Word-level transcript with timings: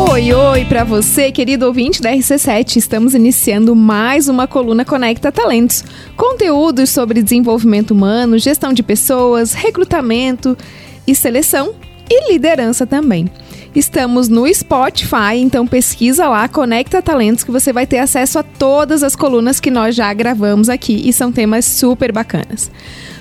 Oi, 0.00 0.32
oi 0.32 0.64
para 0.64 0.84
você, 0.84 1.32
querido 1.32 1.66
ouvinte 1.66 2.00
da 2.00 2.12
RC7. 2.12 2.76
Estamos 2.76 3.16
iniciando 3.16 3.74
mais 3.74 4.28
uma 4.28 4.46
coluna 4.46 4.84
Conecta 4.84 5.32
Talentos. 5.32 5.82
Conteúdos 6.16 6.90
sobre 6.90 7.20
desenvolvimento 7.20 7.90
humano, 7.90 8.38
gestão 8.38 8.72
de 8.72 8.80
pessoas, 8.80 9.54
recrutamento 9.54 10.56
e 11.04 11.16
seleção 11.16 11.74
e 12.08 12.32
liderança 12.32 12.86
também. 12.86 13.28
Estamos 13.74 14.28
no 14.28 14.46
Spotify, 14.54 15.34
então 15.34 15.66
pesquisa 15.66 16.28
lá, 16.28 16.46
Conecta 16.46 17.02
Talentos, 17.02 17.42
que 17.42 17.50
você 17.50 17.72
vai 17.72 17.84
ter 17.84 17.98
acesso 17.98 18.38
a 18.38 18.44
todas 18.44 19.02
as 19.02 19.16
colunas 19.16 19.58
que 19.58 19.70
nós 19.70 19.96
já 19.96 20.14
gravamos 20.14 20.68
aqui 20.68 21.08
e 21.08 21.12
são 21.12 21.32
temas 21.32 21.64
super 21.64 22.12
bacanas. 22.12 22.70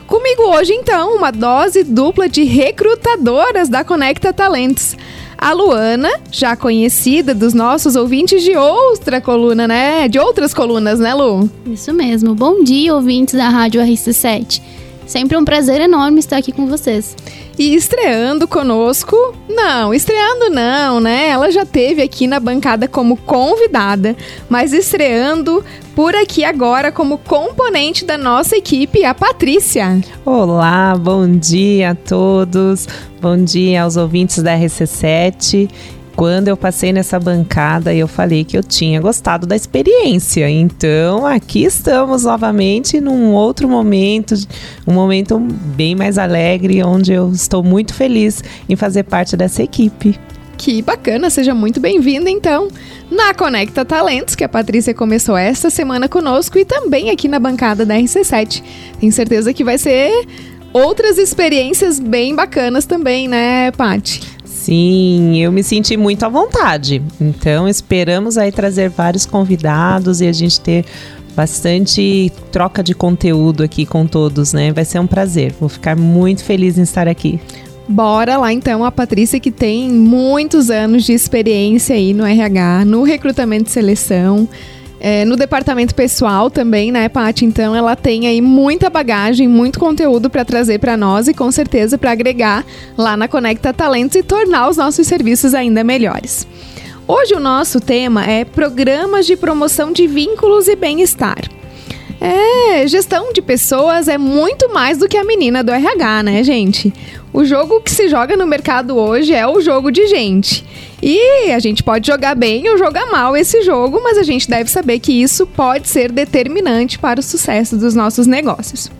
Comigo 0.05 0.43
hoje, 0.43 0.73
então, 0.73 1.15
uma 1.15 1.31
dose 1.31 1.83
dupla 1.83 2.29
de 2.29 2.43
recrutadoras 2.43 3.67
da 3.67 3.83
Conecta 3.83 4.31
Talentos. 4.31 4.95
A 5.37 5.53
Luana, 5.53 6.09
já 6.31 6.55
conhecida 6.55 7.33
dos 7.33 7.53
nossos 7.53 7.95
ouvintes 7.95 8.43
de 8.43 8.55
outra 8.57 9.21
coluna, 9.21 9.67
né? 9.67 10.07
De 10.07 10.17
outras 10.17 10.53
colunas, 10.53 10.99
né, 10.99 11.13
Lu? 11.13 11.49
Isso 11.65 11.93
mesmo. 11.93 12.33
Bom 12.33 12.63
dia, 12.63 12.95
ouvintes 12.95 13.35
da 13.35 13.47
Rádio 13.47 13.79
RC7. 13.81 14.61
Sempre 15.07 15.37
um 15.37 15.45
prazer 15.45 15.79
enorme 15.79 16.19
estar 16.19 16.35
aqui 16.35 16.51
com 16.51 16.67
vocês. 16.67 17.15
E 17.57 17.73
estreando 17.73 18.45
conosco, 18.45 19.15
não, 19.49 19.93
estreando 19.93 20.49
não, 20.49 20.99
né? 20.99 21.29
Ela 21.29 21.49
já 21.49 21.65
teve 21.65 22.01
aqui 22.01 22.27
na 22.27 22.39
bancada 22.39 22.89
como 22.89 23.15
convidada, 23.15 24.15
mas 24.49 24.73
estreando 24.73 25.63
por 25.95 26.13
aqui 26.13 26.43
agora 26.43 26.91
como 26.91 27.17
componente 27.17 28.05
da 28.05 28.17
nossa 28.17 28.57
equipe, 28.57 29.05
a 29.05 29.15
Patrícia. 29.15 29.99
Olá, 30.25 30.93
bom 30.95 31.25
dia 31.27 31.91
a 31.91 31.95
todos. 31.95 32.85
Bom 33.19 33.43
dia 33.43 33.83
aos 33.83 33.95
ouvintes 33.95 34.43
da 34.43 34.55
RC7 34.55 35.67
quando 36.17 36.47
eu 36.47 36.57
passei 36.57 36.91
nessa 36.91 37.19
bancada, 37.19 37.93
eu 37.93 38.07
falei 38.07 38.43
que 38.43 38.57
eu 38.57 38.63
tinha 38.63 38.99
gostado 38.99 39.45
da 39.45 39.55
experiência. 39.55 40.49
Então, 40.49 41.27
aqui 41.27 41.63
estamos 41.63 42.23
novamente 42.23 42.99
num 42.99 43.33
outro 43.33 43.69
momento, 43.69 44.33
um 44.87 44.93
momento 44.93 45.37
bem 45.39 45.95
mais 45.95 46.17
alegre, 46.17 46.83
onde 46.83 47.13
eu 47.13 47.31
estou 47.31 47.61
muito 47.61 47.93
feliz 47.93 48.43
em 48.67 48.75
fazer 48.75 49.03
parte 49.03 49.37
dessa 49.37 49.61
equipe. 49.61 50.19
Que 50.57 50.81
bacana, 50.81 51.29
seja 51.29 51.53
muito 51.53 51.79
bem-vinda 51.79 52.31
então 52.31 52.67
na 53.11 53.31
Conecta 53.35 53.85
Talentos, 53.85 54.33
que 54.33 54.43
a 54.43 54.49
Patrícia 54.49 54.95
começou 54.95 55.37
esta 55.37 55.69
semana 55.69 56.09
conosco 56.09 56.57
e 56.57 56.65
também 56.65 57.11
aqui 57.11 57.27
na 57.27 57.37
bancada 57.37 57.85
da 57.85 57.93
RC7. 57.93 58.63
Tenho 58.99 59.11
certeza 59.11 59.53
que 59.53 59.63
vai 59.63 59.77
ser 59.77 60.11
outras 60.73 61.19
experiências 61.19 61.99
bem 61.99 62.35
bacanas 62.35 62.87
também, 62.87 63.27
né, 63.27 63.69
Paty? 63.69 64.36
Sim, 64.67 65.37
eu 65.37 65.49
me 65.49 65.63
senti 65.63 65.95
muito 65.95 66.25
à 66.25 66.27
vontade. 66.27 67.01
Então, 67.21 67.69
esperamos 67.69 68.37
aí 68.37 68.51
trazer 68.51 68.89
vários 68.89 69.25
convidados 69.25 70.19
e 70.19 70.27
a 70.27 70.33
gente 70.33 70.59
ter 70.59 70.83
bastante 71.33 72.29
troca 72.51 72.83
de 72.83 72.93
conteúdo 72.93 73.63
aqui 73.63 73.85
com 73.85 74.05
todos, 74.05 74.51
né? 74.51 74.73
Vai 74.73 74.83
ser 74.83 74.99
um 74.99 75.07
prazer. 75.07 75.55
Vou 75.57 75.69
ficar 75.69 75.95
muito 75.95 76.43
feliz 76.43 76.77
em 76.77 76.81
estar 76.81 77.07
aqui. 77.07 77.39
Bora 77.87 78.35
lá 78.35 78.51
então, 78.51 78.83
a 78.83 78.91
Patrícia 78.91 79.39
que 79.39 79.51
tem 79.51 79.89
muitos 79.89 80.69
anos 80.69 81.05
de 81.05 81.13
experiência 81.13 81.95
aí 81.95 82.13
no 82.13 82.25
RH, 82.25 82.83
no 82.83 83.03
recrutamento 83.03 83.69
e 83.69 83.71
seleção 83.71 84.49
é, 84.99 85.25
no 85.25 85.35
departamento 85.35 85.93
pessoal 85.93 86.49
também, 86.49 86.91
né, 86.91 87.07
Paty? 87.07 87.45
Então 87.45 87.75
ela 87.75 87.95
tem 87.95 88.27
aí 88.27 88.41
muita 88.41 88.89
bagagem, 88.89 89.47
muito 89.47 89.79
conteúdo 89.79 90.29
para 90.29 90.43
trazer 90.43 90.79
para 90.79 90.97
nós 90.97 91.27
e 91.27 91.33
com 91.33 91.51
certeza 91.51 91.97
para 91.97 92.11
agregar 92.11 92.65
lá 92.97 93.15
na 93.15 93.27
Conecta 93.27 93.73
Talentos 93.73 94.15
e 94.15 94.23
tornar 94.23 94.69
os 94.69 94.77
nossos 94.77 95.05
serviços 95.07 95.53
ainda 95.53 95.83
melhores. 95.83 96.47
Hoje 97.07 97.33
o 97.35 97.39
nosso 97.39 97.79
tema 97.79 98.25
é 98.25 98.43
programas 98.43 99.25
de 99.25 99.37
promoção 99.37 99.91
de 99.93 100.07
vínculos 100.07 100.67
e 100.67 100.75
bem-estar. 100.75 101.39
É, 102.19 102.87
gestão 102.87 103.31
de 103.31 103.41
pessoas 103.41 104.07
é 104.07 104.17
muito 104.17 104.73
mais 104.73 104.97
do 104.97 105.07
que 105.07 105.17
a 105.17 105.23
menina 105.23 105.63
do 105.63 105.71
RH, 105.71 106.23
né, 106.23 106.43
gente? 106.43 106.91
O 107.31 107.45
jogo 107.45 107.79
que 107.79 107.91
se 107.91 108.09
joga 108.09 108.35
no 108.35 108.47
mercado 108.47 108.97
hoje 108.97 109.33
é 109.33 109.47
o 109.47 109.61
jogo 109.61 109.91
de 109.91 110.07
gente. 110.07 110.65
E 111.09 111.53
a 111.53 111.59
gente 111.59 111.81
pode 111.83 112.05
jogar 112.05 112.35
bem 112.35 112.67
ou 112.67 112.77
jogar 112.77 113.05
mal 113.05 113.37
esse 113.37 113.61
jogo, 113.61 114.01
mas 114.03 114.17
a 114.17 114.23
gente 114.23 114.49
deve 114.49 114.69
saber 114.69 114.99
que 114.99 115.13
isso 115.13 115.47
pode 115.47 115.87
ser 115.87 116.11
determinante 116.11 116.99
para 116.99 117.21
o 117.21 117.23
sucesso 117.23 117.77
dos 117.77 117.95
nossos 117.95 118.27
negócios. 118.27 118.91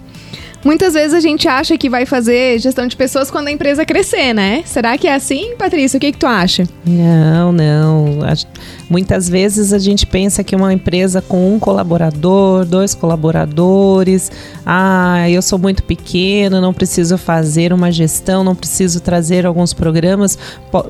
Muitas 0.68 0.96
vezes 0.96 1.14
a 1.14 1.22
gente 1.22 1.48
acha 1.48 1.78
que 1.78 1.90
vai 1.90 2.06
fazer 2.06 2.60
gestão 2.60 2.88
de 2.88 2.98
pessoas 2.98 3.32
quando 3.32 3.48
a 3.48 3.52
empresa 3.54 3.86
crescer, 3.86 4.34
né? 4.34 4.64
Será 4.66 4.98
que 4.98 5.08
é 5.08 5.16
assim, 5.16 5.56
Patrícia? 5.56 5.96
O 5.96 6.00
que, 6.02 6.12
que 6.12 6.18
tu 6.18 6.28
acha? 6.28 6.68
Não, 6.86 7.54
não. 7.54 8.20
Muitas 8.90 9.30
vezes 9.30 9.72
a 9.72 9.80
gente 9.80 10.06
pensa 10.06 10.44
que 10.44 10.54
uma 10.54 10.74
empresa 10.74 11.22
com 11.22 11.56
um 11.56 11.58
colaborador, 11.58 12.66
dois 12.66 12.94
colaboradores, 12.94 14.30
ah, 14.66 15.30
eu 15.30 15.42
sou 15.42 15.58
muito 15.58 15.84
pequeno, 15.84 16.60
não 16.60 16.74
preciso 16.74 17.18
fazer 17.18 17.72
uma 17.72 17.90
gestão, 17.90 18.44
não 18.44 18.54
preciso 18.54 19.00
trazer 19.00 19.46
alguns 19.46 19.74
programas, 19.74 20.38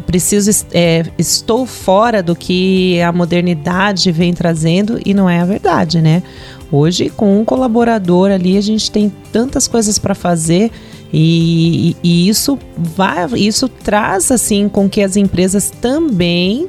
preciso 0.08 0.66
é, 0.74 1.06
estou 1.20 1.68
fora 1.68 2.24
do 2.24 2.36
que 2.36 3.00
a 3.00 3.12
modernidade 3.12 4.12
vem 4.12 4.34
trazendo 4.34 5.00
e 5.06 5.14
não 5.14 5.30
é 5.30 5.40
a 5.40 5.46
verdade, 5.46 6.02
né? 6.02 6.24
Hoje, 6.72 7.10
com 7.10 7.40
um 7.40 7.46
colaborador 7.46 8.30
ali, 8.30 8.58
a 8.58 8.62
gente 8.62 8.92
tem 8.92 9.12
tantas 9.32 9.68
coisas 9.68 9.98
para 9.98 10.14
fazer 10.14 10.72
e, 11.14 11.96
e, 12.04 12.28
isso 12.28 12.60
vai, 12.78 13.26
isso 13.36 13.70
traz 13.70 14.30
assim 14.32 14.68
com 14.68 14.90
que 14.90 15.02
as 15.02 15.16
empresas 15.16 15.72
também 15.82 16.68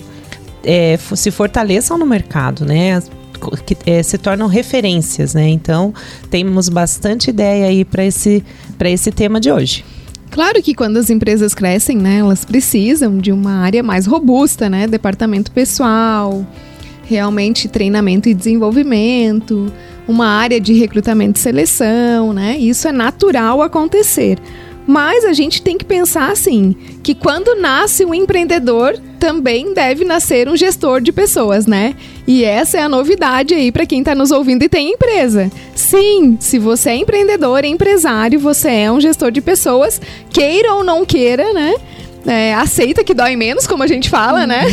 é, 0.63 0.97
se 0.97 1.31
fortaleçam 1.31 1.99
no 1.99 2.07
mercado, 2.07 2.65
né? 2.65 3.03
Que 3.67 3.77
é, 3.87 4.03
se 4.03 4.19
tornam 4.19 4.47
referências, 4.47 5.35
né? 5.35 5.49
Então 5.49 5.93
temos 6.31 6.69
bastante 6.69 7.31
ideia 7.31 7.67
aí 7.67 7.85
para 7.85 8.05
esse 8.05 8.45
para 8.77 8.91
esse 8.91 9.11
tema 9.11 9.41
de 9.41 9.51
hoje. 9.51 9.85
Claro 10.31 10.63
que 10.63 10.75
quando 10.75 10.99
as 10.99 11.11
empresas 11.11 11.55
crescem, 11.55 11.97
né, 11.97 12.19
elas 12.19 12.45
precisam 12.45 13.19
de 13.19 13.33
uma 13.33 13.63
área 13.63 13.83
mais 13.83 14.07
robusta, 14.07 14.69
né? 14.69 14.87
Departamento 14.87 15.51
pessoal, 15.51 16.47
realmente 17.09 17.69
treinamento 17.69 18.29
e 18.29 18.35
desenvolvimento, 18.35 19.73
uma 20.07 20.27
área 20.27 20.61
de 20.61 20.75
recrutamento 20.75 21.39
e 21.39 21.43
seleção, 21.43 22.35
né? 22.35 22.59
Isso 22.59 22.87
é 22.87 22.93
natural 22.93 23.63
acontecer. 23.63 24.39
Mas 24.87 25.25
a 25.25 25.33
gente 25.33 25.61
tem 25.61 25.77
que 25.77 25.85
pensar 25.85 26.31
assim, 26.31 26.75
que 27.03 27.15
quando 27.15 27.55
nasce 27.55 28.05
um 28.05 28.15
empreendedor, 28.15 28.99
também 29.19 29.75
deve 29.75 30.05
nascer 30.05 30.49
um 30.49 30.57
gestor 30.57 31.01
de 31.01 31.13
pessoas, 31.13 31.67
né? 31.67 31.95
E 32.27 32.45
essa 32.45 32.79
é 32.79 32.83
a 32.83 32.89
novidade 32.89 33.53
aí 33.55 33.73
para 33.73 33.85
quem 33.85 34.01
está 34.01 34.15
nos 34.15 34.31
ouvindo 34.31 34.63
e 34.63 34.69
tem 34.69 34.93
empresa. 34.93 35.51
Sim, 35.75 36.37
se 36.41 36.59
você 36.59 36.91
é 36.91 36.97
empreendedor, 36.97 37.65
é 37.65 37.69
empresário, 37.69 38.39
você 38.39 38.69
é 38.69 38.93
um 38.93 39.01
gestor 39.01 39.31
de 39.31 39.41
pessoas, 39.41 40.01
queira 40.31 40.75
ou 40.75 40.85
não 40.85 41.05
queira, 41.05 41.53
né? 41.53 41.75
É, 42.27 42.55
aceita 42.55 43.05
que 43.05 43.15
dói 43.15 43.37
menos, 43.37 43.67
como 43.67 43.83
a 43.83 43.87
gente 43.87 44.09
fala, 44.09 44.47
né? 44.47 44.67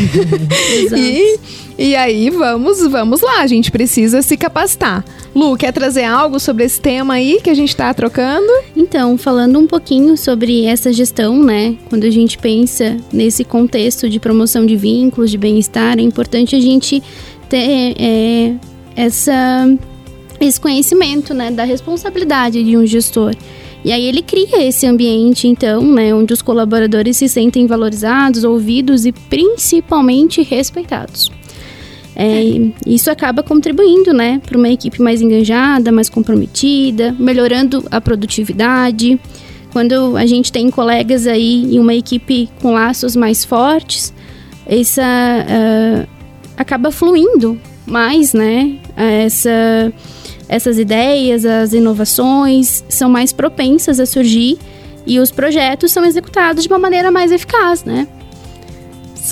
e 0.95 1.40
e 1.78 1.96
aí, 1.96 2.30
vamos, 2.30 2.86
vamos 2.88 3.22
lá, 3.22 3.41
a 3.41 3.47
gente 3.47 3.69
precisa 3.69 4.22
se 4.22 4.38
capacitar. 4.38 5.03
Lu, 5.36 5.58
quer 5.58 5.74
trazer 5.74 6.06
algo 6.06 6.40
sobre 6.40 6.63
esse 6.63 6.80
tema 6.80 7.16
aí 7.16 7.41
que 7.44 7.50
a 7.50 7.53
gente 7.53 7.69
está 7.69 7.94
trocando? 7.94 8.47
Então, 8.75 9.18
falando 9.18 9.59
um 9.59 9.68
pouquinho 9.68 10.16
sobre 10.16 10.66
essa 10.66 10.94
gestão, 10.94 11.44
né? 11.44 11.75
Quando 11.90 12.06
a 12.06 12.09
gente 12.09 12.38
pensa 12.38 12.96
nesse 13.12 13.44
contexto 13.44 14.09
de 14.09 14.19
promoção 14.19 14.66
de 14.66 14.78
vínculos, 14.78 15.30
de 15.30 15.38
bem-estar, 15.38 16.00
é 16.00 16.02
importante 16.02 16.56
a 16.56 16.62
gente 16.62 17.03
ter 17.50 17.96
é, 18.00 18.56
essa, 18.96 19.68
esse 20.40 20.62
conhecimento, 20.62 21.34
né? 21.34 21.52
Da 21.52 21.66
responsabilidade 21.66 22.63
de 22.63 22.78
um 22.78 22.86
gestor. 22.86 23.36
E 23.84 23.92
aí 23.92 24.06
ele 24.06 24.22
cria 24.22 24.63
esse 24.63 24.88
ambiente, 24.88 25.47
então, 25.47 25.84
né, 25.84 26.12
onde 26.12 26.34
os 26.34 26.42
colaboradores 26.42 27.18
se 27.18 27.30
sentem 27.30 27.68
valorizados, 27.68 28.44
ouvidos 28.44 29.06
e 29.06 29.12
principalmente 29.12 30.42
respeitados. 30.42 31.30
É, 32.15 32.41
isso 32.85 33.12
acaba 33.12 33.44
contribuindo, 33.44 34.13
né, 34.13 34.39
para 34.45 34.57
uma 34.57 34.69
equipe 34.69 35.01
mais 35.01 35.21
engajada, 35.21 35.91
mais 35.91 36.09
comprometida, 36.09 37.13
melhorando 37.19 37.83
a 37.91 38.00
produtividade. 38.00 39.19
Quando 39.73 40.15
a 40.15 40.25
gente 40.25 40.51
tem 40.51 40.69
colegas 40.69 41.27
aí 41.27 41.75
em 41.75 41.79
uma 41.79 41.94
equipe 41.94 42.50
com 42.62 42.73
laços 42.73 43.15
mais 43.17 43.44
fortes, 43.44 44.13
essa 44.65 45.03
uh, 45.03 46.07
acaba 46.56 46.89
fluindo 46.91 47.59
mais, 47.85 48.33
né? 48.33 48.77
Essa, 48.95 49.91
essas 50.47 50.79
ideias, 50.79 51.45
as 51.45 51.73
inovações 51.73 52.85
são 52.88 53.09
mais 53.09 53.33
propensas 53.33 54.00
a 54.00 54.06
surgir 54.06 54.57
e 55.06 55.19
os 55.19 55.29
projetos 55.29 55.91
são 55.91 56.06
executados 56.06 56.63
de 56.63 56.69
uma 56.69 56.79
maneira 56.79 57.11
mais 57.11 57.31
eficaz, 57.31 57.83
né? 57.83 58.07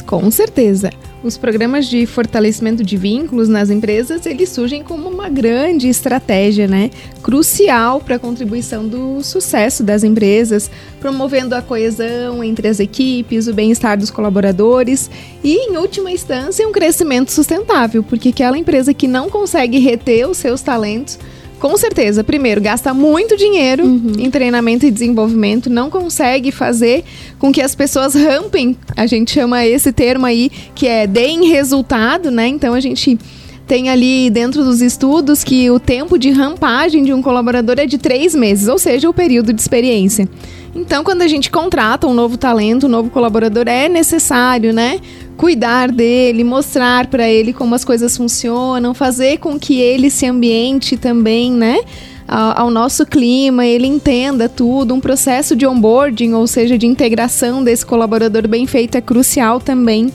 Com 0.05 0.29
certeza, 0.29 0.91
os 1.23 1.37
programas 1.37 1.87
de 1.87 2.05
fortalecimento 2.05 2.83
de 2.83 2.97
vínculos 2.97 3.47
nas 3.47 3.69
empresas, 3.69 4.25
eles 4.25 4.49
surgem 4.49 4.83
como 4.83 5.07
uma 5.07 5.29
grande 5.29 5.87
estratégia, 5.87 6.67
né? 6.67 6.91
Crucial 7.21 8.01
para 8.01 8.17
a 8.17 8.19
contribuição 8.19 8.85
do 8.85 9.23
sucesso 9.23 9.83
das 9.83 10.03
empresas, 10.03 10.69
promovendo 10.99 11.55
a 11.55 11.61
coesão 11.61 12.43
entre 12.43 12.67
as 12.67 12.79
equipes, 12.81 13.47
o 13.47 13.53
bem-estar 13.53 13.97
dos 13.97 14.11
colaboradores 14.11 15.09
e, 15.41 15.69
em 15.69 15.77
última 15.77 16.11
instância, 16.11 16.67
um 16.67 16.73
crescimento 16.73 17.31
sustentável, 17.31 18.03
porque 18.03 18.29
aquela 18.29 18.57
empresa 18.57 18.93
que 18.93 19.07
não 19.07 19.29
consegue 19.29 19.79
reter 19.79 20.27
os 20.27 20.37
seus 20.37 20.61
talentos 20.61 21.17
com 21.63 21.77
certeza, 21.77 22.25
primeiro, 22.25 22.59
gasta 22.59 22.93
muito 22.93 23.37
dinheiro 23.37 23.85
uhum. 23.85 24.15
em 24.19 24.29
treinamento 24.29 24.85
e 24.85 24.91
desenvolvimento, 24.91 25.69
não 25.69 25.89
consegue 25.89 26.51
fazer 26.51 27.05
com 27.39 27.53
que 27.53 27.61
as 27.61 27.73
pessoas 27.73 28.13
rampem, 28.13 28.75
a 28.97 29.07
gente 29.07 29.31
chama 29.31 29.65
esse 29.65 29.93
termo 29.93 30.25
aí, 30.25 30.51
que 30.75 30.85
é 30.85 31.07
deem 31.07 31.47
resultado, 31.47 32.29
né? 32.29 32.49
Então 32.49 32.73
a 32.73 32.81
gente 32.81 33.17
tem 33.65 33.89
ali 33.89 34.29
dentro 34.29 34.61
dos 34.65 34.81
estudos 34.81 35.41
que 35.41 35.71
o 35.71 35.79
tempo 35.79 36.19
de 36.19 36.31
rampagem 36.31 37.01
de 37.01 37.13
um 37.13 37.21
colaborador 37.21 37.75
é 37.79 37.85
de 37.85 37.97
três 37.97 38.35
meses, 38.35 38.67
ou 38.67 38.77
seja, 38.77 39.09
o 39.09 39.13
período 39.13 39.53
de 39.53 39.61
experiência. 39.61 40.27
Então, 40.75 41.03
quando 41.03 41.21
a 41.21 41.27
gente 41.27 41.51
contrata 41.51 42.07
um 42.07 42.13
novo 42.13 42.35
talento, 42.35 42.87
um 42.87 42.89
novo 42.89 43.09
colaborador, 43.09 43.67
é 43.67 43.87
necessário, 43.87 44.73
né? 44.73 44.99
cuidar 45.37 45.91
dele, 45.91 46.43
mostrar 46.43 47.07
para 47.07 47.27
ele 47.27 47.53
como 47.53 47.75
as 47.75 47.83
coisas 47.83 48.15
funcionam, 48.15 48.93
fazer 48.93 49.39
com 49.39 49.59
que 49.59 49.79
ele 49.79 50.09
se 50.09 50.25
ambiente 50.25 50.97
também, 50.97 51.51
né? 51.51 51.79
Ao, 52.25 52.69
nosso 52.69 53.05
clima, 53.05 53.65
ele 53.65 53.85
entenda 53.85 54.47
tudo. 54.47 54.93
Um 54.93 54.99
processo 54.99 55.55
de 55.55 55.67
onboarding, 55.67 56.33
ou 56.33 56.47
seja, 56.47 56.77
de 56.77 56.87
integração 56.87 57.63
desse 57.63 57.85
colaborador 57.85 58.47
bem 58.47 58.65
feito, 58.65 58.95
é 58.95 59.01
crucial 59.01 59.59
também 59.59 60.11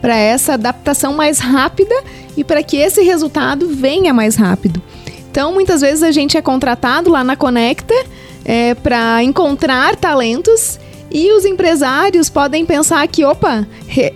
para 0.00 0.16
essa 0.16 0.52
adaptação 0.52 1.14
mais 1.14 1.38
rápida 1.38 1.94
e 2.36 2.44
para 2.44 2.62
que 2.62 2.76
esse 2.76 3.02
resultado 3.02 3.68
venha 3.68 4.12
mais 4.12 4.36
rápido. 4.36 4.82
Então, 5.36 5.52
muitas 5.52 5.82
vezes 5.82 6.02
a 6.02 6.10
gente 6.10 6.34
é 6.38 6.40
contratado 6.40 7.10
lá 7.10 7.22
na 7.22 7.36
Conecta 7.36 7.94
é, 8.42 8.74
para 8.74 9.22
encontrar 9.22 9.94
talentos 9.94 10.80
e 11.10 11.30
os 11.30 11.44
empresários 11.44 12.30
podem 12.30 12.64
pensar 12.64 13.06
que, 13.06 13.22
opa, 13.22 13.66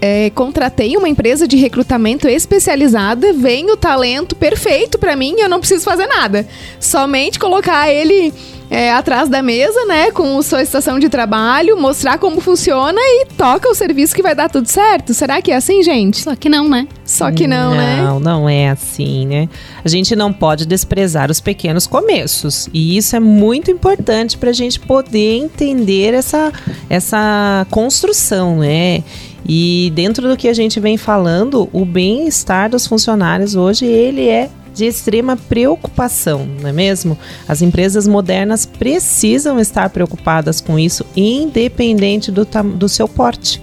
é, 0.00 0.30
contratei 0.30 0.96
uma 0.96 1.10
empresa 1.10 1.46
de 1.46 1.58
recrutamento 1.58 2.26
especializada, 2.26 3.34
vem 3.34 3.70
o 3.70 3.76
talento 3.76 4.34
perfeito 4.34 4.98
para 4.98 5.14
mim 5.14 5.34
eu 5.36 5.48
não 5.50 5.60
preciso 5.60 5.84
fazer 5.84 6.06
nada. 6.06 6.48
Somente 6.80 7.38
colocar 7.38 7.92
ele 7.92 8.32
é, 8.70 8.92
atrás 8.92 9.28
da 9.28 9.42
mesa, 9.42 9.84
né, 9.86 10.12
com 10.12 10.40
sua 10.40 10.62
estação 10.62 10.98
de 10.98 11.08
trabalho, 11.08 11.76
mostrar 11.76 12.18
como 12.18 12.40
funciona 12.40 13.00
e 13.00 13.26
toca 13.36 13.68
o 13.68 13.74
serviço 13.74 14.14
que 14.14 14.22
vai 14.22 14.34
dar 14.34 14.48
tudo 14.48 14.68
certo. 14.68 15.12
Será 15.12 15.42
que 15.42 15.50
é 15.50 15.56
assim, 15.56 15.82
gente? 15.82 16.22
Só 16.22 16.36
que 16.36 16.48
não, 16.48 16.68
né? 16.68 16.86
Só 17.04 17.32
que 17.32 17.48
não, 17.48 17.70
não 17.70 17.76
né? 17.76 18.02
Não, 18.02 18.20
não 18.20 18.48
é 18.48 18.70
assim, 18.70 19.26
né? 19.26 19.48
A 19.84 19.88
gente 19.88 20.14
não 20.14 20.32
pode 20.32 20.64
desprezar 20.64 21.30
os 21.30 21.40
pequenos 21.40 21.88
começos. 21.88 22.68
E 22.72 22.96
isso 22.96 23.16
é 23.16 23.20
muito 23.20 23.70
importante 23.70 24.38
para 24.38 24.50
a 24.50 24.54
gente 24.54 24.78
poder 24.78 25.38
entender 25.38 26.14
essa, 26.14 26.52
essa 26.88 27.66
construção, 27.70 28.58
né? 28.58 29.02
E 29.48 29.90
dentro 29.96 30.28
do 30.28 30.36
que 30.36 30.46
a 30.46 30.54
gente 30.54 30.78
vem 30.78 30.96
falando, 30.96 31.68
o 31.72 31.84
bem-estar 31.84 32.70
dos 32.70 32.86
funcionários 32.86 33.56
hoje, 33.56 33.84
ele 33.84 34.28
é 34.28 34.48
de 34.80 34.86
extrema 34.86 35.36
preocupação, 35.36 36.48
não 36.60 36.70
é 36.70 36.72
mesmo? 36.72 37.18
As 37.46 37.60
empresas 37.60 38.08
modernas 38.08 38.64
precisam 38.64 39.60
estar 39.60 39.90
preocupadas 39.90 40.58
com 40.58 40.78
isso, 40.78 41.04
independente 41.14 42.32
do, 42.32 42.46
do 42.76 42.88
seu 42.88 43.06
porte. 43.06 43.62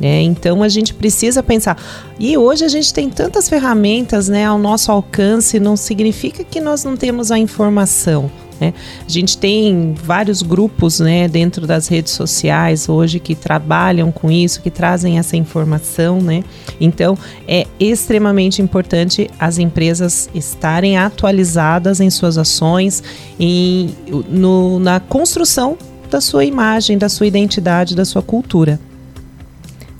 É, 0.00 0.20
então 0.20 0.62
a 0.64 0.68
gente 0.68 0.92
precisa 0.92 1.40
pensar. 1.40 1.80
E 2.18 2.36
hoje 2.36 2.64
a 2.64 2.68
gente 2.68 2.92
tem 2.92 3.08
tantas 3.08 3.48
ferramentas 3.48 4.28
né, 4.28 4.44
ao 4.44 4.58
nosso 4.58 4.90
alcance, 4.90 5.60
não 5.60 5.76
significa 5.76 6.42
que 6.42 6.60
nós 6.60 6.82
não 6.82 6.96
temos 6.96 7.30
a 7.30 7.38
informação. 7.38 8.28
Né? 8.60 8.72
A 9.06 9.10
gente 9.10 9.36
tem 9.38 9.94
vários 9.94 10.42
grupos 10.42 11.00
né, 11.00 11.28
dentro 11.28 11.66
das 11.66 11.88
redes 11.88 12.12
sociais 12.12 12.88
hoje 12.88 13.20
que 13.20 13.34
trabalham 13.34 14.10
com 14.10 14.30
isso, 14.30 14.60
que 14.62 14.70
trazem 14.70 15.18
essa 15.18 15.36
informação. 15.36 16.20
Né? 16.20 16.42
Então, 16.80 17.16
é 17.46 17.66
extremamente 17.78 18.62
importante 18.62 19.30
as 19.38 19.58
empresas 19.58 20.28
estarem 20.34 20.96
atualizadas 20.96 22.00
em 22.00 22.10
suas 22.10 22.38
ações, 22.38 23.02
em, 23.38 23.94
no, 24.28 24.78
na 24.78 25.00
construção 25.00 25.76
da 26.10 26.20
sua 26.20 26.44
imagem, 26.44 26.96
da 26.96 27.08
sua 27.08 27.26
identidade, 27.26 27.94
da 27.94 28.04
sua 28.04 28.22
cultura. 28.22 28.78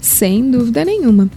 Sem 0.00 0.50
dúvida 0.50 0.84
nenhuma. 0.84 1.28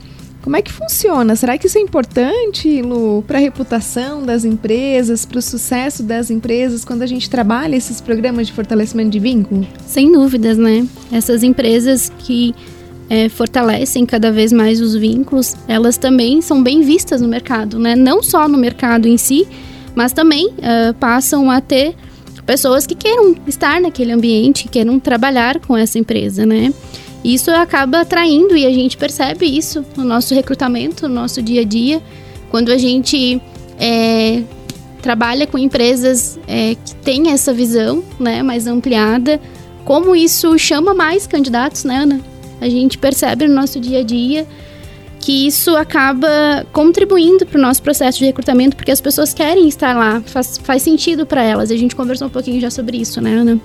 Como 0.42 0.56
é 0.56 0.62
que 0.62 0.72
funciona? 0.72 1.36
Será 1.36 1.58
que 1.58 1.68
isso 1.68 1.78
é 1.78 1.82
importante, 1.82 2.82
Lu, 2.82 3.24
para 3.28 3.38
a 3.38 3.42
reputação 3.42 4.24
das 4.24 4.46
empresas, 4.46 5.26
para 5.26 5.40
o 5.40 5.42
sucesso 5.42 6.02
das 6.02 6.32
empresas, 6.32 6.86
quando 6.86 7.02
a 7.02 7.08
gente 7.08 7.30
trabalha 7.30 7.76
esses 7.76 8.00
programas 8.00 8.48
de 8.48 8.54
fortalecimento 8.54 9.10
de 9.10 9.20
vínculo? 9.20 9.68
Sem 9.86 10.12
dúvidas, 10.12 10.58
né? 10.58 10.88
Essas 11.12 11.44
empresas 11.44 12.12
que 12.20 12.56
é, 13.10 13.28
fortalecem 13.28 14.06
cada 14.06 14.32
vez 14.32 14.54
mais 14.54 14.80
os 14.80 14.96
vínculos, 14.96 15.56
elas 15.68 15.98
também 15.98 16.42
são 16.42 16.64
bem 16.64 16.82
vistas 16.82 17.22
no 17.22 17.28
mercado, 17.28 17.78
né? 17.78 17.96
Não 17.96 18.24
só 18.24 18.48
no 18.48 18.58
mercado 18.58 19.08
em 19.08 19.18
si, 19.18 19.46
mas 19.94 20.14
também 20.14 20.48
uh, 20.48 20.94
passam 21.00 21.52
a 21.52 21.60
ter 21.60 21.96
pessoas 22.46 22.88
que 22.88 22.96
queiram 22.96 23.36
estar 23.46 23.82
naquele 23.82 24.12
ambiente, 24.12 24.64
que 24.64 24.70
queiram 24.70 25.00
trabalhar 25.00 25.60
com 25.60 25.76
essa 25.76 26.00
empresa, 26.00 26.46
né? 26.46 26.74
Isso 27.24 27.52
acaba 27.52 28.02
atraindo 28.02 28.56
e 28.56 28.66
a 28.66 28.72
gente 28.72 28.96
percebe 28.98 29.46
isso 29.46 29.86
no 29.98 30.04
nosso 30.04 30.34
recrutamento, 30.34 31.08
no 31.08 31.16
nosso 31.16 31.42
dia 31.42 31.62
a 31.62 31.66
dia, 31.66 32.02
quando 32.50 32.72
a 32.72 32.78
gente 32.78 33.42
é, 33.78 34.42
trabalha 35.02 35.46
com 35.46 35.58
empresas 35.58 36.40
é, 36.48 36.76
que 36.76 36.96
têm 36.96 37.32
essa 37.32 37.54
visão 37.54 38.04
né, 38.20 38.42
mais 38.42 38.68
ampliada, 38.68 39.40
como 39.84 40.16
isso 40.16 40.58
chama 40.58 40.94
mais 40.94 41.28
candidatos, 41.28 41.84
né, 41.84 42.04
Ana? 42.04 42.22
A 42.62 42.70
gente 42.70 42.98
percebe 42.98 43.48
no 43.48 43.56
nosso 43.56 43.80
dia 43.80 44.00
a 44.00 44.04
dia 44.04 44.46
que 45.20 45.48
isso 45.48 45.76
acaba 45.76 46.66
contribuindo 46.72 47.46
para 47.46 47.58
o 47.58 47.62
nosso 47.62 47.82
processo 47.82 48.20
de 48.20 48.26
recrutamento, 48.26 48.76
porque 48.76 48.92
as 48.92 49.02
pessoas 49.02 49.34
querem 49.34 49.68
estar 49.68 49.96
lá, 49.96 50.22
faz, 50.26 50.58
faz 50.58 50.82
sentido 50.82 51.26
para 51.26 51.44
elas. 51.44 51.72
A 51.72 51.76
gente 51.76 51.96
conversou 51.96 52.28
um 52.28 52.32
pouquinho 52.32 52.60
já 52.62 52.70
sobre 52.70 52.98
isso, 52.98 53.20
né, 53.20 53.34
Ana? 53.34 53.60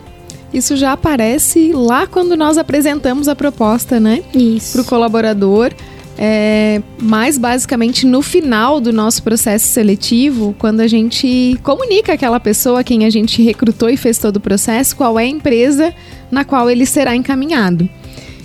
Isso 0.54 0.76
já 0.76 0.92
aparece 0.92 1.72
lá 1.74 2.06
quando 2.06 2.36
nós 2.36 2.56
apresentamos 2.56 3.26
a 3.26 3.34
proposta, 3.34 3.98
né? 3.98 4.22
Isso. 4.32 4.74
Para 4.74 4.82
o 4.82 4.84
colaborador. 4.84 5.72
É, 6.16 6.80
mais 7.02 7.36
basicamente 7.36 8.06
no 8.06 8.22
final 8.22 8.80
do 8.80 8.92
nosso 8.92 9.20
processo 9.20 9.66
seletivo, 9.66 10.54
quando 10.60 10.78
a 10.78 10.86
gente 10.86 11.58
comunica 11.60 12.12
aquela 12.12 12.38
pessoa 12.38 12.84
quem 12.84 13.04
a 13.04 13.10
gente 13.10 13.42
recrutou 13.42 13.90
e 13.90 13.96
fez 13.96 14.16
todo 14.16 14.36
o 14.36 14.40
processo, 14.40 14.94
qual 14.94 15.18
é 15.18 15.24
a 15.24 15.26
empresa 15.26 15.92
na 16.30 16.44
qual 16.44 16.70
ele 16.70 16.86
será 16.86 17.16
encaminhado. 17.16 17.88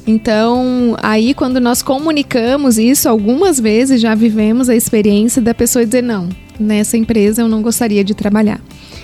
Então, 0.07 0.97
aí 1.03 1.35
quando 1.35 1.59
nós 1.59 1.83
comunicamos 1.83 2.79
isso, 2.79 3.07
algumas 3.07 3.59
vezes 3.59 4.01
já 4.01 4.15
vivemos 4.15 4.67
a 4.67 4.75
experiência 4.75 5.39
da 5.39 5.53
pessoa 5.53 5.85
dizer: 5.85 6.01
não, 6.01 6.27
nessa 6.59 6.97
empresa 6.97 7.43
eu 7.43 7.47
não 7.47 7.61
gostaria 7.61 8.03
de 8.03 8.15
trabalhar. 8.15 8.59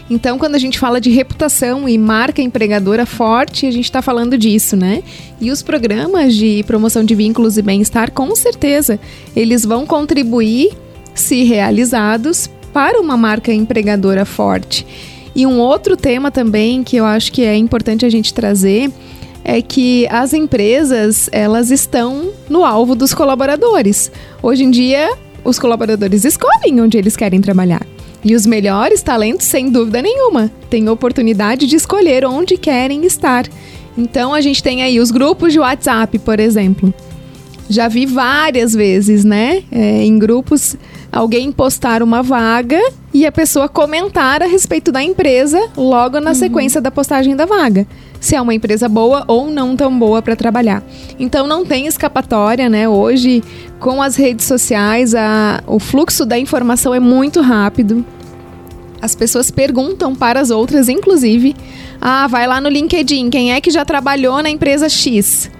Então, 0.10 0.38
quando 0.38 0.54
a 0.54 0.60
gente 0.60 0.78
fala 0.78 1.02
de 1.02 1.10
reputação 1.10 1.90
e 1.90 1.98
marca 1.98 2.42
empregadora 2.42 3.06
forte, 3.06 3.66
a 3.66 3.72
gente 3.72 3.86
está 3.86 4.02
falando 4.02 4.38
disso, 4.38 4.76
né? 4.76 5.02
E 5.42 5.50
os 5.50 5.64
programas 5.64 6.36
de 6.36 6.64
promoção 6.68 7.04
de 7.04 7.16
vínculos 7.16 7.58
e 7.58 7.62
bem-estar, 7.62 8.12
com 8.12 8.36
certeza, 8.36 9.00
eles 9.36 9.66
vão 9.66 9.86
contribuir, 9.86 10.74
se 11.16 11.44
realizados, 11.44 12.50
para 12.72 13.02
uma 13.02 13.18
marca 13.18 13.52
empregadora 13.52 14.26
forte. 14.26 14.86
E 15.36 15.46
um 15.48 15.60
outro 15.60 15.98
tema 15.98 16.30
também 16.30 16.84
que 16.84 16.98
eu 16.98 17.06
acho 17.06 17.32
que 17.32 17.44
é 17.44 17.56
importante 17.56 18.06
a 18.06 18.10
gente 18.10 18.34
trazer 18.34 18.92
é 19.44 19.62
que 19.62 20.08
as 20.10 20.34
empresas 20.34 21.30
elas 21.32 21.72
estão 21.72 22.32
no 22.50 22.64
alvo 22.64 22.96
dos 22.96 23.14
colaboradores. 23.14 24.12
Hoje 24.42 24.64
em 24.64 24.72
dia, 24.72 25.10
os 25.44 25.58
colaboradores 25.58 26.26
escolhem 26.26 26.80
onde 26.80 26.98
eles 26.98 27.16
querem 27.16 27.42
trabalhar. 27.42 27.95
E 28.26 28.34
os 28.34 28.48
melhores 28.48 29.04
talentos, 29.04 29.46
sem 29.46 29.70
dúvida 29.70 30.02
nenhuma, 30.02 30.52
têm 30.68 30.90
oportunidade 30.90 31.68
de 31.68 31.76
escolher 31.76 32.26
onde 32.26 32.58
querem 32.58 33.06
estar. 33.06 33.46
Então 33.96 34.34
a 34.34 34.42
gente 34.42 34.64
tem 34.64 34.82
aí 34.82 35.00
os 35.00 35.12
grupos 35.12 35.54
de 35.54 35.60
WhatsApp, 35.60 36.18
por 36.18 36.40
exemplo. 36.40 36.92
Já 37.70 37.88
vi 37.88 38.08
várias 38.08 38.74
vezes, 38.74 39.24
né? 39.24 39.64
É, 39.72 40.04
em 40.04 40.18
grupos, 40.18 40.76
alguém 41.12 41.52
postar 41.52 42.02
uma 42.02 42.24
vaga 42.24 42.80
e 43.14 43.28
a 43.28 43.32
pessoa 43.32 43.70
comentar 43.70 44.42
a 44.42 44.48
respeito 44.48 44.92
da 44.92 45.04
empresa 45.04 45.70
logo 45.78 46.20
na 46.20 46.32
uhum. 46.32 46.36
sequência 46.36 46.82
da 46.82 46.90
postagem 46.90 47.36
da 47.36 47.46
vaga. 47.46 47.86
Se 48.20 48.36
é 48.36 48.42
uma 48.42 48.56
empresa 48.56 48.90
boa 48.90 49.24
ou 49.28 49.52
não 49.52 49.76
tão 49.76 49.98
boa 49.98 50.20
para 50.22 50.36
trabalhar. 50.36 50.84
Então 51.20 51.46
não 51.46 51.64
tem 51.64 51.86
escapatória, 51.86 52.68
né? 52.70 52.90
Hoje, 52.90 53.44
com 53.80 54.02
as 54.02 54.16
redes 54.16 54.46
sociais, 54.46 55.14
a, 55.14 55.64
o 55.68 55.80
fluxo 55.80 56.26
da 56.26 56.40
informação 56.40 56.94
é 56.94 57.00
muito 57.00 57.40
rápido. 57.42 58.04
As 59.06 59.14
pessoas 59.14 59.52
perguntam 59.52 60.16
para 60.16 60.40
as 60.40 60.50
outras, 60.50 60.90
inclusive, 60.90 61.56
ah, 62.02 62.26
vai 62.26 62.48
lá 62.48 62.60
no 62.60 62.68
LinkedIn, 62.68 63.30
quem 63.30 63.54
é 63.54 63.62
que 63.62 63.70
já 63.70 63.86
trabalhou 63.86 64.42
na 64.42 64.50
empresa 64.50 64.90
X? 64.90 65.52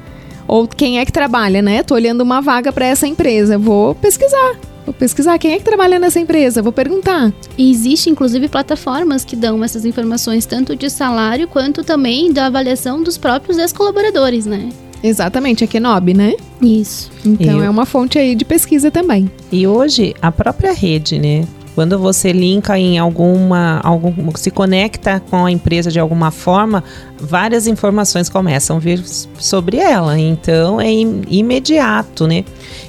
Ou 0.48 0.68
quem 0.68 0.98
é 0.98 1.06
que 1.06 1.12
trabalha, 1.12 1.62
né? 1.62 1.84
Tô 1.84 1.94
olhando 1.94 2.22
uma 2.22 2.42
vaga 2.42 2.74
para 2.74 2.88
essa 2.88 3.06
empresa, 3.06 3.56
vou 3.56 3.94
pesquisar. 3.94 4.56
Vou 4.84 4.96
pesquisar 4.96 5.38
quem 5.38 5.54
é 5.54 5.58
que 5.60 5.64
trabalha 5.64 6.00
nessa 6.00 6.20
empresa, 6.20 6.64
vou 6.64 6.72
perguntar. 6.72 7.32
E 7.56 7.70
existe, 7.70 8.10
inclusive, 8.10 8.48
plataformas 8.48 9.24
que 9.24 9.36
dão 9.36 9.64
essas 9.64 9.86
informações, 9.86 10.48
tanto 10.48 10.76
de 10.76 10.90
salário 10.90 11.48
quanto 11.48 11.84
também 11.84 12.34
da 12.34 12.48
avaliação 12.48 13.04
dos 13.04 13.16
próprios 13.16 13.60
ex-colaboradores, 13.60 14.48
né? 14.48 14.70
Exatamente, 15.04 15.64
a 15.64 15.68
Kenobi, 15.68 16.16
né? 16.16 16.34
Isso. 16.60 17.12
Então 17.24 17.62
é 17.62 17.70
uma 17.70 17.86
fonte 17.86 18.18
aí 18.18 18.34
de 18.34 18.44
pesquisa 18.44 18.90
também. 18.90 19.30
E 19.52 19.68
hoje, 19.68 20.16
a 20.20 20.32
própria 20.32 20.74
rede, 20.74 21.20
né? 21.20 21.46
Quando 21.76 22.00
você 22.00 22.32
linka 22.32 22.80
em 22.80 22.98
alguma, 22.98 23.82
algum, 23.84 24.34
se 24.36 24.50
conecta 24.50 25.20
com 25.20 25.46
a 25.46 25.52
empresa 25.52 25.92
de 25.92 26.00
alguma 26.00 26.32
forma, 26.32 26.82
várias 27.20 27.68
informações 27.68 28.30
começam 28.30 28.78
a 28.78 28.80
vir 28.80 29.04
sobre 29.38 29.78
ela. 29.78 30.18
Então 30.18 30.80
é 30.80 30.90
imediato, 30.90 32.26
né? 32.26 32.46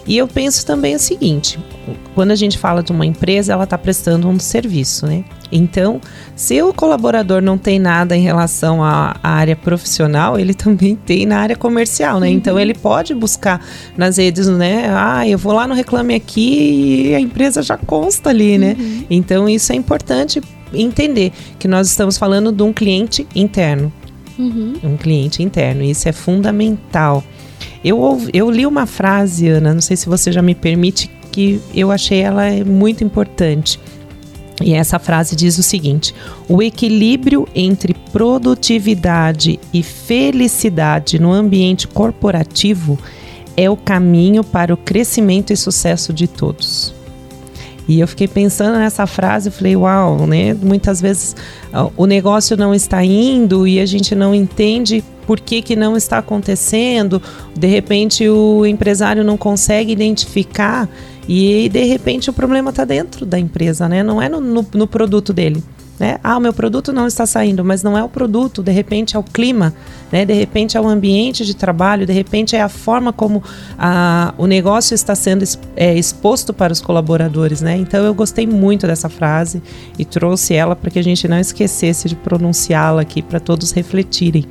E 0.06 0.16
eu 0.16 0.28
penso 0.28 0.64
também 0.64 0.94
o 0.94 1.00
seguinte: 1.00 1.58
quando 2.14 2.30
a 2.30 2.36
gente 2.36 2.56
fala 2.56 2.80
de 2.80 2.92
uma 2.92 3.04
empresa, 3.04 3.52
ela 3.52 3.64
está 3.64 3.76
prestando 3.76 4.28
um 4.28 4.38
serviço, 4.38 5.04
né? 5.04 5.24
Então, 5.50 6.00
se 6.34 6.60
o 6.62 6.72
colaborador 6.72 7.40
não 7.40 7.56
tem 7.56 7.78
nada 7.78 8.16
em 8.16 8.22
relação 8.22 8.82
à, 8.82 9.16
área 9.22 9.56
profissional, 9.56 10.38
ele 10.38 10.54
também 10.54 10.96
tem 10.96 11.26
na 11.26 11.38
área 11.38 11.56
comercial, 11.56 12.20
né? 12.20 12.28
Então, 12.28 12.54
uhum. 12.54 12.56
Então 12.56 12.60
ele 12.60 12.74
pode 12.74 13.14
buscar 13.14 13.60
nas 13.96 14.18
redes, 14.18 14.46
né? 14.46 14.86
Ah, 14.88 15.28
eu 15.28 15.36
vou 15.36 15.52
lá 15.52 15.66
no 15.66 15.74
Reclame 15.74 16.14
Aqui 16.14 17.08
e 17.08 17.14
a 17.14 17.20
empresa 17.20 17.62
já 17.62 17.76
consta 17.76 18.30
ali, 18.30 18.56
né? 18.56 18.76
Uhum. 18.78 19.04
Então 19.10 19.48
isso 19.48 19.72
é 19.72 19.74
importante 19.74 20.40
entender 20.72 21.32
que 21.58 21.66
nós 21.66 21.88
estamos 21.88 22.16
falando 22.16 22.52
de 22.52 22.62
um 22.62 22.72
cliente 22.72 23.26
interno. 23.34 23.92
Uhum. 24.38 24.74
Um 24.82 24.96
cliente 24.96 25.42
interno. 25.42 25.82
Isso 25.82 26.08
é 26.08 26.12
fundamental. 26.12 27.22
Eu, 27.84 28.20
eu 28.32 28.50
li 28.50 28.66
uma 28.66 28.86
frase, 28.86 29.48
Ana, 29.48 29.74
não 29.74 29.80
sei 29.80 29.96
se 29.96 30.08
você 30.08 30.32
já 30.32 30.42
me 30.42 30.54
permite, 30.54 31.10
que 31.30 31.60
eu 31.74 31.90
achei 31.90 32.20
ela 32.20 32.44
muito 32.64 33.04
importante 33.04 33.78
e 34.62 34.72
essa 34.72 34.98
frase 34.98 35.36
diz 35.36 35.58
o 35.58 35.62
seguinte: 35.62 36.14
o 36.48 36.62
equilíbrio 36.62 37.46
entre 37.54 37.94
produtividade 38.12 39.60
e 39.72 39.82
felicidade 39.82 41.18
no 41.18 41.32
ambiente 41.32 41.86
corporativo 41.86 42.98
é 43.56 43.68
o 43.70 43.76
caminho 43.76 44.44
para 44.44 44.72
o 44.72 44.76
crescimento 44.76 45.52
e 45.52 45.56
sucesso 45.56 46.12
de 46.12 46.26
todos. 46.26 46.94
E 47.88 48.00
eu 48.00 48.08
fiquei 48.08 48.26
pensando 48.26 48.78
nessa 48.78 49.06
frase, 49.06 49.48
eu 49.48 49.52
falei, 49.52 49.76
uau, 49.76 50.26
né? 50.26 50.54
Muitas 50.54 51.00
vezes 51.00 51.36
o 51.96 52.04
negócio 52.04 52.56
não 52.56 52.74
está 52.74 53.04
indo 53.04 53.66
e 53.66 53.78
a 53.78 53.86
gente 53.86 54.14
não 54.14 54.34
entende 54.34 55.04
por 55.24 55.38
que, 55.38 55.62
que 55.62 55.76
não 55.76 55.96
está 55.96 56.18
acontecendo. 56.18 57.22
De 57.56 57.68
repente 57.68 58.28
o 58.28 58.66
empresário 58.66 59.22
não 59.22 59.36
consegue 59.36 59.92
identificar 59.92 60.88
e 61.28 61.68
de 61.68 61.84
repente 61.84 62.30
o 62.30 62.32
problema 62.32 62.70
está 62.70 62.84
dentro 62.84 63.26
da 63.26 63.38
empresa, 63.38 63.88
né? 63.88 64.02
Não 64.02 64.20
é 64.20 64.28
no, 64.28 64.40
no, 64.40 64.66
no 64.74 64.86
produto 64.86 65.32
dele. 65.32 65.62
Né? 65.98 66.18
Ah, 66.22 66.36
o 66.36 66.40
meu 66.40 66.52
produto 66.52 66.92
não 66.92 67.06
está 67.06 67.24
saindo, 67.24 67.64
mas 67.64 67.82
não 67.82 67.96
é 67.96 68.04
o 68.04 68.08
produto, 68.08 68.62
de 68.62 68.70
repente 68.70 69.16
é 69.16 69.18
o 69.18 69.22
clima, 69.22 69.72
né? 70.12 70.26
de 70.26 70.34
repente 70.34 70.76
é 70.76 70.80
o 70.80 70.86
ambiente 70.86 71.44
de 71.44 71.56
trabalho, 71.56 72.06
de 72.06 72.12
repente 72.12 72.54
é 72.54 72.60
a 72.60 72.68
forma 72.68 73.12
como 73.14 73.42
a, 73.78 74.34
o 74.36 74.46
negócio 74.46 74.94
está 74.94 75.14
sendo 75.14 75.42
é, 75.74 75.94
exposto 75.94 76.52
para 76.52 76.72
os 76.72 76.82
colaboradores. 76.82 77.62
Né? 77.62 77.78
Então 77.78 78.04
eu 78.04 78.12
gostei 78.12 78.46
muito 78.46 78.86
dessa 78.86 79.08
frase 79.08 79.62
e 79.98 80.04
trouxe 80.04 80.54
ela 80.54 80.76
para 80.76 80.90
que 80.90 80.98
a 80.98 81.04
gente 81.04 81.26
não 81.26 81.38
esquecesse 81.38 82.08
de 82.08 82.14
pronunciá-la 82.14 83.00
aqui 83.00 83.22
para 83.22 83.40
todos 83.40 83.72
refletirem. 83.72 84.44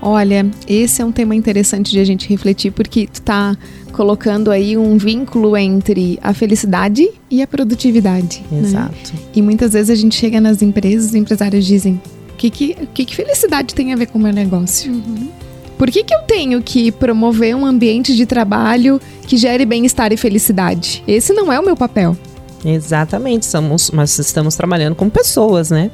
Olha, 0.00 0.48
esse 0.66 1.02
é 1.02 1.04
um 1.04 1.10
tema 1.10 1.34
interessante 1.34 1.90
de 1.90 1.98
a 1.98 2.04
gente 2.04 2.28
refletir, 2.28 2.72
porque 2.72 3.08
tu 3.12 3.20
tá 3.22 3.56
colocando 3.92 4.50
aí 4.50 4.76
um 4.76 4.96
vínculo 4.96 5.56
entre 5.56 6.18
a 6.22 6.32
felicidade 6.32 7.08
e 7.30 7.42
a 7.42 7.46
produtividade. 7.46 8.44
Né? 8.50 8.60
Exato. 8.60 9.12
Né? 9.12 9.20
E 9.34 9.42
muitas 9.42 9.72
vezes 9.72 9.90
a 9.90 9.94
gente 9.94 10.14
chega 10.14 10.40
nas 10.40 10.62
empresas, 10.62 11.06
os 11.06 11.14
empresários 11.14 11.66
dizem: 11.66 12.00
o 12.32 12.36
que, 12.36 12.50
que, 12.50 12.74
que, 12.94 13.04
que 13.04 13.16
felicidade 13.16 13.74
tem 13.74 13.92
a 13.92 13.96
ver 13.96 14.06
com 14.06 14.18
o 14.18 14.22
meu 14.22 14.32
negócio? 14.32 14.92
Uhum. 14.92 15.28
Por 15.76 15.90
que, 15.90 16.02
que 16.02 16.14
eu 16.14 16.22
tenho 16.22 16.60
que 16.60 16.90
promover 16.90 17.54
um 17.54 17.64
ambiente 17.64 18.14
de 18.16 18.26
trabalho 18.26 19.00
que 19.26 19.36
gere 19.36 19.64
bem-estar 19.64 20.12
e 20.12 20.16
felicidade? 20.16 21.04
Esse 21.06 21.32
não 21.32 21.52
é 21.52 21.58
o 21.58 21.64
meu 21.64 21.76
papel. 21.76 22.16
Exatamente, 22.64 23.46
somos, 23.46 23.90
mas 23.92 24.18
estamos 24.18 24.56
trabalhando 24.56 24.96
com 24.96 25.08
pessoas, 25.08 25.70
né? 25.70 25.90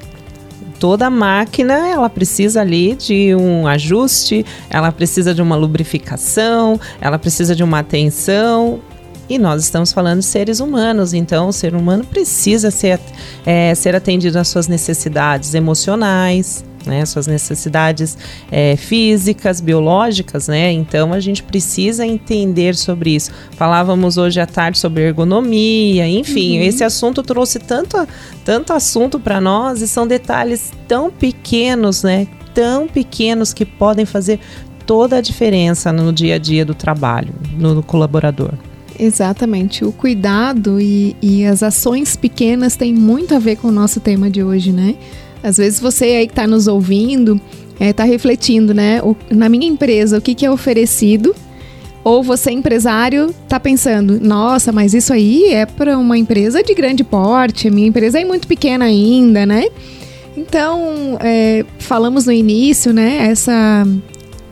Toda 0.78 1.09
máquina 1.11 1.88
ela 1.88 2.09
precisa 2.09 2.61
ali 2.61 2.95
de 2.95 3.35
um 3.35 3.66
ajuste, 3.66 4.45
ela 4.69 4.90
precisa 4.93 5.35
de 5.35 5.43
uma 5.43 5.57
lubrificação, 5.57 6.81
ela 7.00 7.19
precisa 7.19 7.54
de 7.54 7.62
uma 7.62 7.81
atenção. 7.81 8.81
E 9.28 9.38
nós 9.38 9.62
estamos 9.62 9.90
falando 9.93 10.19
de 10.19 10.26
seres 10.26 10.61
humanos, 10.61 11.14
então 11.14 11.49
o 11.49 11.52
ser 11.52 11.75
humano 11.75 12.04
precisa 12.04 12.71
ser, 12.71 13.00
é, 13.47 13.75
ser 13.75 13.97
atendido 13.97 14.38
às 14.38 14.49
suas 14.49 14.69
necessidades 14.69 15.54
emocionais, 15.54 16.62
né, 16.86 17.04
suas 17.04 17.26
necessidades 17.26 18.16
é, 18.50 18.76
físicas, 18.76 19.60
biológicas, 19.60 20.48
né? 20.48 20.72
Então 20.72 21.12
a 21.12 21.20
gente 21.20 21.42
precisa 21.42 22.06
entender 22.06 22.74
sobre 22.76 23.14
isso. 23.14 23.30
Falávamos 23.52 24.16
hoje 24.16 24.40
à 24.40 24.46
tarde 24.46 24.78
sobre 24.78 25.02
ergonomia, 25.02 26.06
enfim, 26.08 26.58
uhum. 26.58 26.64
esse 26.64 26.84
assunto 26.84 27.22
trouxe 27.22 27.58
tanto, 27.58 27.96
tanto 28.44 28.72
assunto 28.72 29.18
para 29.18 29.40
nós 29.40 29.82
e 29.82 29.88
são 29.88 30.06
detalhes 30.06 30.72
tão 30.86 31.10
pequenos, 31.10 32.02
né? 32.02 32.26
Tão 32.52 32.86
pequenos 32.86 33.52
que 33.52 33.64
podem 33.64 34.04
fazer 34.04 34.38
toda 34.86 35.16
a 35.16 35.20
diferença 35.20 35.92
no 35.92 36.12
dia 36.12 36.36
a 36.36 36.38
dia 36.38 36.64
do 36.64 36.74
trabalho, 36.74 37.34
no, 37.56 37.74
no 37.74 37.82
colaborador. 37.82 38.52
Exatamente. 38.98 39.84
O 39.84 39.92
cuidado 39.92 40.80
e, 40.80 41.16
e 41.20 41.44
as 41.44 41.62
ações 41.62 42.16
pequenas 42.16 42.76
têm 42.76 42.94
muito 42.94 43.34
a 43.34 43.38
ver 43.38 43.56
com 43.56 43.68
o 43.68 43.72
nosso 43.72 44.00
tema 44.00 44.30
de 44.30 44.42
hoje, 44.42 44.72
né? 44.72 44.94
Às 45.44 45.58
vezes 45.58 45.78
você 45.78 46.04
aí 46.06 46.26
que 46.26 46.32
está 46.32 46.46
nos 46.46 46.66
ouvindo 46.66 47.38
está 47.74 47.84
é, 47.84 47.92
tá 47.92 48.04
refletindo, 48.04 48.72
né? 48.72 49.00
O, 49.02 49.14
na 49.30 49.48
minha 49.48 49.66
empresa, 49.66 50.18
o 50.18 50.20
que, 50.20 50.34
que 50.34 50.46
é 50.46 50.50
oferecido? 50.50 51.34
Ou 52.02 52.22
você, 52.22 52.50
empresário, 52.50 53.34
está 53.42 53.58
pensando, 53.58 54.20
nossa, 54.20 54.72
mas 54.72 54.94
isso 54.94 55.12
aí 55.12 55.46
é 55.46 55.66
para 55.66 55.98
uma 55.98 56.16
empresa 56.18 56.62
de 56.62 56.74
grande 56.74 57.02
porte, 57.02 57.70
minha 57.70 57.88
empresa 57.88 58.20
é 58.20 58.24
muito 58.24 58.46
pequena 58.46 58.86
ainda, 58.86 59.44
né? 59.46 59.66
Então, 60.36 61.16
é, 61.20 61.64
falamos 61.78 62.26
no 62.26 62.32
início, 62.32 62.92
né? 62.92 63.28
Essa, 63.30 63.86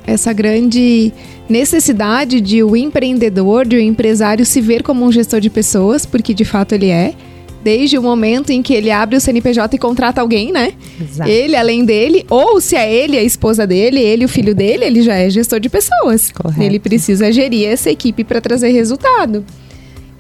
essa 0.06 0.32
grande 0.32 1.12
necessidade 1.48 2.40
de 2.40 2.62
o 2.62 2.74
empreendedor, 2.76 3.66
de 3.66 3.76
o 3.76 3.80
empresário 3.80 4.46
se 4.46 4.60
ver 4.60 4.82
como 4.82 5.04
um 5.04 5.12
gestor 5.12 5.40
de 5.40 5.50
pessoas, 5.50 6.06
porque 6.06 6.32
de 6.32 6.44
fato 6.44 6.72
ele 6.72 6.88
é 6.88 7.14
desde 7.62 7.96
o 7.96 8.02
momento 8.02 8.50
em 8.50 8.62
que 8.62 8.74
ele 8.74 8.90
abre 8.90 9.16
o 9.16 9.20
CNPJ 9.20 9.76
e 9.76 9.78
contrata 9.78 10.20
alguém, 10.20 10.52
né? 10.52 10.72
Exato. 11.00 11.30
Ele, 11.30 11.56
além 11.56 11.84
dele, 11.84 12.24
ou 12.28 12.60
se 12.60 12.76
é 12.76 12.92
ele, 12.92 13.16
a 13.16 13.22
esposa 13.22 13.66
dele, 13.66 14.00
ele, 14.00 14.24
o 14.24 14.28
filho 14.28 14.54
dele, 14.54 14.84
ele 14.84 15.02
já 15.02 15.14
é 15.14 15.30
gestor 15.30 15.60
de 15.60 15.68
pessoas. 15.68 16.30
Correto. 16.32 16.62
Ele 16.62 16.78
precisa 16.78 17.30
gerir 17.32 17.68
essa 17.68 17.90
equipe 17.90 18.24
para 18.24 18.40
trazer 18.40 18.70
resultado. 18.70 19.44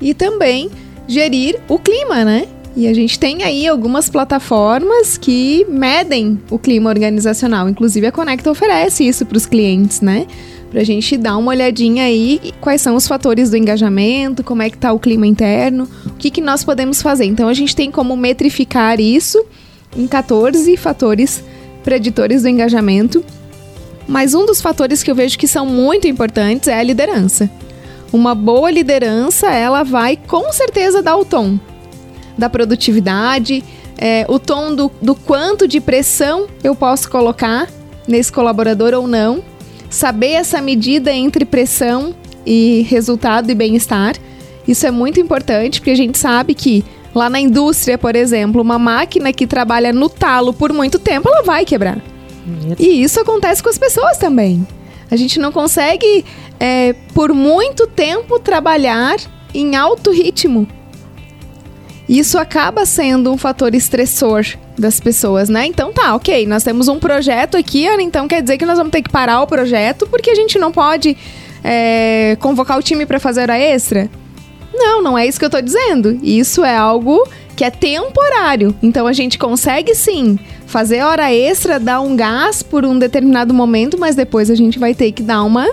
E 0.00 0.14
também 0.14 0.70
gerir 1.06 1.58
o 1.68 1.78
clima, 1.78 2.24
né? 2.24 2.46
E 2.74 2.86
a 2.86 2.94
gente 2.94 3.18
tem 3.18 3.42
aí 3.42 3.68
algumas 3.68 4.08
plataformas 4.08 5.18
que 5.18 5.66
medem 5.68 6.40
o 6.50 6.58
clima 6.58 6.88
organizacional. 6.88 7.68
Inclusive 7.68 8.06
a 8.06 8.12
Conecta 8.12 8.50
oferece 8.50 9.06
isso 9.06 9.26
para 9.26 9.36
os 9.36 9.44
clientes, 9.44 10.00
né? 10.00 10.26
Para 10.72 10.80
a 10.80 10.84
gente 10.84 11.18
dar 11.18 11.36
uma 11.36 11.50
olhadinha 11.50 12.04
aí 12.04 12.54
quais 12.58 12.80
são 12.80 12.96
os 12.96 13.06
fatores 13.06 13.50
do 13.50 13.58
engajamento, 13.58 14.42
como 14.42 14.62
é 14.62 14.70
que 14.70 14.76
está 14.76 14.90
o 14.90 14.98
clima 14.98 15.26
interno, 15.26 15.86
o 16.06 16.14
que, 16.14 16.30
que 16.30 16.40
nós 16.40 16.64
podemos 16.64 17.02
fazer. 17.02 17.26
Então 17.26 17.46
a 17.46 17.52
gente 17.52 17.76
tem 17.76 17.90
como 17.90 18.16
metrificar 18.16 18.98
isso 18.98 19.44
em 19.94 20.06
14 20.06 20.74
fatores 20.78 21.44
preditores 21.84 22.40
do 22.40 22.48
engajamento. 22.48 23.22
Mas 24.08 24.32
um 24.32 24.46
dos 24.46 24.62
fatores 24.62 25.02
que 25.02 25.10
eu 25.10 25.14
vejo 25.14 25.38
que 25.38 25.46
são 25.46 25.66
muito 25.66 26.08
importantes 26.08 26.68
é 26.68 26.78
a 26.78 26.82
liderança. 26.82 27.50
Uma 28.10 28.34
boa 28.34 28.70
liderança, 28.70 29.50
ela 29.50 29.82
vai 29.82 30.16
com 30.16 30.50
certeza 30.52 31.02
dar 31.02 31.18
o 31.18 31.24
tom 31.24 31.60
da 32.36 32.48
produtividade, 32.48 33.62
é, 33.98 34.24
o 34.26 34.38
tom 34.38 34.74
do, 34.74 34.90
do 35.02 35.14
quanto 35.14 35.68
de 35.68 35.80
pressão 35.82 36.46
eu 36.64 36.74
posso 36.74 37.10
colocar 37.10 37.68
nesse 38.08 38.32
colaborador 38.32 38.94
ou 38.94 39.06
não 39.06 39.51
saber 39.92 40.32
essa 40.32 40.60
medida 40.60 41.12
entre 41.12 41.44
pressão 41.44 42.14
e 42.46 42.84
resultado 42.88 43.50
e 43.50 43.54
bem-estar. 43.54 44.16
Isso 44.66 44.86
é 44.86 44.90
muito 44.90 45.20
importante 45.20 45.80
porque 45.80 45.90
a 45.90 45.96
gente 45.96 46.18
sabe 46.18 46.54
que 46.54 46.84
lá 47.14 47.28
na 47.28 47.38
indústria, 47.38 47.98
por 47.98 48.16
exemplo, 48.16 48.62
uma 48.62 48.78
máquina 48.78 49.32
que 49.32 49.46
trabalha 49.46 49.92
no 49.92 50.08
talo 50.08 50.52
por 50.52 50.72
muito 50.72 50.98
tempo, 50.98 51.28
ela 51.28 51.42
vai 51.42 51.64
quebrar. 51.64 51.98
E 52.78 53.02
isso 53.02 53.20
acontece 53.20 53.62
com 53.62 53.68
as 53.68 53.78
pessoas 53.78 54.16
também. 54.16 54.66
A 55.10 55.16
gente 55.16 55.38
não 55.38 55.52
consegue, 55.52 56.24
é, 56.58 56.94
por 57.12 57.34
muito 57.34 57.86
tempo, 57.86 58.40
trabalhar 58.40 59.16
em 59.54 59.76
alto 59.76 60.10
ritmo. 60.10 60.66
Isso 62.08 62.38
acaba 62.38 62.86
sendo 62.86 63.30
um 63.30 63.36
fator 63.36 63.74
estressor 63.74 64.44
das 64.78 64.98
pessoas, 65.00 65.48
né? 65.48 65.66
Então 65.66 65.92
tá, 65.92 66.14
ok, 66.14 66.46
nós 66.46 66.62
temos 66.62 66.88
um 66.88 66.98
projeto 66.98 67.56
aqui, 67.56 67.86
então 68.00 68.26
quer 68.26 68.42
dizer 68.42 68.58
que 68.58 68.66
nós 68.66 68.78
vamos 68.78 68.90
ter 68.90 69.02
que 69.02 69.10
parar 69.10 69.42
o 69.42 69.46
projeto 69.46 70.06
porque 70.08 70.30
a 70.30 70.34
gente 70.34 70.58
não 70.58 70.72
pode 70.72 71.16
é, 71.62 72.36
convocar 72.40 72.78
o 72.78 72.82
time 72.82 73.06
para 73.06 73.20
fazer 73.20 73.42
hora 73.42 73.58
extra? 73.58 74.10
Não, 74.74 75.02
não 75.02 75.18
é 75.18 75.26
isso 75.26 75.38
que 75.38 75.44
eu 75.44 75.50
tô 75.50 75.60
dizendo. 75.60 76.18
Isso 76.22 76.64
é 76.64 76.74
algo 76.74 77.28
que 77.54 77.64
é 77.64 77.70
temporário. 77.70 78.74
Então 78.82 79.06
a 79.06 79.12
gente 79.12 79.38
consegue 79.38 79.94
sim 79.94 80.38
fazer 80.66 81.02
hora 81.02 81.32
extra, 81.32 81.78
dar 81.78 82.00
um 82.00 82.16
gás 82.16 82.62
por 82.62 82.84
um 82.84 82.98
determinado 82.98 83.52
momento, 83.52 83.98
mas 83.98 84.16
depois 84.16 84.50
a 84.50 84.54
gente 84.54 84.78
vai 84.78 84.94
ter 84.94 85.12
que 85.12 85.22
dar 85.22 85.42
uma 85.42 85.68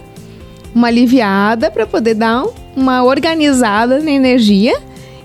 uma 0.75 0.88
aliviada 0.88 1.72
para 1.72 1.88
poder 1.88 2.13
dar 2.13 2.46
uma 2.75 3.03
organizada 3.03 4.00
na 4.00 4.12
energia 4.12 4.79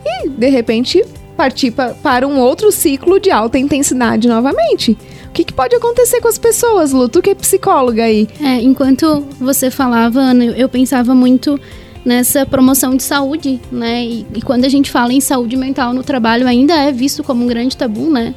e 0.04 0.28
de 0.28 0.49
repente 0.49 1.04
partir 1.35 1.71
pra, 1.71 1.91
para 1.91 2.26
um 2.26 2.38
outro 2.38 2.73
ciclo 2.73 3.21
de 3.21 3.31
alta 3.31 3.59
intensidade 3.59 4.29
novamente. 4.29 4.97
O 5.29 5.33
que, 5.33 5.45
que, 5.45 5.53
pode 5.53 5.75
acontecer 5.75 6.21
com 6.21 6.29
as 6.29 6.38
pessoas, 6.38 6.93
Lu? 6.93 7.09
Tu 7.09 7.21
que 7.21 7.31
é 7.31 7.35
psicóloga 7.35 8.05
aí. 8.05 8.29
É, 8.41 8.61
enquanto 8.62 9.26
você 9.41 9.71
falava, 9.71 10.21
Ana, 10.21 10.45
eu 10.45 10.69
pensava 10.69 11.14
muito 11.14 11.59
nessa 12.05 12.45
promoção 12.45 12.97
de 12.97 13.03
saúde, 13.03 13.61
né? 13.73 14.05
E, 14.05 14.26
e, 14.35 14.43
quando 14.43 14.64
a 14.64 14.69
gente 14.69 14.91
fala 14.91 15.12
em 15.12 15.21
saúde 15.21 15.57
mental 15.57 15.93
no 15.93 16.05
trabalho, 16.05 16.47
ainda 16.47 16.75
é 16.75 16.93
visto 16.93 17.25
como 17.25 17.45
um 17.45 17.49
grande 17.49 17.76
tabu, 17.76 18.11
né? 18.11 18.35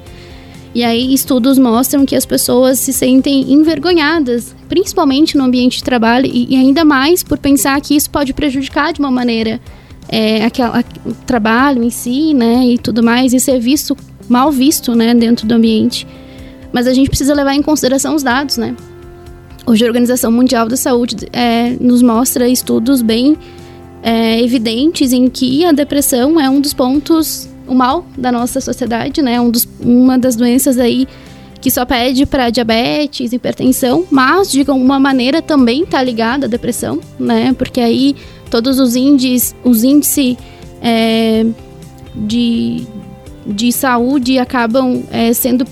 E 0.73 0.83
aí 0.83 1.13
estudos 1.13 1.57
mostram 1.57 2.05
que 2.05 2.15
as 2.15 2.25
pessoas 2.25 2.79
se 2.79 2.93
sentem 2.93 3.51
envergonhadas, 3.51 4.55
principalmente 4.69 5.37
no 5.37 5.43
ambiente 5.43 5.77
de 5.77 5.83
trabalho, 5.83 6.27
e, 6.27 6.53
e 6.53 6.55
ainda 6.55 6.85
mais 6.85 7.23
por 7.23 7.37
pensar 7.37 7.79
que 7.81 7.95
isso 7.95 8.09
pode 8.09 8.33
prejudicar 8.33 8.93
de 8.93 8.99
uma 8.99 9.11
maneira 9.11 9.59
é, 10.09 10.45
aquela, 10.45 10.83
o 11.05 11.13
trabalho 11.13 11.83
em 11.83 11.89
si, 11.89 12.33
né, 12.33 12.65
e 12.65 12.77
tudo 12.77 13.03
mais, 13.03 13.33
e 13.33 13.39
ser 13.39 13.59
visto, 13.59 13.95
mal 14.29 14.51
visto, 14.51 14.95
né, 14.95 15.13
dentro 15.13 15.47
do 15.47 15.53
ambiente. 15.53 16.07
Mas 16.71 16.87
a 16.87 16.93
gente 16.93 17.09
precisa 17.09 17.33
levar 17.33 17.53
em 17.53 17.61
consideração 17.61 18.15
os 18.15 18.23
dados, 18.23 18.57
né. 18.57 18.75
Hoje 19.65 19.83
a 19.83 19.87
Organização 19.87 20.31
Mundial 20.31 20.67
da 20.67 20.77
Saúde 20.77 21.15
é, 21.33 21.75
nos 21.79 22.01
mostra 22.01 22.47
estudos 22.47 23.01
bem 23.01 23.37
é, 24.01 24.41
evidentes 24.41 25.11
em 25.11 25.27
que 25.29 25.65
a 25.65 25.71
depressão 25.73 26.39
é 26.39 26.49
um 26.49 26.61
dos 26.61 26.73
pontos, 26.73 27.49
o 27.67 27.75
mal 27.75 28.05
da 28.17 28.31
nossa 28.31 28.61
sociedade, 28.61 29.21
né, 29.21 29.41
um 29.41 29.49
dos, 29.49 29.67
uma 29.79 30.17
das 30.17 30.35
doenças 30.35 30.77
aí 30.77 31.07
que 31.59 31.71
só 31.71 31.85
pede 31.85 32.25
para 32.25 32.49
diabetes, 32.49 33.33
hipertensão, 33.33 34.05
mas 34.11 34.51
de 34.51 34.59
alguma 34.61 34.99
maneira 34.99 35.41
também 35.41 35.83
está 35.83 36.01
ligada 36.01 36.45
à 36.45 36.49
depressão, 36.49 36.99
né? 37.19 37.53
Porque 37.57 37.79
aí 37.79 38.15
todos 38.49 38.79
os 38.79 38.95
índices, 38.95 39.55
os 39.63 39.83
índices 39.83 40.37
é, 40.81 41.45
de, 42.15 42.85
de 43.45 43.71
saúde 43.71 44.37
acabam 44.37 45.03
é, 45.11 45.33
sendo 45.33 45.65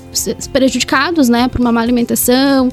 prejudicados, 0.51 1.29
né? 1.29 1.47
Por 1.47 1.61
uma 1.61 1.71
má 1.71 1.81
alimentação, 1.81 2.69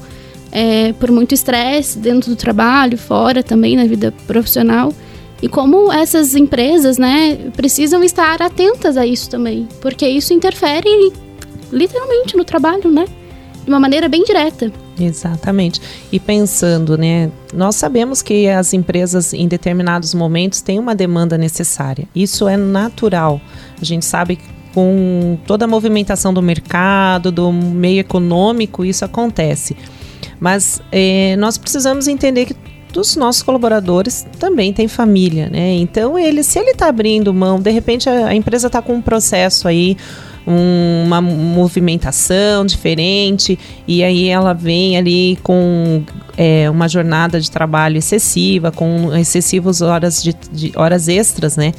é, 0.51 0.93
por 0.93 1.11
muito 1.11 1.33
estresse 1.33 1.97
dentro 1.97 2.29
do 2.29 2.35
trabalho, 2.35 2.97
fora 2.97 3.41
também 3.41 3.75
na 3.75 3.85
vida 3.85 4.13
profissional. 4.27 4.93
E 5.41 5.49
como 5.49 5.91
essas 5.91 6.35
empresas, 6.35 6.97
né, 6.97 7.35
precisam 7.53 8.01
estar 8.01 8.41
atentas 8.41 8.95
a 8.95 9.05
isso 9.05 9.29
também, 9.29 9.67
porque 9.81 10.07
isso 10.07 10.33
interfere 10.33 11.11
literalmente 11.73 12.37
no 12.37 12.43
trabalho, 12.43 12.91
né? 12.91 13.05
De 13.63 13.69
uma 13.69 13.79
maneira 13.79 14.07
bem 14.09 14.23
direta. 14.23 14.71
Exatamente. 14.99 15.81
E 16.11 16.19
pensando, 16.19 16.97
né, 16.97 17.31
nós 17.53 17.75
sabemos 17.75 18.21
que 18.21 18.47
as 18.47 18.73
empresas 18.73 19.33
em 19.33 19.47
determinados 19.47 20.13
momentos 20.13 20.61
têm 20.61 20.79
uma 20.79 20.93
demanda 20.93 21.37
necessária. 21.37 22.07
Isso 22.13 22.47
é 22.47 22.57
natural. 22.57 23.41
A 23.81 23.85
gente 23.85 24.05
sabe 24.05 24.35
que 24.35 24.43
com 24.73 25.37
toda 25.45 25.65
a 25.65 25.67
movimentação 25.67 26.33
do 26.33 26.41
mercado, 26.41 27.31
do 27.31 27.51
meio 27.51 27.99
econômico, 27.99 28.83
isso 28.83 29.05
acontece. 29.05 29.77
Mas 30.39 30.81
é, 30.91 31.35
nós 31.37 31.57
precisamos 31.57 32.07
entender 32.07 32.45
que 32.45 32.55
dos 32.91 33.15
nossos 33.15 33.41
colaboradores 33.41 34.25
também 34.39 34.71
tem 34.71 34.87
família, 34.87 35.49
né? 35.49 35.73
Então 35.75 36.17
ele, 36.17 36.43
se 36.43 36.59
ele 36.59 36.71
está 36.71 36.87
abrindo 36.87 37.33
mão, 37.33 37.59
de 37.59 37.71
repente 37.71 38.09
a, 38.09 38.27
a 38.27 38.35
empresa 38.35 38.67
está 38.67 38.81
com 38.81 38.93
um 38.93 39.01
processo 39.01 39.67
aí 39.67 39.97
um, 40.47 41.03
uma 41.05 41.21
movimentação 41.21 42.65
diferente 42.65 43.57
e 43.87 44.03
aí 44.03 44.29
ela 44.29 44.53
vem 44.53 44.97
ali 44.97 45.37
com 45.43 46.03
é, 46.37 46.69
uma 46.69 46.87
jornada 46.87 47.39
de 47.39 47.49
trabalho 47.49 47.97
excessiva, 47.97 48.71
com 48.71 49.15
excessivas 49.15 49.81
horas 49.81 50.21
de, 50.21 50.33
de 50.51 50.71
horas 50.75 51.07
extras, 51.07 51.57
né? 51.57 51.73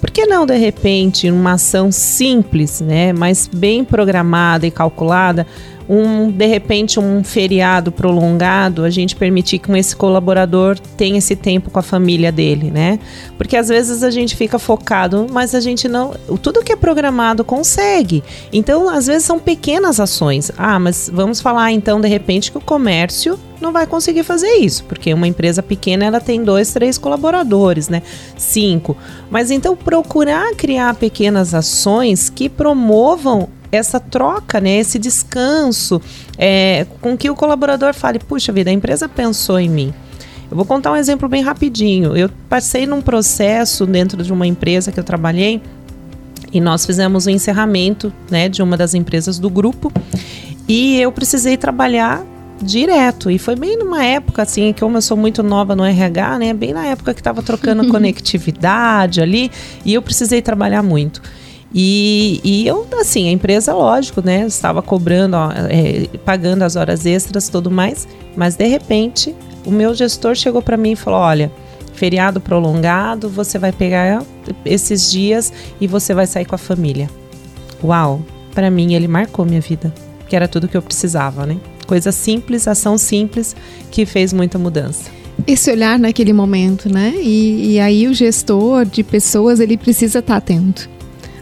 Por 0.00 0.10
que 0.10 0.26
não, 0.26 0.44
de 0.44 0.56
repente, 0.58 1.30
uma 1.30 1.52
ação 1.52 1.90
simples, 1.90 2.82
né, 2.82 3.14
mas 3.14 3.48
bem 3.50 3.82
programada 3.82 4.66
e 4.66 4.70
calculada, 4.70 5.46
um 5.88 6.30
de 6.30 6.46
repente 6.46 6.98
um 6.98 7.22
feriado 7.22 7.92
prolongado, 7.92 8.84
a 8.84 8.90
gente 8.90 9.14
permitir 9.16 9.58
que 9.58 9.70
esse 9.72 9.94
colaborador 9.94 10.78
tenha 10.96 11.18
esse 11.18 11.36
tempo 11.36 11.70
com 11.70 11.78
a 11.78 11.82
família 11.82 12.32
dele, 12.32 12.70
né? 12.70 12.98
Porque 13.36 13.56
às 13.56 13.68
vezes 13.68 14.02
a 14.02 14.10
gente 14.10 14.36
fica 14.36 14.58
focado, 14.58 15.26
mas 15.30 15.54
a 15.54 15.60
gente 15.60 15.88
não, 15.88 16.14
tudo 16.42 16.62
que 16.62 16.72
é 16.72 16.76
programado 16.76 17.44
consegue. 17.44 18.22
Então, 18.52 18.88
às 18.88 19.06
vezes 19.06 19.24
são 19.24 19.38
pequenas 19.38 20.00
ações. 20.00 20.50
Ah, 20.56 20.78
mas 20.78 21.10
vamos 21.12 21.40
falar 21.40 21.72
então 21.72 22.00
de 22.00 22.08
repente 22.08 22.50
que 22.50 22.58
o 22.58 22.60
comércio 22.60 23.38
não 23.60 23.72
vai 23.72 23.86
conseguir 23.86 24.24
fazer 24.24 24.56
isso, 24.56 24.84
porque 24.84 25.12
uma 25.14 25.26
empresa 25.26 25.62
pequena 25.62 26.04
ela 26.04 26.20
tem 26.20 26.44
dois, 26.44 26.72
três 26.72 26.98
colaboradores, 26.98 27.88
né? 27.88 28.02
Cinco. 28.36 28.96
Mas 29.30 29.50
então 29.50 29.74
procurar 29.74 30.54
criar 30.54 30.94
pequenas 30.94 31.54
ações 31.54 32.28
que 32.28 32.48
promovam 32.48 33.48
essa 33.74 34.00
troca, 34.00 34.60
né, 34.60 34.78
esse 34.78 34.98
descanso, 34.98 36.00
é, 36.38 36.86
com 37.00 37.16
que 37.16 37.28
o 37.30 37.34
colaborador 37.34 37.94
fale, 37.94 38.18
puxa 38.18 38.52
vida, 38.52 38.70
a 38.70 38.72
empresa 38.72 39.08
pensou 39.08 39.58
em 39.58 39.68
mim. 39.68 39.94
Eu 40.50 40.56
vou 40.56 40.64
contar 40.66 40.92
um 40.92 40.96
exemplo 40.96 41.28
bem 41.28 41.42
rapidinho. 41.42 42.16
Eu 42.16 42.30
passei 42.48 42.86
num 42.86 43.00
processo 43.00 43.86
dentro 43.86 44.22
de 44.22 44.32
uma 44.32 44.46
empresa 44.46 44.92
que 44.92 45.00
eu 45.00 45.04
trabalhei 45.04 45.60
e 46.52 46.60
nós 46.60 46.86
fizemos 46.86 47.26
o 47.26 47.30
encerramento 47.30 48.12
né, 48.30 48.48
de 48.48 48.62
uma 48.62 48.76
das 48.76 48.94
empresas 48.94 49.38
do 49.38 49.50
grupo 49.50 49.92
e 50.68 51.00
eu 51.00 51.10
precisei 51.10 51.56
trabalhar 51.56 52.24
direto. 52.62 53.30
E 53.30 53.38
foi 53.38 53.56
bem 53.56 53.76
numa 53.76 54.04
época, 54.04 54.42
assim, 54.42 54.72
que 54.72 54.80
como 54.80 54.96
eu 54.96 55.02
sou 55.02 55.16
muito 55.16 55.42
nova 55.42 55.74
no 55.74 55.84
RH, 55.84 56.38
né? 56.38 56.54
Bem 56.54 56.72
na 56.72 56.86
época 56.86 57.12
que 57.12 57.20
estava 57.20 57.42
trocando 57.42 57.86
conectividade 57.90 59.20
ali, 59.20 59.50
e 59.84 59.92
eu 59.92 60.02
precisei 60.02 60.40
trabalhar 60.40 60.82
muito. 60.82 61.20
E, 61.74 62.40
e 62.44 62.66
eu, 62.68 62.86
assim, 63.00 63.28
a 63.28 63.32
empresa, 63.32 63.74
lógico, 63.74 64.24
né, 64.24 64.46
estava 64.46 64.80
cobrando, 64.80 65.36
ó, 65.36 65.50
é, 65.50 66.06
pagando 66.24 66.62
as 66.62 66.76
horas 66.76 67.04
extras 67.04 67.48
tudo 67.48 67.68
mais, 67.68 68.06
mas 68.36 68.54
de 68.54 68.64
repente 68.68 69.34
o 69.66 69.72
meu 69.72 69.92
gestor 69.92 70.36
chegou 70.36 70.62
para 70.62 70.76
mim 70.76 70.92
e 70.92 70.96
falou: 70.96 71.18
olha, 71.18 71.50
feriado 71.92 72.40
prolongado, 72.40 73.28
você 73.28 73.58
vai 73.58 73.72
pegar 73.72 74.22
esses 74.64 75.10
dias 75.10 75.52
e 75.80 75.88
você 75.88 76.14
vai 76.14 76.28
sair 76.28 76.44
com 76.44 76.54
a 76.54 76.58
família. 76.58 77.10
Uau, 77.82 78.22
para 78.54 78.70
mim 78.70 78.94
ele 78.94 79.08
marcou 79.08 79.44
minha 79.44 79.60
vida, 79.60 79.92
que 80.28 80.36
era 80.36 80.46
tudo 80.46 80.68
que 80.68 80.76
eu 80.76 80.82
precisava, 80.82 81.44
né? 81.44 81.56
Coisa 81.88 82.12
simples, 82.12 82.68
ação 82.68 82.96
simples 82.96 83.56
que 83.90 84.06
fez 84.06 84.32
muita 84.32 84.58
mudança 84.58 85.10
esse 85.48 85.68
olhar 85.68 85.98
naquele 85.98 86.32
momento, 86.32 86.88
né? 86.88 87.12
E, 87.16 87.72
e, 87.72 87.80
aí 87.80 88.06
o 88.06 88.14
gestor 88.14 88.84
de 88.84 89.02
pessoas 89.02 89.58
ele 89.58 89.76
precisa 89.76 90.20
estar 90.20 90.34
tá 90.34 90.38
atento 90.38 90.88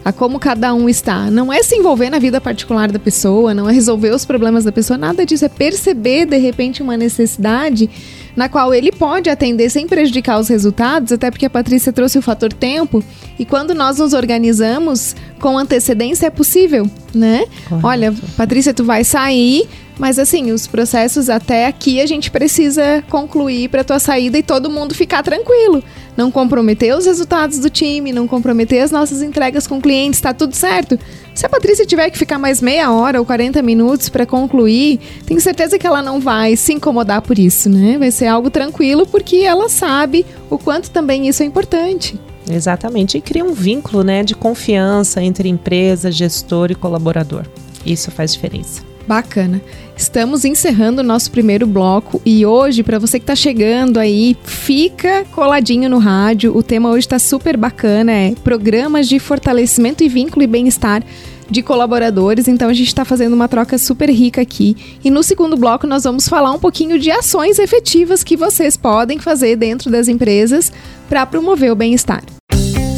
a 0.03 0.11
como 0.11 0.39
cada 0.39 0.73
um 0.73 0.89
está. 0.89 1.31
Não 1.31 1.51
é 1.51 1.63
se 1.63 1.75
envolver 1.75 2.09
na 2.09 2.19
vida 2.19 2.41
particular 2.41 2.91
da 2.91 2.99
pessoa, 2.99 3.53
não 3.53 3.69
é 3.69 3.73
resolver 3.73 4.13
os 4.13 4.25
problemas 4.25 4.63
da 4.63 4.71
pessoa, 4.71 4.97
nada 4.97 5.25
disso. 5.25 5.45
É 5.45 5.49
perceber, 5.49 6.25
de 6.25 6.37
repente, 6.37 6.81
uma 6.81 6.97
necessidade 6.97 7.89
na 8.35 8.49
qual 8.49 8.73
ele 8.73 8.91
pode 8.91 9.29
atender 9.29 9.69
sem 9.69 9.87
prejudicar 9.87 10.39
os 10.39 10.47
resultados, 10.47 11.11
até 11.11 11.29
porque 11.29 11.45
a 11.45 11.49
Patrícia 11.49 11.93
trouxe 11.93 12.17
o 12.17 12.21
fator 12.21 12.51
tempo. 12.51 13.03
E 13.37 13.45
quando 13.45 13.75
nós 13.75 13.99
nos 13.99 14.13
organizamos 14.13 15.15
com 15.39 15.57
antecedência, 15.57 16.27
é 16.27 16.29
possível, 16.29 16.89
né? 17.13 17.45
Correto. 17.69 17.87
Olha, 17.87 18.13
Patrícia, 18.35 18.73
tu 18.73 18.83
vai 18.83 19.03
sair, 19.03 19.67
mas 19.99 20.17
assim, 20.17 20.51
os 20.51 20.65
processos 20.65 21.29
até 21.29 21.67
aqui 21.67 22.01
a 22.01 22.05
gente 22.05 22.31
precisa 22.31 23.03
concluir 23.09 23.69
para 23.69 23.83
tua 23.83 23.99
saída 23.99 24.37
e 24.37 24.43
todo 24.43 24.69
mundo 24.69 24.95
ficar 24.95 25.21
tranquilo. 25.21 25.83
Não 26.15 26.31
comprometer 26.31 26.95
os 26.95 27.05
resultados 27.05 27.59
do 27.59 27.69
time, 27.69 28.13
não 28.13 28.27
comprometer 28.27 28.83
as 28.83 28.91
nossas 28.91 29.21
entregas 29.21 29.65
com 29.65 29.81
clientes, 29.81 30.21
tá 30.21 30.33
tudo 30.33 30.55
certo. 30.55 30.99
Se 31.33 31.45
a 31.45 31.49
Patrícia 31.49 31.85
tiver 31.85 32.09
que 32.09 32.17
ficar 32.17 32.37
mais 32.37 32.61
meia 32.61 32.91
hora 32.91 33.19
ou 33.19 33.25
40 33.25 33.61
minutos 33.61 34.09
para 34.09 34.25
concluir, 34.25 34.99
tenho 35.25 35.41
certeza 35.41 35.79
que 35.79 35.87
ela 35.87 36.01
não 36.01 36.19
vai 36.19 36.55
se 36.55 36.73
incomodar 36.73 37.21
por 37.21 37.39
isso, 37.39 37.69
né? 37.69 37.97
Vai 37.97 38.11
ser 38.11 38.27
algo 38.27 38.51
tranquilo 38.51 39.07
porque 39.07 39.37
ela 39.37 39.67
sabe 39.69 40.25
o 40.49 40.57
quanto 40.57 40.91
também 40.91 41.27
isso 41.27 41.41
é 41.41 41.45
importante. 41.45 42.19
Exatamente, 42.49 43.17
e 43.17 43.21
cria 43.21 43.43
um 43.43 43.53
vínculo, 43.53 44.03
né, 44.03 44.21
de 44.21 44.35
confiança 44.35 45.23
entre 45.23 45.47
empresa, 45.47 46.11
gestor 46.11 46.71
e 46.71 46.75
colaborador. 46.75 47.45
Isso 47.85 48.11
faz 48.11 48.33
diferença. 48.33 48.92
Bacana. 49.07 49.61
Estamos 49.95 50.43
encerrando 50.43 51.01
o 51.01 51.03
nosso 51.03 51.29
primeiro 51.29 51.67
bloco 51.67 52.21
e 52.25 52.45
hoje, 52.45 52.83
para 52.83 52.99
você 52.99 53.19
que 53.19 53.23
está 53.23 53.35
chegando 53.35 53.99
aí, 53.99 54.35
fica 54.43 55.25
coladinho 55.31 55.89
no 55.89 55.97
rádio. 55.99 56.55
O 56.55 56.63
tema 56.63 56.89
hoje 56.89 57.05
está 57.05 57.19
super 57.19 57.55
bacana, 57.55 58.11
é 58.11 58.33
programas 58.43 59.07
de 59.07 59.19
fortalecimento 59.19 60.03
e 60.03 60.09
vínculo 60.09 60.43
e 60.43 60.47
bem-estar 60.47 61.03
de 61.49 61.61
colaboradores. 61.61 62.47
Então 62.47 62.69
a 62.69 62.73
gente 62.73 62.87
está 62.87 63.05
fazendo 63.05 63.33
uma 63.33 63.47
troca 63.47 63.77
super 63.77 64.09
rica 64.09 64.41
aqui. 64.41 64.75
E 65.03 65.11
no 65.11 65.21
segundo 65.21 65.55
bloco 65.55 65.85
nós 65.85 66.03
vamos 66.03 66.27
falar 66.27 66.51
um 66.51 66.59
pouquinho 66.59 66.97
de 66.97 67.11
ações 67.11 67.59
efetivas 67.59 68.23
que 68.23 68.35
vocês 68.35 68.75
podem 68.75 69.19
fazer 69.19 69.55
dentro 69.55 69.91
das 69.91 70.07
empresas 70.07 70.71
para 71.07 71.25
promover 71.25 71.71
o 71.71 71.75
bem-estar. 71.75 72.23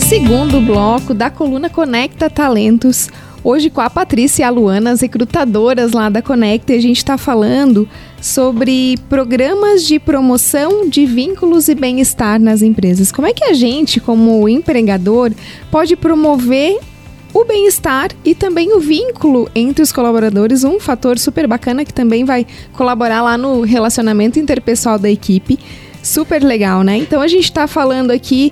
Segundo 0.07 0.61
bloco 0.61 1.13
da 1.13 1.29
coluna 1.29 1.69
Conecta 1.69 2.29
Talentos. 2.29 3.09
Hoje 3.45 3.69
com 3.69 3.79
a 3.79 3.91
Patrícia 3.91 4.41
e 4.41 4.43
a 4.43 4.49
Luana, 4.49 4.89
as 4.89 5.01
recrutadoras 5.01 5.91
lá 5.91 6.09
da 6.09 6.19
Conecta, 6.19 6.73
a 6.73 6.79
gente 6.79 6.97
está 6.97 7.15
falando 7.15 7.87
sobre 8.19 8.97
programas 9.07 9.83
de 9.83 9.99
promoção 9.99 10.89
de 10.89 11.05
vínculos 11.05 11.67
e 11.69 11.75
bem-estar 11.75 12.41
nas 12.41 12.63
empresas. 12.63 13.11
Como 13.11 13.27
é 13.27 13.33
que 13.33 13.43
a 13.43 13.53
gente, 13.53 13.99
como 13.99 14.49
empregador, 14.49 15.31
pode 15.69 15.95
promover 15.95 16.79
o 17.31 17.45
bem-estar 17.45 18.09
e 18.25 18.33
também 18.33 18.73
o 18.73 18.79
vínculo 18.79 19.47
entre 19.53 19.83
os 19.83 19.91
colaboradores, 19.91 20.63
um 20.63 20.79
fator 20.79 21.19
super 21.19 21.45
bacana 21.45 21.85
que 21.85 21.93
também 21.93 22.25
vai 22.25 22.47
colaborar 22.73 23.21
lá 23.21 23.37
no 23.37 23.61
relacionamento 23.61 24.39
interpessoal 24.39 24.97
da 24.97 25.11
equipe. 25.11 25.59
Super 26.01 26.43
legal, 26.43 26.81
né? 26.81 26.97
Então 26.97 27.21
a 27.21 27.27
gente 27.27 27.43
está 27.43 27.67
falando 27.67 28.09
aqui 28.09 28.51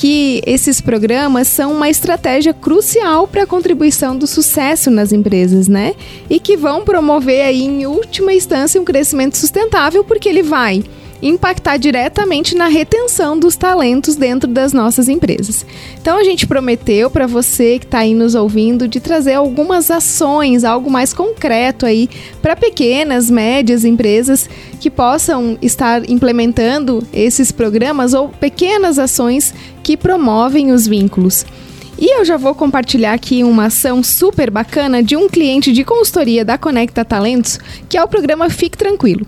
que 0.00 0.40
esses 0.46 0.80
programas 0.80 1.46
são 1.46 1.74
uma 1.74 1.90
estratégia 1.90 2.54
crucial 2.54 3.28
para 3.28 3.42
a 3.42 3.46
contribuição 3.46 4.16
do 4.16 4.26
sucesso 4.26 4.90
nas 4.90 5.12
empresas, 5.12 5.68
né? 5.68 5.94
E 6.30 6.40
que 6.40 6.56
vão 6.56 6.82
promover 6.86 7.44
aí, 7.44 7.64
em 7.64 7.84
última 7.84 8.32
instância, 8.32 8.80
um 8.80 8.84
crescimento 8.84 9.36
sustentável, 9.36 10.02
porque 10.02 10.26
ele 10.26 10.42
vai 10.42 10.82
impactar 11.22 11.76
diretamente 11.76 12.54
na 12.54 12.66
retenção 12.66 13.38
dos 13.38 13.56
talentos 13.56 14.16
dentro 14.16 14.48
das 14.48 14.72
nossas 14.72 15.08
empresas. 15.08 15.66
Então 16.00 16.18
a 16.18 16.24
gente 16.24 16.46
prometeu 16.46 17.10
para 17.10 17.26
você 17.26 17.78
que 17.78 17.84
está 17.84 17.98
aí 17.98 18.14
nos 18.14 18.34
ouvindo 18.34 18.88
de 18.88 19.00
trazer 19.00 19.34
algumas 19.34 19.90
ações, 19.90 20.64
algo 20.64 20.90
mais 20.90 21.12
concreto 21.12 21.84
aí 21.84 22.08
para 22.40 22.56
pequenas, 22.56 23.30
médias 23.30 23.84
empresas 23.84 24.48
que 24.80 24.90
possam 24.90 25.58
estar 25.60 26.08
implementando 26.08 27.06
esses 27.12 27.52
programas 27.52 28.14
ou 28.14 28.28
pequenas 28.28 28.98
ações 28.98 29.54
que 29.82 29.96
promovem 29.96 30.72
os 30.72 30.86
vínculos. 30.86 31.44
E 31.98 32.18
eu 32.18 32.24
já 32.24 32.38
vou 32.38 32.54
compartilhar 32.54 33.12
aqui 33.12 33.44
uma 33.44 33.66
ação 33.66 34.02
super 34.02 34.50
bacana 34.50 35.02
de 35.02 35.16
um 35.16 35.28
cliente 35.28 35.70
de 35.70 35.84
consultoria 35.84 36.42
da 36.42 36.56
Conecta 36.56 37.04
Talentos, 37.04 37.58
que 37.90 37.98
é 37.98 38.02
o 38.02 38.08
programa 38.08 38.48
Fique 38.48 38.78
Tranquilo. 38.78 39.26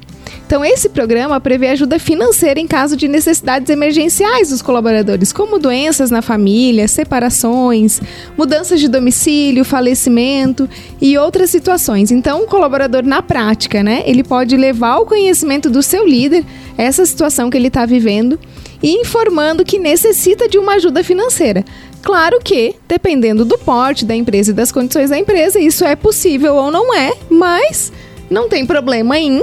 Então, 0.52 0.62
esse 0.62 0.90
programa 0.90 1.40
prevê 1.40 1.68
ajuda 1.68 1.98
financeira 1.98 2.60
em 2.60 2.66
caso 2.66 2.94
de 2.94 3.08
necessidades 3.08 3.70
emergenciais 3.70 4.50
dos 4.50 4.60
colaboradores, 4.60 5.32
como 5.32 5.58
doenças 5.58 6.10
na 6.10 6.20
família, 6.20 6.86
separações, 6.86 8.02
mudanças 8.36 8.78
de 8.78 8.86
domicílio, 8.86 9.64
falecimento 9.64 10.68
e 11.00 11.16
outras 11.16 11.48
situações. 11.48 12.10
Então, 12.10 12.42
o 12.42 12.46
colaborador, 12.46 13.02
na 13.02 13.22
prática, 13.22 13.82
né, 13.82 14.02
ele 14.04 14.22
pode 14.22 14.54
levar 14.54 14.90
ao 14.90 15.06
conhecimento 15.06 15.70
do 15.70 15.82
seu 15.82 16.06
líder 16.06 16.44
essa 16.76 17.06
situação 17.06 17.48
que 17.48 17.56
ele 17.56 17.68
está 17.68 17.86
vivendo 17.86 18.38
e 18.82 18.90
informando 19.00 19.64
que 19.64 19.78
necessita 19.78 20.46
de 20.50 20.58
uma 20.58 20.74
ajuda 20.74 21.02
financeira. 21.02 21.64
Claro 22.02 22.38
que, 22.44 22.74
dependendo 22.86 23.46
do 23.46 23.56
porte 23.56 24.04
da 24.04 24.14
empresa 24.14 24.50
e 24.50 24.54
das 24.54 24.70
condições 24.70 25.08
da 25.08 25.18
empresa, 25.18 25.58
isso 25.58 25.82
é 25.82 25.96
possível 25.96 26.56
ou 26.56 26.70
não 26.70 26.94
é, 26.94 27.14
mas 27.30 27.90
não 28.28 28.50
tem 28.50 28.66
problema 28.66 29.18
em 29.18 29.42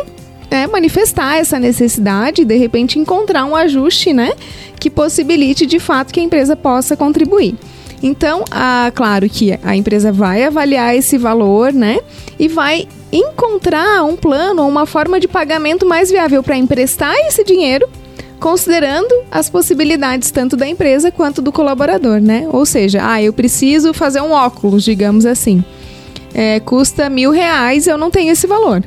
é, 0.50 0.68
manifestar 0.68 1.38
essa 1.38 1.60
necessidade 1.60 2.42
e 2.42 2.46
de 2.46 2.58
repente 2.58 3.00
encontrar 3.00 3.46
um 3.46 3.56
ajuste, 3.56 4.14
né, 4.14 4.34
que 4.80 4.90
possibilite 4.90 5.66
de 5.66 5.80
fato 5.80 6.14
que 6.14 6.20
a 6.20 6.24
empresa 6.24 6.56
possa 6.56 6.96
contribuir. 6.96 7.56
Então, 8.02 8.46
ah, 8.50 8.92
claro 8.96 9.30
que 9.30 9.60
a 9.62 9.76
empresa 9.76 10.12
vai 10.12 10.44
avaliar 10.44 10.96
esse 10.96 11.18
valor, 11.18 11.74
né, 11.74 12.00
e 12.38 12.48
vai 12.48 12.88
encontrar 13.12 14.04
um 14.04 14.16
plano 14.16 14.62
ou 14.62 14.70
uma 14.70 14.86
forma 14.86 15.20
de 15.20 15.28
pagamento 15.28 15.86
mais 15.86 16.10
viável 16.10 16.42
para 16.42 16.58
emprestar 16.58 17.14
esse 17.28 17.44
dinheiro, 17.44 17.88
considerando 18.40 19.14
as 19.30 19.50
possibilidades 19.50 20.32
tanto 20.32 20.56
da 20.56 20.68
empresa 20.68 21.12
quanto 21.12 21.42
do 21.42 21.52
colaborador, 21.52 22.22
né? 22.22 22.48
Ou 22.52 22.66
seja, 22.66 23.02
ah, 23.04 23.22
eu 23.22 23.34
preciso 23.34 23.94
fazer 23.94 24.22
um 24.22 24.32
óculos, 24.32 24.84
digamos 24.84 25.26
assim. 25.26 25.62
É, 26.34 26.60
custa 26.62 27.10
mil 27.10 27.32
reais, 27.32 27.86
eu 27.86 27.98
não 27.98 28.10
tenho 28.10 28.32
esse 28.32 28.48
valor. 28.48 28.82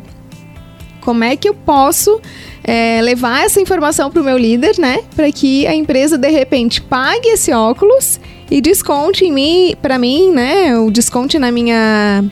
Como 1.02 1.22
é 1.24 1.36
que 1.36 1.48
eu 1.48 1.54
posso 1.54 2.20
é, 2.64 3.00
levar 3.02 3.44
essa 3.44 3.60
informação 3.60 4.10
para 4.10 4.22
o 4.22 4.24
meu 4.24 4.38
líder, 4.38 4.78
né? 4.78 5.00
Para 5.14 5.30
que 5.30 5.66
a 5.66 5.74
empresa 5.74 6.16
de 6.16 6.30
repente 6.30 6.80
pague 6.80 7.28
esse 7.28 7.52
óculos 7.52 8.20
e 8.50 8.60
desconte 8.60 9.24
em 9.24 9.32
mim, 9.32 9.74
para 9.82 9.98
mim, 9.98 10.30
né? 10.30 10.78
O 10.78 10.90
desconte 10.90 11.38
na 11.38 11.50
minha 11.50 12.24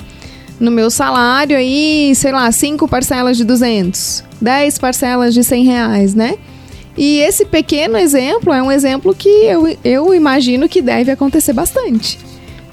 no 0.59 0.71
meu 0.71 0.91
salário 0.91 1.57
aí, 1.57 2.15
sei 2.15 2.33
lá, 2.33 2.53
cinco 2.53 2.87
parcelas 2.87 3.37
de 3.39 3.45
200, 3.45 4.23
10 4.41 4.79
parcelas 4.79 5.33
de 5.33 5.43
100 5.43 5.65
reais, 5.65 6.15
né? 6.15 6.37
E 6.97 7.19
esse 7.21 7.47
pequeno 7.47 7.97
exemplo 7.97 8.53
é 8.53 8.63
um 8.63 8.71
exemplo 8.71 9.15
que 9.15 9.29
eu, 9.29 9.77
eu 9.83 10.15
imagino 10.15 10.69
que 10.69 10.83
deve 10.83 11.11
acontecer 11.11 11.55
bastante, 11.55 12.19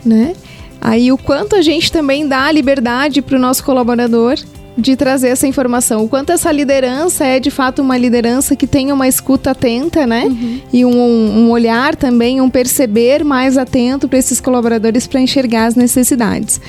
né? 0.03 0.35
Aí 0.81 1.11
o 1.11 1.17
quanto 1.17 1.55
a 1.55 1.61
gente 1.61 1.91
também 1.91 2.27
dá 2.27 2.51
liberdade 2.51 3.21
para 3.21 3.37
o 3.37 3.39
nosso 3.39 3.63
colaborador 3.63 4.37
de 4.77 4.95
trazer 4.95 5.29
essa 5.29 5.47
informação. 5.47 6.03
O 6.03 6.07
quanto 6.07 6.31
essa 6.31 6.51
liderança 6.51 7.25
é 7.25 7.39
de 7.39 7.49
fato 7.49 7.81
uma 7.81 7.97
liderança 7.97 8.55
que 8.55 8.67
tem 8.67 8.91
uma 8.91 9.07
escuta 9.07 9.51
atenta, 9.51 10.05
né? 10.05 10.25
Uhum. 10.25 10.61
E 10.71 10.85
um, 10.85 10.91
um, 10.91 11.49
olhar 11.49 11.95
também, 11.95 12.39
um 12.39 12.49
perceber 12.49 13.23
mais 13.23 13.57
atento 13.57 14.07
para 14.07 14.19
esses 14.19 14.39
colaboradores 14.39 15.07
para 15.07 15.19
enxergar 15.19 15.65
as 15.65 15.75
necessidades. 15.75 16.61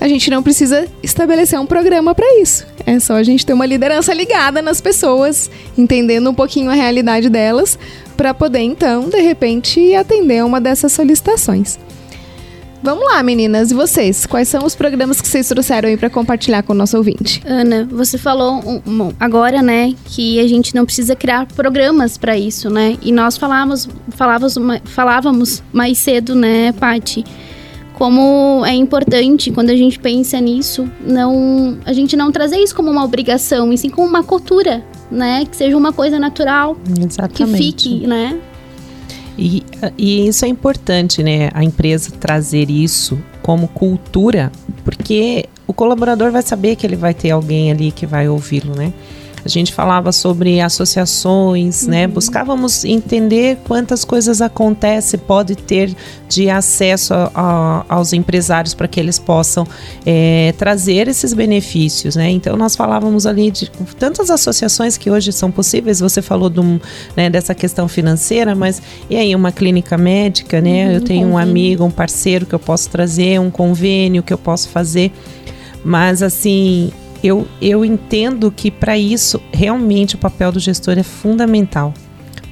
A 0.00 0.08
gente 0.08 0.30
não 0.30 0.42
precisa 0.42 0.86
estabelecer 1.02 1.58
um 1.58 1.64
programa 1.64 2.14
para 2.14 2.40
isso. 2.40 2.66
É 2.84 2.98
só 2.98 3.14
a 3.14 3.22
gente 3.22 3.46
ter 3.46 3.54
uma 3.54 3.64
liderança 3.64 4.12
ligada 4.12 4.60
nas 4.60 4.80
pessoas, 4.80 5.50
entendendo 5.78 6.28
um 6.28 6.34
pouquinho 6.34 6.70
a 6.70 6.74
realidade 6.74 7.30
delas, 7.30 7.78
para 8.14 8.34
poder 8.34 8.60
então, 8.60 9.08
de 9.08 9.20
repente, 9.22 9.94
atender 9.94 10.44
uma 10.44 10.60
dessas 10.60 10.92
solicitações. 10.92 11.78
Vamos 12.84 13.02
lá, 13.02 13.22
meninas. 13.22 13.70
E 13.70 13.74
vocês? 13.74 14.26
Quais 14.26 14.46
são 14.46 14.62
os 14.62 14.74
programas 14.74 15.18
que 15.18 15.26
vocês 15.26 15.48
trouxeram 15.48 15.88
aí 15.88 15.96
para 15.96 16.10
compartilhar 16.10 16.62
com 16.62 16.74
o 16.74 16.76
nosso 16.76 16.98
ouvinte? 16.98 17.42
Ana, 17.46 17.88
você 17.90 18.18
falou 18.18 18.60
um, 18.86 19.10
agora, 19.18 19.62
né, 19.62 19.94
que 20.04 20.38
a 20.38 20.46
gente 20.46 20.74
não 20.74 20.84
precisa 20.84 21.16
criar 21.16 21.46
programas 21.46 22.18
para 22.18 22.36
isso, 22.36 22.68
né? 22.68 22.98
E 23.00 23.10
nós 23.10 23.38
falávamos, 23.38 23.88
falávamos, 24.10 24.58
falávamos 24.84 25.62
mais 25.72 25.96
cedo, 25.96 26.34
né, 26.34 26.72
Pati? 26.72 27.24
Como 27.94 28.62
é 28.66 28.74
importante 28.74 29.50
quando 29.50 29.70
a 29.70 29.76
gente 29.76 29.98
pensa 29.98 30.38
nisso, 30.38 30.86
não 31.00 31.78
a 31.86 31.92
gente 31.94 32.14
não 32.18 32.30
trazer 32.30 32.58
isso 32.58 32.76
como 32.76 32.90
uma 32.90 33.02
obrigação, 33.02 33.72
e 33.72 33.78
sim 33.78 33.88
como 33.88 34.06
uma 34.06 34.22
cultura, 34.22 34.84
né? 35.10 35.46
Que 35.50 35.56
seja 35.56 35.74
uma 35.74 35.92
coisa 35.94 36.18
natural, 36.18 36.76
Exatamente. 37.00 37.32
que 37.32 37.56
fique, 37.56 38.06
né? 38.06 38.38
E, 39.36 39.64
e 39.98 40.28
isso 40.28 40.44
é 40.44 40.48
importante, 40.48 41.22
né? 41.22 41.50
A 41.52 41.64
empresa 41.64 42.10
trazer 42.12 42.70
isso 42.70 43.18
como 43.42 43.68
cultura, 43.68 44.50
porque 44.84 45.46
o 45.66 45.72
colaborador 45.72 46.30
vai 46.30 46.42
saber 46.42 46.76
que 46.76 46.86
ele 46.86 46.96
vai 46.96 47.14
ter 47.14 47.30
alguém 47.30 47.70
ali 47.70 47.90
que 47.90 48.06
vai 48.06 48.28
ouvi-lo, 48.28 48.74
né? 48.76 48.92
A 49.44 49.48
gente 49.48 49.74
falava 49.74 50.10
sobre 50.10 50.60
associações, 50.60 51.86
né? 51.86 52.02
uhum. 52.02 52.02
né? 52.02 52.06
Buscávamos 52.06 52.84
entender 52.84 53.58
quantas 53.64 54.04
coisas 54.04 54.40
acontece, 54.40 55.18
pode 55.18 55.54
ter 55.54 55.94
de 56.28 56.48
acesso 56.48 57.12
a, 57.12 57.30
a, 57.34 57.84
aos 57.88 58.12
empresários 58.12 58.72
para 58.72 58.88
que 58.88 58.98
eles 58.98 59.18
possam 59.18 59.66
é, 60.06 60.54
trazer 60.56 61.08
esses 61.08 61.34
benefícios, 61.34 62.16
né? 62.16 62.30
Então 62.30 62.56
nós 62.56 62.74
falávamos 62.74 63.26
ali 63.26 63.50
de 63.50 63.70
tantas 63.98 64.30
associações 64.30 64.96
que 64.96 65.10
hoje 65.10 65.30
são 65.30 65.50
possíveis. 65.50 66.00
Você 66.00 66.22
falou 66.22 66.48
do, 66.48 66.80
né, 67.14 67.28
dessa 67.28 67.54
questão 67.54 67.86
financeira, 67.86 68.54
mas 68.54 68.80
e 69.10 69.16
aí 69.16 69.34
uma 69.34 69.52
clínica 69.52 69.98
médica, 69.98 70.60
né? 70.60 70.86
Uhum, 70.86 70.92
eu 70.92 71.00
tenho 71.02 71.28
um 71.28 71.36
amigo, 71.38 71.84
um 71.84 71.90
parceiro 71.90 72.46
que 72.46 72.54
eu 72.54 72.58
posso 72.58 72.88
trazer, 72.88 73.38
um 73.38 73.50
convênio 73.50 74.22
que 74.22 74.32
eu 74.32 74.38
posso 74.38 74.70
fazer. 74.70 75.12
Mas 75.84 76.22
assim, 76.22 76.90
eu, 77.24 77.48
eu 77.60 77.82
entendo 77.84 78.52
que 78.52 78.70
para 78.70 78.98
isso 78.98 79.40
realmente 79.50 80.14
o 80.14 80.18
papel 80.18 80.52
do 80.52 80.60
gestor 80.60 80.98
é 80.98 81.02
fundamental, 81.02 81.94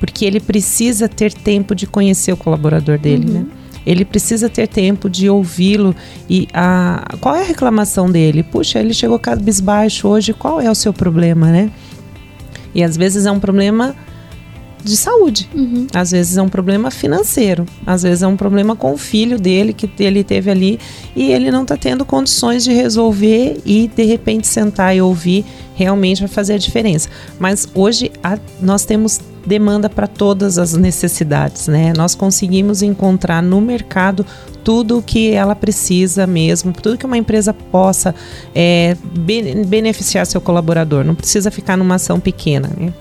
porque 0.01 0.25
ele 0.25 0.41
precisa 0.41 1.07
ter 1.09 1.31
tempo 1.31 1.75
de 1.75 1.87
conhecer 1.87 2.33
o 2.33 2.37
colaborador 2.37 2.99
dele, 2.99 3.27
uhum. 3.27 3.33
né? 3.35 3.47
Ele 3.85 4.05
precisa 4.05 4.49
ter 4.49 4.69
tempo 4.69 5.11
de 5.11 5.29
ouvi-lo 5.29 5.95
e 6.31 6.49
a 6.55 7.17
qual 7.21 7.35
é 7.35 7.41
a 7.41 7.45
reclamação 7.45 8.11
dele? 8.11 8.43
Puxa, 8.45 8.79
ele 8.79 8.95
chegou 8.95 9.19
cabisbaixo 9.19 10.07
hoje, 10.09 10.33
qual 10.33 10.61
é 10.61 10.71
o 10.71 10.75
seu 10.75 10.93
problema, 10.93 11.51
né? 11.51 11.71
E 12.75 12.83
às 12.83 12.97
vezes 12.97 13.27
é 13.27 13.31
um 13.31 13.41
problema 13.41 13.95
de 14.85 14.97
saúde. 14.97 15.49
Uhum. 15.55 15.87
Às 15.95 16.11
vezes 16.11 16.37
é 16.37 16.43
um 16.43 16.49
problema 16.49 16.91
financeiro, 16.91 17.67
às 17.87 18.03
vezes 18.03 18.23
é 18.23 18.27
um 18.27 18.37
problema 18.37 18.75
com 18.75 18.93
o 18.93 18.99
filho 18.99 19.39
dele 19.39 19.73
que 19.73 19.89
ele 20.01 20.25
teve 20.25 20.51
ali 20.51 20.79
e 21.15 21.33
ele 21.33 21.51
não 21.51 21.63
está 21.63 21.77
tendo 21.77 22.05
condições 22.05 22.65
de 22.65 22.73
resolver 22.73 23.61
e 23.65 23.89
de 23.89 24.05
repente 24.05 24.47
sentar 24.47 24.97
e 24.97 25.01
ouvir 25.01 25.45
realmente 25.75 26.21
vai 26.21 26.29
fazer 26.29 26.55
a 26.55 26.59
diferença. 26.59 27.09
Mas 27.39 27.69
hoje 27.75 28.11
a, 28.23 28.39
nós 28.61 28.85
temos 28.85 29.21
demanda 29.47 29.91
para 29.91 30.07
todas 30.07 30.59
as 30.59 30.73
necessidades, 30.75 31.67
né? 31.67 31.93
Nós 31.97 32.15
conseguimos 32.15 32.83
encontrar 32.83 33.43
no 33.43 33.61
mercado 33.61 34.25
tudo 34.63 34.99
o 34.99 35.03
que 35.03 35.33
ela 35.33 35.57
precisa 35.57 36.27
mesmo, 36.27 36.73
tudo 36.73 36.97
que 36.97 37.07
uma 37.07 37.19
empresa 37.19 37.53
possa 37.53 38.15
é, 38.55 38.97
beneficiar 39.67 40.27
seu 40.27 40.41
colaborador. 40.41 41.05
Não 41.05 41.15
precisa 41.15 41.51
ficar 41.51 41.77
numa 41.77 41.97
ação 41.97 42.21
pequena, 42.21 42.71
né? 42.79 42.93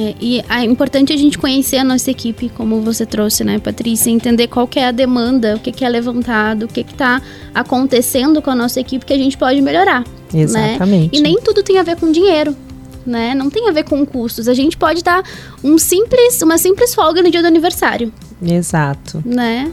É, 0.00 0.14
e 0.18 0.42
é 0.48 0.64
importante 0.64 1.12
a 1.12 1.16
gente 1.16 1.36
conhecer 1.36 1.76
a 1.76 1.84
nossa 1.84 2.10
equipe, 2.10 2.50
como 2.56 2.80
você 2.80 3.04
trouxe, 3.04 3.44
né, 3.44 3.58
Patrícia? 3.58 4.10
Entender 4.10 4.46
qual 4.46 4.66
que 4.66 4.78
é 4.78 4.88
a 4.88 4.90
demanda, 4.90 5.56
o 5.56 5.60
que, 5.60 5.70
que 5.70 5.84
é 5.84 5.88
levantado, 5.88 6.62
o 6.64 6.68
que 6.68 6.80
está 6.80 7.20
acontecendo 7.54 8.40
com 8.40 8.50
a 8.50 8.54
nossa 8.54 8.80
equipe 8.80 9.04
que 9.04 9.12
a 9.12 9.18
gente 9.18 9.36
pode 9.36 9.60
melhorar. 9.60 10.02
Né? 10.32 10.40
Exatamente. 10.40 11.12
Né? 11.12 11.18
E 11.18 11.20
nem 11.20 11.38
tudo 11.42 11.62
tem 11.62 11.76
a 11.78 11.82
ver 11.82 11.96
com 11.96 12.10
dinheiro. 12.10 12.56
Né? 13.04 13.34
Não 13.34 13.50
tem 13.50 13.68
a 13.68 13.72
ver 13.72 13.84
com 13.84 14.04
custos. 14.06 14.48
A 14.48 14.54
gente 14.54 14.76
pode 14.76 15.02
dar 15.02 15.22
um 15.62 15.76
simples, 15.76 16.40
uma 16.40 16.56
simples 16.56 16.94
folga 16.94 17.22
no 17.22 17.30
dia 17.30 17.42
do 17.42 17.46
aniversário. 17.46 18.10
Exato. 18.42 19.22
Né? 19.24 19.70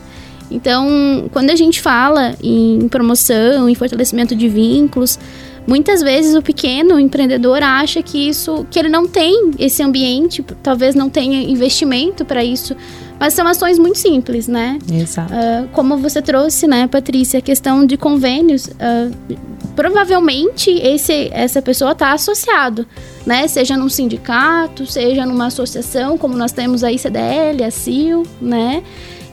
Então, 0.52 1.30
quando 1.32 1.52
a 1.52 1.56
gente 1.56 1.82
fala 1.82 2.36
em 2.42 2.88
promoção, 2.90 3.70
em 3.70 3.76
fortalecimento 3.76 4.36
de 4.36 4.48
vínculos, 4.50 5.20
muitas 5.68 6.02
vezes 6.02 6.34
o 6.34 6.42
pequeno 6.42 6.98
empreendedor 6.98 7.62
acha 7.62 8.02
que 8.02 8.30
isso, 8.30 8.66
que 8.72 8.80
ele 8.80 8.88
não 8.88 9.06
tem 9.06 9.52
esse 9.60 9.84
ambiente, 9.84 10.42
talvez 10.64 10.96
não 10.96 11.10
tenha 11.10 11.44
investimento 11.44 12.24
para 12.24 12.44
isso, 12.44 12.76
mas 13.20 13.34
são 13.34 13.46
ações 13.46 13.78
muito 13.78 13.98
simples, 13.98 14.48
né? 14.48 14.80
Exato. 14.92 15.34
Uh, 15.34 15.68
como 15.74 15.98
você 15.98 16.22
trouxe, 16.22 16.68
né, 16.68 16.88
Patrícia, 16.88 17.40
a 17.40 17.42
questão 17.42 17.86
de 17.86 17.98
convênios, 17.98 18.68
uh, 18.68 19.38
provavelmente 19.76 20.70
esse, 20.70 21.30
essa 21.34 21.62
pessoa 21.62 21.92
está 21.92 22.14
associado, 22.14 22.86
né? 23.26 23.48
Seja 23.48 23.76
num 23.76 23.90
sindicato, 23.90 24.86
seja 24.86 25.26
numa 25.26 25.48
associação, 25.48 26.18
como 26.18 26.38
nós 26.38 26.52
temos 26.52 26.84
a 26.84 26.92
ICDL, 26.92 27.64
a 27.66 27.72
CIL, 27.72 28.24
né? 28.42 28.84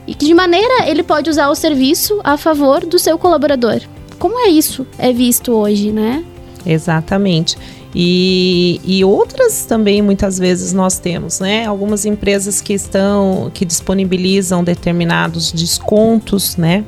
E 0.07 0.13
que 0.13 0.25
de 0.25 0.33
maneira 0.33 0.87
ele 0.87 1.01
pode 1.01 1.29
usar 1.29 1.49
o 1.49 1.55
serviço 1.55 2.19
a 2.23 2.37
favor 2.37 2.85
do 2.85 2.99
seu 2.99 3.17
colaborador. 3.17 3.81
Como 4.19 4.39
é 4.39 4.49
isso 4.49 4.85
é 4.97 5.11
visto 5.11 5.51
hoje, 5.51 5.91
né? 5.91 6.23
Exatamente. 6.65 7.57
E, 7.93 8.81
e 8.83 9.05
outras 9.05 9.65
também 9.65 10.01
muitas 10.01 10.37
vezes 10.37 10.73
nós 10.73 10.99
temos, 10.99 11.39
né? 11.39 11.65
Algumas 11.65 12.05
empresas 12.05 12.59
que 12.59 12.73
estão, 12.73 13.49
que 13.53 13.63
disponibilizam 13.63 14.63
determinados 14.63 15.51
descontos, 15.53 16.57
né? 16.57 16.83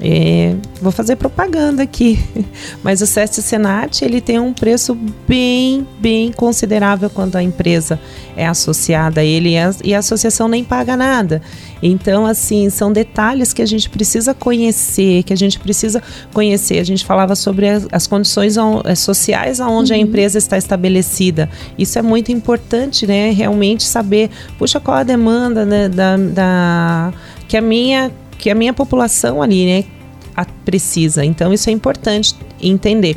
É, 0.00 0.54
vou 0.80 0.92
fazer 0.92 1.16
propaganda 1.16 1.82
aqui, 1.82 2.20
mas 2.84 3.02
o 3.02 3.06
SESC 3.06 3.42
Senat 3.42 4.04
ele 4.04 4.20
tem 4.20 4.38
um 4.38 4.52
preço 4.52 4.96
bem, 5.26 5.86
bem 5.98 6.30
considerável 6.30 7.10
quando 7.10 7.34
a 7.34 7.42
empresa 7.42 7.98
é 8.36 8.46
associada 8.46 9.20
a 9.20 9.24
ele 9.24 9.50
e 9.50 9.58
a, 9.58 9.74
e 9.82 9.94
a 9.94 9.98
associação 9.98 10.46
nem 10.46 10.62
paga 10.62 10.96
nada. 10.96 11.42
Então, 11.82 12.26
assim, 12.26 12.70
são 12.70 12.92
detalhes 12.92 13.52
que 13.52 13.60
a 13.60 13.66
gente 13.66 13.90
precisa 13.90 14.32
conhecer, 14.34 15.24
que 15.24 15.32
a 15.32 15.36
gente 15.36 15.58
precisa 15.58 16.02
conhecer. 16.32 16.78
A 16.78 16.84
gente 16.84 17.04
falava 17.04 17.34
sobre 17.34 17.68
as, 17.68 17.86
as 17.90 18.06
condições 18.06 18.56
eh, 18.56 18.94
sociais 18.94 19.60
aonde 19.60 19.92
uhum. 19.92 19.98
a 19.98 20.02
empresa 20.02 20.38
está 20.38 20.56
estabelecida. 20.56 21.48
Isso 21.76 21.98
é 21.98 22.02
muito 22.02 22.30
importante, 22.30 23.06
né? 23.06 23.30
Realmente 23.30 23.84
saber, 23.84 24.30
puxa, 24.58 24.78
qual 24.80 24.98
a 24.98 25.02
demanda 25.02 25.64
né, 25.64 25.88
da, 25.88 26.16
da 26.16 27.12
que 27.46 27.56
a 27.56 27.62
minha 27.62 28.12
que 28.38 28.48
a 28.48 28.54
minha 28.54 28.72
população 28.72 29.42
ali, 29.42 29.66
né, 29.66 29.84
precisa. 30.64 31.24
Então 31.24 31.52
isso 31.52 31.68
é 31.68 31.72
importante 31.72 32.34
entender. 32.60 33.16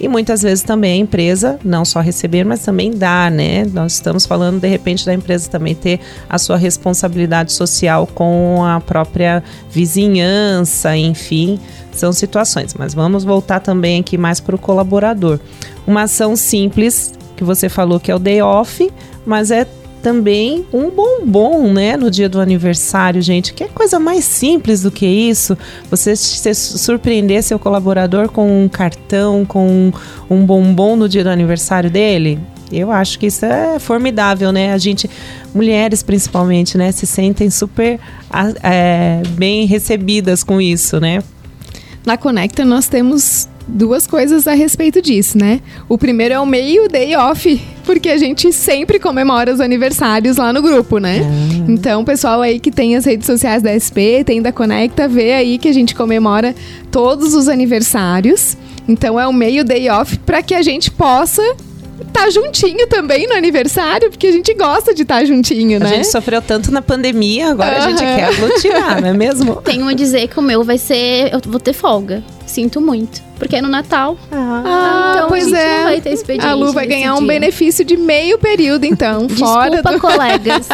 E 0.00 0.08
muitas 0.08 0.40
vezes 0.40 0.64
também 0.64 0.94
a 0.94 0.96
empresa 0.96 1.58
não 1.62 1.84
só 1.84 2.00
receber, 2.00 2.42
mas 2.42 2.64
também 2.64 2.90
dar, 2.90 3.30
né? 3.30 3.66
Nós 3.66 3.92
estamos 3.92 4.24
falando 4.24 4.58
de 4.58 4.66
repente 4.66 5.04
da 5.04 5.12
empresa 5.12 5.50
também 5.50 5.74
ter 5.74 6.00
a 6.26 6.38
sua 6.38 6.56
responsabilidade 6.56 7.52
social 7.52 8.06
com 8.06 8.64
a 8.64 8.80
própria 8.80 9.44
vizinhança, 9.70 10.96
enfim, 10.96 11.60
são 11.92 12.14
situações. 12.14 12.72
Mas 12.72 12.94
vamos 12.94 13.24
voltar 13.24 13.60
também 13.60 14.00
aqui 14.00 14.16
mais 14.16 14.40
para 14.40 14.56
o 14.56 14.58
colaborador. 14.58 15.38
Uma 15.86 16.04
ação 16.04 16.34
simples 16.34 17.12
que 17.36 17.44
você 17.44 17.68
falou 17.68 18.00
que 18.00 18.10
é 18.10 18.14
o 18.14 18.18
day 18.18 18.40
off, 18.40 18.90
mas 19.26 19.50
é 19.50 19.66
também 20.02 20.66
um 20.72 20.90
bombom, 20.90 21.72
né, 21.72 21.96
no 21.96 22.10
dia 22.10 22.28
do 22.28 22.40
aniversário, 22.40 23.20
gente. 23.20 23.52
Que 23.52 23.64
é 23.64 23.68
coisa 23.68 23.98
mais 23.98 24.24
simples 24.24 24.82
do 24.82 24.90
que 24.90 25.06
isso? 25.06 25.56
Você 25.90 26.16
se 26.16 26.54
surpreender 26.54 27.42
seu 27.42 27.58
colaborador 27.58 28.30
com 28.30 28.64
um 28.64 28.68
cartão, 28.68 29.44
com 29.44 29.92
um 30.28 30.44
bombom 30.44 30.96
no 30.96 31.08
dia 31.08 31.22
do 31.22 31.30
aniversário 31.30 31.90
dele? 31.90 32.38
Eu 32.72 32.90
acho 32.90 33.18
que 33.18 33.26
isso 33.26 33.44
é 33.44 33.78
formidável, 33.78 34.52
né? 34.52 34.72
A 34.72 34.78
gente, 34.78 35.10
mulheres 35.54 36.02
principalmente, 36.02 36.78
né, 36.78 36.92
se 36.92 37.06
sentem 37.06 37.50
super 37.50 37.98
é, 38.62 39.22
bem 39.30 39.66
recebidas 39.66 40.44
com 40.44 40.60
isso, 40.60 41.00
né? 41.00 41.22
Na 42.06 42.16
Conecta 42.16 42.64
nós 42.64 42.88
temos 42.88 43.48
duas 43.70 44.06
coisas 44.06 44.46
a 44.46 44.52
respeito 44.52 45.00
disso, 45.00 45.38
né? 45.38 45.60
O 45.88 45.96
primeiro 45.96 46.34
é 46.34 46.40
o 46.40 46.46
meio 46.46 46.88
day 46.88 47.16
off, 47.16 47.60
porque 47.84 48.08
a 48.08 48.16
gente 48.16 48.52
sempre 48.52 48.98
comemora 48.98 49.52
os 49.52 49.60
aniversários 49.60 50.36
lá 50.36 50.52
no 50.52 50.60
grupo, 50.60 50.98
né? 50.98 51.20
Ah. 51.22 51.64
Então, 51.68 52.04
pessoal 52.04 52.42
aí 52.42 52.58
que 52.58 52.70
tem 52.70 52.96
as 52.96 53.04
redes 53.04 53.26
sociais 53.26 53.62
da 53.62 53.72
SP, 53.78 54.24
tem 54.24 54.42
da 54.42 54.52
Conecta, 54.52 55.08
vê 55.08 55.32
aí 55.32 55.58
que 55.58 55.68
a 55.68 55.72
gente 55.72 55.94
comemora 55.94 56.54
todos 56.90 57.34
os 57.34 57.48
aniversários. 57.48 58.56
Então 58.88 59.18
é 59.18 59.26
o 59.26 59.32
meio 59.32 59.64
day 59.64 59.88
off 59.88 60.18
para 60.18 60.42
que 60.42 60.54
a 60.54 60.62
gente 60.62 60.90
possa 60.90 61.42
tá 62.12 62.28
juntinho 62.30 62.86
também 62.86 63.26
no 63.26 63.34
aniversário, 63.34 64.10
porque 64.10 64.26
a 64.26 64.32
gente 64.32 64.52
gosta 64.54 64.94
de 64.94 65.02
estar 65.02 65.20
tá 65.20 65.24
juntinho, 65.24 65.78
né? 65.78 65.86
A 65.86 65.94
gente 65.94 66.08
sofreu 66.08 66.42
tanto 66.42 66.72
na 66.72 66.82
pandemia, 66.82 67.50
agora 67.50 67.78
uhum. 67.78 67.84
a 67.84 67.88
gente 67.88 67.98
quer 67.98 68.24
aglutinar, 68.24 69.00
não 69.00 69.08
é 69.08 69.12
mesmo? 69.12 69.56
Tenho 69.56 69.86
a 69.86 69.92
dizer 69.92 70.28
que 70.28 70.38
o 70.38 70.42
meu 70.42 70.64
vai 70.64 70.78
ser. 70.78 71.32
Eu 71.32 71.40
vou 71.46 71.60
ter 71.60 71.72
folga. 71.72 72.22
Sinto 72.46 72.80
muito. 72.80 73.29
Porque 73.40 73.56
é 73.56 73.62
no 73.62 73.70
Natal. 73.70 74.18
Ah, 74.30 75.14
então 75.14 75.28
pois 75.28 75.50
é. 75.50 75.82
vai 75.84 76.00
ter 76.02 76.12
expediente. 76.12 76.46
A 76.46 76.52
Lu 76.52 76.74
vai 76.74 76.86
ganhar 76.86 77.14
um 77.14 77.26
benefício 77.26 77.82
de 77.82 77.96
meio 77.96 78.38
período, 78.38 78.84
então. 78.84 79.30
fora 79.30 79.82
do... 79.82 79.98
colegas. 79.98 80.68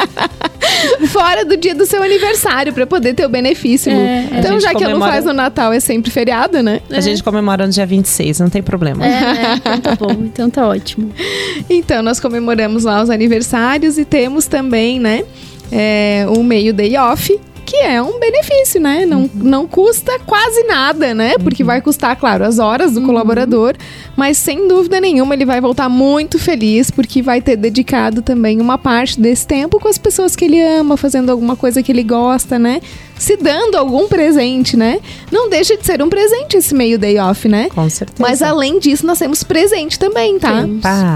fora 1.09 1.45
do 1.45 1.57
dia 1.57 1.77
do 1.77 1.87
seu 1.87 2.03
aniversário, 2.03 2.73
para 2.73 2.85
poder 2.85 3.15
ter 3.15 3.25
o 3.25 3.29
benefício, 3.29 3.93
Lu. 3.93 4.01
É, 4.01 4.29
então, 4.33 4.59
já 4.59 4.73
comemora... 4.73 4.79
que 4.79 4.85
a 4.85 4.89
Lu 4.89 5.01
faz 5.01 5.25
no 5.25 5.33
Natal, 5.33 5.73
é 5.73 5.79
sempre 5.79 6.11
feriado, 6.11 6.61
né? 6.61 6.81
A 6.91 7.01
gente 7.01 7.23
comemora 7.23 7.67
no 7.67 7.73
dia 7.73 7.87
26, 7.87 8.41
não 8.41 8.51
tem 8.51 8.65
problema. 8.65 9.07
É, 9.07 9.11
é, 9.11 9.55
então 9.55 9.81
tá 9.81 9.95
bom. 9.95 10.13
Então 10.25 10.51
tá 10.51 10.67
ótimo. 10.67 11.13
Então, 11.71 12.03
nós 12.03 12.19
comemoramos 12.19 12.83
lá 12.83 13.01
os 13.01 13.11
aniversários 13.11 13.97
e 13.97 14.05
temos 14.05 14.49
também, 14.49 14.99
né? 14.99 15.23
É, 15.71 16.27
um 16.29 16.43
meio 16.43 16.75
day 16.75 16.97
off 16.97 17.39
que 17.77 17.83
é 17.85 18.01
um 18.01 18.19
benefício, 18.19 18.81
né? 18.81 19.05
Não, 19.05 19.23
uhum. 19.23 19.31
não 19.35 19.67
custa 19.67 20.19
quase 20.21 20.63
nada, 20.65 21.15
né? 21.15 21.35
Porque 21.39 21.63
vai 21.63 21.83
custar, 21.83 22.17
claro, 22.17 22.45
as 22.45 22.59
horas 22.59 22.93
do 22.93 23.01
uhum. 23.01 23.07
colaborador, 23.07 23.75
mas 24.17 24.39
sem 24.39 24.67
dúvida 24.67 24.99
nenhuma 24.99 25.35
ele 25.35 25.45
vai 25.45 25.61
voltar 25.61 25.89
muito 25.89 26.39
feliz 26.39 26.91
porque 26.91 27.21
vai 27.21 27.43
ter 27.43 27.57
dedicado 27.57 28.23
também 28.23 28.61
uma 28.61 28.79
parte 28.79 29.21
desse 29.21 29.47
tempo 29.47 29.79
com 29.79 29.89
as 29.89 29.99
pessoas 29.99 30.35
que 30.35 30.47
ele 30.47 30.61
ama, 30.61 30.97
fazendo 30.97 31.31
alguma 31.31 31.55
coisa 31.55 31.83
que 31.83 31.93
ele 31.93 32.03
gosta, 32.03 32.59
né? 32.59 32.81
Se 33.19 33.37
dando 33.37 33.77
algum 33.77 34.07
presente, 34.09 34.77
né? 34.77 35.01
Não 35.31 35.49
deixa 35.49 35.77
de 35.77 35.85
ser 35.85 36.03
um 36.03 36.09
presente 36.09 36.57
esse 36.57 36.75
meio 36.75 36.99
day 36.99 37.19
off, 37.19 37.49
né? 37.49 37.69
Com 37.75 37.89
certeza. 37.89 38.19
Mas 38.21 38.43
além 38.43 38.79
disso, 38.79 39.07
nós 39.07 39.19
temos 39.19 39.43
presente 39.43 39.99
também, 39.99 40.39
tá? 40.39 40.67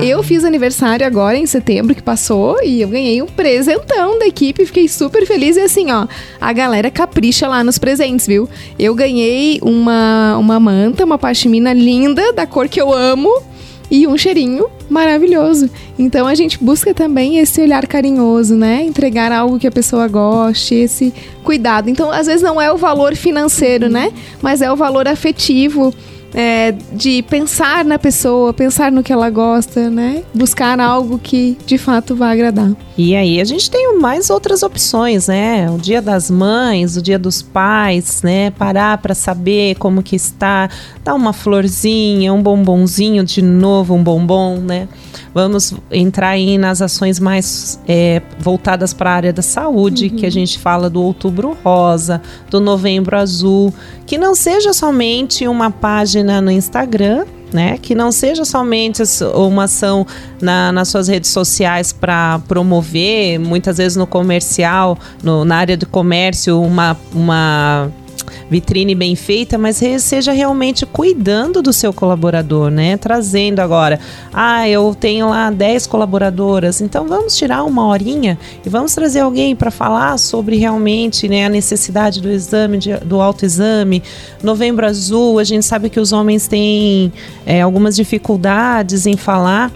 Eu 0.02 0.22
fiz 0.22 0.44
aniversário 0.44 1.06
agora 1.06 1.36
em 1.36 1.46
setembro 1.46 1.94
que 1.94 2.02
passou 2.02 2.62
e 2.62 2.80
eu 2.80 2.88
ganhei 2.88 3.20
um 3.22 3.26
presentão 3.26 4.18
da 4.18 4.26
equipe, 4.26 4.64
fiquei 4.66 4.88
super 4.88 5.26
feliz 5.26 5.56
e 5.56 5.60
assim, 5.60 5.90
ó, 5.90 6.06
a 6.40 6.52
galera 6.52 6.90
capricha 6.90 7.46
lá 7.46 7.62
nos 7.62 7.78
presentes, 7.78 8.26
viu? 8.26 8.48
Eu 8.78 8.94
ganhei 8.94 9.58
uma 9.62 10.36
uma 10.38 10.58
manta, 10.58 11.04
uma 11.04 11.18
pashmina 11.18 11.72
linda 11.72 12.32
da 12.32 12.46
cor 12.46 12.68
que 12.68 12.80
eu 12.80 12.92
amo 12.92 13.30
e 13.90 14.07
um 14.07 14.16
cheirinho 14.16 14.66
maravilhoso. 14.88 15.68
Então 15.98 16.26
a 16.26 16.35
gente 16.35 16.62
busca 16.62 16.94
também 16.94 17.38
esse 17.38 17.61
olhar 17.61 17.87
carinhoso, 17.87 18.55
né? 18.55 18.85
Entregar 18.85 19.33
algo 19.33 19.59
que 19.59 19.66
a 19.66 19.70
pessoa 19.70 20.07
goste, 20.09 20.74
esse 20.74 21.12
cuidado. 21.42 21.90
Então, 21.90 22.11
às 22.11 22.26
vezes 22.26 22.42
não 22.42 22.61
é 22.61 22.72
o 22.72 22.76
valor 22.76 23.16
financeiro, 23.16 23.88
né? 23.88 24.12
Mas 24.40 24.62
é 24.62 24.70
o 24.70 24.76
valor 24.76 25.09
afetivo 25.09 25.92
é, 26.35 26.72
de 26.92 27.22
pensar 27.22 27.85
na 27.85 27.98
pessoa, 27.98 28.53
pensar 28.53 28.92
no 28.92 29.03
que 29.03 29.12
ela 29.12 29.31
gosta, 29.31 29.90
né? 29.90 30.22
Buscar 30.35 30.79
algo 30.81 31.18
que 31.18 31.57
de 31.66 31.79
fato 31.79 32.14
vai 32.14 32.33
agradar. 32.33 32.70
E 33.02 33.16
aí 33.16 33.40
a 33.40 33.44
gente 33.46 33.70
tem 33.70 33.98
mais 33.98 34.28
outras 34.28 34.62
opções, 34.62 35.26
né? 35.26 35.70
O 35.70 35.78
dia 35.78 36.02
das 36.02 36.30
mães, 36.30 36.98
o 36.98 37.02
dia 37.02 37.18
dos 37.18 37.40
pais, 37.40 38.20
né? 38.22 38.50
Parar 38.50 38.98
para 38.98 39.14
saber 39.14 39.76
como 39.76 40.02
que 40.02 40.14
está, 40.14 40.68
dar 41.02 41.14
uma 41.14 41.32
florzinha, 41.32 42.30
um 42.30 42.42
bombonzinho 42.42 43.24
de 43.24 43.40
novo, 43.40 43.94
um 43.94 44.04
bombom, 44.04 44.58
né? 44.58 44.86
Vamos 45.32 45.72
entrar 45.90 46.28
aí 46.28 46.58
nas 46.58 46.82
ações 46.82 47.18
mais 47.18 47.80
é, 47.88 48.20
voltadas 48.38 48.92
para 48.92 49.10
a 49.12 49.14
área 49.14 49.32
da 49.32 49.40
saúde, 49.40 50.08
uhum. 50.08 50.16
que 50.16 50.26
a 50.26 50.30
gente 50.30 50.58
fala 50.58 50.90
do 50.90 51.02
Outubro 51.02 51.56
Rosa, 51.64 52.20
do 52.50 52.60
Novembro 52.60 53.16
Azul, 53.16 53.72
que 54.04 54.18
não 54.18 54.34
seja 54.34 54.74
somente 54.74 55.48
uma 55.48 55.70
página 55.70 56.42
no 56.42 56.50
Instagram, 56.50 57.24
né? 57.52 57.78
Que 57.80 57.94
não 57.94 58.12
seja 58.12 58.44
somente 58.44 59.02
uma 59.34 59.64
ação 59.64 60.06
na, 60.40 60.72
nas 60.72 60.88
suas 60.88 61.08
redes 61.08 61.30
sociais 61.30 61.92
para 61.92 62.40
promover, 62.48 63.38
muitas 63.38 63.78
vezes 63.78 63.96
no 63.96 64.06
comercial, 64.06 64.98
no, 65.22 65.44
na 65.44 65.56
área 65.56 65.76
do 65.76 65.86
comércio, 65.86 66.60
uma, 66.60 66.96
uma 67.12 67.90
vitrine 68.50 68.94
bem 68.94 69.14
feita, 69.14 69.56
mas 69.56 69.80
seja 69.98 70.33
realmente 70.33 70.87
cuidando 70.87 71.62
do 71.62 71.72
seu 71.72 71.92
colaborador, 71.92 72.70
né? 72.70 72.96
Trazendo 72.96 73.61
agora, 73.61 73.98
ah, 74.33 74.68
eu 74.68 74.94
tenho 74.98 75.28
lá 75.28 75.50
10 75.50 75.87
colaboradoras, 75.87 76.80
então 76.80 77.06
vamos 77.06 77.37
tirar 77.37 77.64
uma 77.64 77.87
horinha 77.87 78.38
e 78.64 78.68
vamos 78.68 78.94
trazer 78.94 79.20
alguém 79.20 79.54
para 79.54 79.70
falar 79.70 80.18
sobre 80.18 80.56
realmente 80.56 81.28
né, 81.28 81.46
a 81.46 81.48
necessidade 81.48 82.20
do 82.20 82.30
exame, 82.30 82.78
de, 82.78 82.96
do 82.98 83.20
autoexame. 83.20 84.02
Novembro 84.42 84.87
Azul, 84.87 85.38
a 85.38 85.44
gente 85.44 85.64
sabe 85.64 85.90
que 85.90 86.00
os 86.00 86.12
homens 86.12 86.48
têm 86.48 87.12
é, 87.46 87.61
algumas 87.61 87.96
dificuldades 87.96 89.06
em 89.06 89.16
falar. 89.16 89.72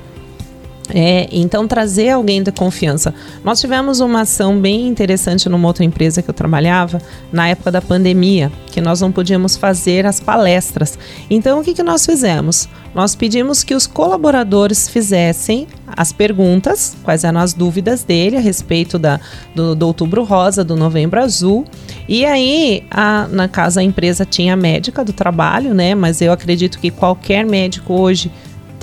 É, 0.93 1.29
então 1.33 1.67
trazer 1.67 2.11
alguém 2.11 2.43
de 2.43 2.53
confiança. 2.53 3.15
Nós 3.43 3.61
tivemos 3.61 4.01
uma 4.01 4.21
ação 4.21 4.61
bem 4.61 4.87
interessante 4.87 5.49
numa 5.49 5.67
outra 5.67 5.85
empresa 5.85 6.21
que 6.21 6.29
eu 6.29 6.35
trabalhava 6.35 7.01
na 7.33 7.49
época 7.49 7.71
da 7.71 7.81
pandemia, 7.81 8.53
que 8.67 8.81
nós 8.81 9.01
não 9.01 9.11
podíamos 9.11 9.57
fazer 9.57 10.05
as 10.05 10.21
palestras. 10.21 10.99
Então 11.31 11.61
o 11.61 11.65
que, 11.65 11.73
que 11.73 11.83
nós 11.83 12.05
fizemos? 12.05 12.69
Nós 12.95 13.17
pedimos 13.17 13.65
que 13.65 13.75
os 13.75 13.87
colaboradores 13.87 14.89
fizessem 14.89 15.67
as 15.87 16.13
perguntas, 16.13 16.97
quais 17.03 17.25
eram 17.25 17.41
as 17.41 17.53
dúvidas 17.53 18.05
dele 18.05 18.37
a 18.37 18.41
respeito 18.41 18.99
da, 18.99 19.19
do, 19.55 19.75
do 19.75 19.87
Outubro 19.87 20.23
Rosa, 20.23 20.63
do 20.63 20.77
Novembro 20.77 21.21
Azul. 21.21 21.65
E 22.09 22.25
aí, 22.25 22.85
a, 22.91 23.27
na 23.29 23.49
casa, 23.49 23.81
a 23.81 23.83
empresa 23.83 24.25
tinha 24.25 24.55
médica 24.55 25.05
do 25.05 25.13
trabalho, 25.13 25.75
né? 25.75 25.95
Mas 25.95 26.21
eu 26.21 26.33
acredito 26.33 26.79
que 26.79 26.91
qualquer 26.91 27.45
médico 27.45 27.95
hoje 27.95 28.31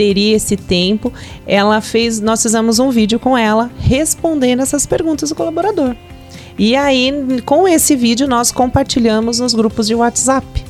teria 0.01 0.35
esse 0.35 0.57
tempo. 0.57 1.13
Ela 1.45 1.79
fez, 1.79 2.19
nós 2.19 2.41
fizemos 2.41 2.79
um 2.79 2.89
vídeo 2.89 3.19
com 3.19 3.37
ela 3.37 3.69
respondendo 3.79 4.61
essas 4.61 4.87
perguntas 4.87 5.29
do 5.29 5.35
colaborador. 5.35 5.95
E 6.57 6.75
aí, 6.75 7.13
com 7.45 7.67
esse 7.67 7.95
vídeo, 7.95 8.27
nós 8.27 8.51
compartilhamos 8.51 9.39
nos 9.39 9.53
grupos 9.53 9.85
de 9.85 9.93
WhatsApp. 9.93 10.60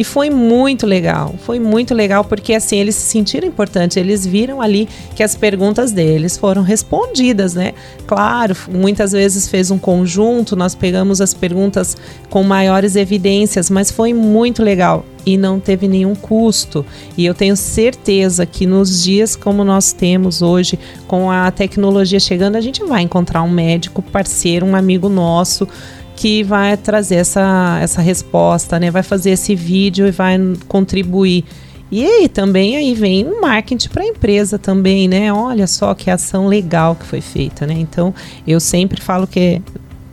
E 0.00 0.04
foi 0.04 0.30
muito 0.30 0.86
legal, 0.86 1.34
foi 1.44 1.60
muito 1.60 1.92
legal 1.92 2.24
porque 2.24 2.54
assim 2.54 2.78
eles 2.78 2.94
se 2.94 3.02
sentiram 3.02 3.46
importantes, 3.46 3.98
eles 3.98 4.24
viram 4.24 4.58
ali 4.58 4.88
que 5.14 5.22
as 5.22 5.36
perguntas 5.36 5.92
deles 5.92 6.38
foram 6.38 6.62
respondidas, 6.62 7.52
né? 7.52 7.74
Claro, 8.06 8.56
muitas 8.72 9.12
vezes 9.12 9.46
fez 9.46 9.70
um 9.70 9.76
conjunto, 9.76 10.56
nós 10.56 10.74
pegamos 10.74 11.20
as 11.20 11.34
perguntas 11.34 11.98
com 12.30 12.42
maiores 12.42 12.96
evidências, 12.96 13.68
mas 13.68 13.90
foi 13.90 14.14
muito 14.14 14.62
legal 14.62 15.04
e 15.26 15.36
não 15.36 15.60
teve 15.60 15.86
nenhum 15.86 16.14
custo. 16.14 16.82
E 17.14 17.26
eu 17.26 17.34
tenho 17.34 17.54
certeza 17.54 18.46
que 18.46 18.64
nos 18.64 19.04
dias 19.04 19.36
como 19.36 19.62
nós 19.64 19.92
temos 19.92 20.40
hoje, 20.40 20.78
com 21.06 21.30
a 21.30 21.50
tecnologia 21.50 22.18
chegando, 22.18 22.56
a 22.56 22.60
gente 22.62 22.82
vai 22.84 23.02
encontrar 23.02 23.42
um 23.42 23.50
médico 23.50 24.00
parceiro, 24.00 24.64
um 24.64 24.74
amigo 24.74 25.10
nosso 25.10 25.68
que 26.20 26.42
vai 26.42 26.76
trazer 26.76 27.14
essa, 27.14 27.78
essa 27.80 28.02
resposta, 28.02 28.78
né? 28.78 28.90
Vai 28.90 29.02
fazer 29.02 29.30
esse 29.30 29.54
vídeo 29.54 30.06
e 30.06 30.10
vai 30.10 30.38
contribuir. 30.68 31.46
E 31.90 32.04
aí 32.04 32.28
também 32.28 32.76
aí 32.76 32.92
vem 32.92 33.26
o 33.26 33.40
marketing 33.40 33.88
para 33.88 34.02
a 34.02 34.06
empresa 34.06 34.58
também, 34.58 35.08
né? 35.08 35.32
Olha 35.32 35.66
só 35.66 35.94
que 35.94 36.10
ação 36.10 36.46
legal 36.46 36.94
que 36.94 37.06
foi 37.06 37.22
feita, 37.22 37.66
né? 37.66 37.72
Então 37.72 38.14
eu 38.46 38.60
sempre 38.60 39.00
falo 39.00 39.26
que 39.26 39.62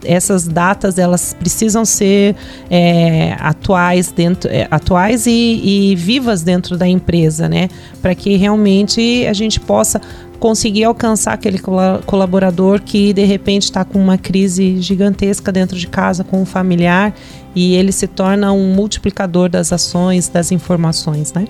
essas 0.05 0.47
datas 0.47 0.97
elas 0.97 1.35
precisam 1.37 1.83
ser 1.83 2.37
é, 2.69 3.35
atuais 3.39 4.09
dentro 4.09 4.49
é, 4.49 4.65
atuais 4.71 5.25
e, 5.25 5.91
e, 5.91 5.95
vivas 5.95 6.43
dentro 6.43 6.77
da 6.77 6.87
empresa 6.87 7.49
né 7.49 7.67
para 7.99 8.13
que 8.13 8.37
realmente 8.37 9.25
a 9.27 9.33
gente 9.33 9.59
possa 9.59 9.99
conseguir 10.39 10.83
alcançar 10.83 11.33
aquele 11.33 11.59
colaborador 12.05 12.81
que 12.81 13.13
de 13.13 13.23
repente 13.23 13.63
está 13.63 13.83
com 13.83 13.99
uma 13.99 14.17
crise 14.17 14.79
gigantesca 14.81 15.51
dentro 15.51 15.77
de 15.77 15.87
casa 15.87 16.23
com 16.23 16.41
um 16.41 16.45
familiar 16.45 17.13
e 17.55 17.75
ele 17.75 17.91
se 17.91 18.07
torna 18.07 18.51
um 18.53 18.73
multiplicador 18.73 19.49
das 19.49 19.73
ações, 19.73 20.27
das 20.27 20.51
informações, 20.51 21.33
né? 21.33 21.45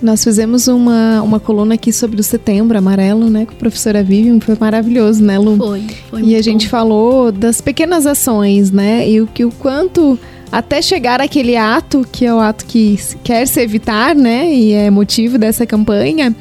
Nós 0.00 0.22
fizemos 0.22 0.68
uma, 0.68 1.22
uma 1.22 1.40
coluna 1.40 1.74
aqui 1.74 1.92
sobre 1.92 2.20
o 2.20 2.22
setembro 2.22 2.78
amarelo, 2.78 3.28
né, 3.28 3.44
com 3.44 3.52
a 3.52 3.56
professora 3.56 4.02
Vivian, 4.02 4.38
foi 4.38 4.56
maravilhoso, 4.58 5.22
né, 5.24 5.36
Lu? 5.38 5.56
Foi, 5.56 5.84
foi 6.08 6.22
E 6.22 6.36
a 6.36 6.42
gente 6.42 6.66
bom. 6.66 6.70
falou 6.70 7.32
das 7.32 7.60
pequenas 7.60 8.06
ações, 8.06 8.70
né, 8.70 9.08
e 9.08 9.20
o 9.20 9.26
que 9.26 9.44
o 9.44 9.50
quanto 9.50 10.16
até 10.52 10.80
chegar 10.80 11.20
aquele 11.20 11.56
ato, 11.56 12.06
que 12.10 12.24
é 12.24 12.32
o 12.32 12.38
ato 12.38 12.64
que 12.64 12.96
quer 13.24 13.44
se 13.46 13.60
evitar, 13.60 14.14
né, 14.14 14.52
e 14.54 14.72
é 14.72 14.88
motivo 14.88 15.36
dessa 15.36 15.66
campanha, 15.66 16.34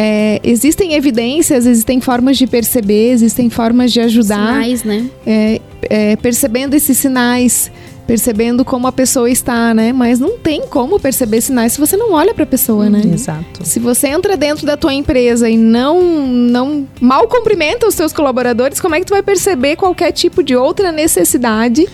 é, 0.00 0.40
existem 0.44 0.94
evidências, 0.94 1.66
existem 1.66 2.00
formas 2.00 2.38
de 2.38 2.46
perceber, 2.46 3.10
existem 3.10 3.50
formas 3.50 3.92
de 3.92 3.98
ajudar. 3.98 4.62
Sinais, 4.62 4.84
né? 4.84 5.10
É, 5.26 5.60
é, 5.82 6.14
percebendo 6.14 6.74
esses 6.74 6.96
sinais, 6.96 7.68
percebendo 8.06 8.64
como 8.64 8.86
a 8.86 8.92
pessoa 8.92 9.28
está, 9.28 9.74
né? 9.74 9.92
Mas 9.92 10.20
não 10.20 10.38
tem 10.38 10.68
como 10.68 11.00
perceber 11.00 11.40
sinais 11.40 11.72
se 11.72 11.80
você 11.80 11.96
não 11.96 12.12
olha 12.12 12.32
para 12.32 12.44
a 12.44 12.46
pessoa, 12.46 12.86
hum, 12.86 12.90
né? 12.90 13.02
Exato. 13.12 13.64
Se 13.64 13.80
você 13.80 14.06
entra 14.06 14.36
dentro 14.36 14.64
da 14.64 14.76
tua 14.76 14.94
empresa 14.94 15.50
e 15.50 15.56
não, 15.56 16.00
não 16.00 16.86
mal 17.00 17.26
cumprimenta 17.26 17.88
os 17.88 17.96
seus 17.96 18.12
colaboradores, 18.12 18.80
como 18.80 18.94
é 18.94 19.00
que 19.00 19.06
tu 19.06 19.14
vai 19.14 19.22
perceber 19.24 19.74
qualquer 19.74 20.12
tipo 20.12 20.44
de 20.44 20.54
outra 20.54 20.92
necessidade? 20.92 21.88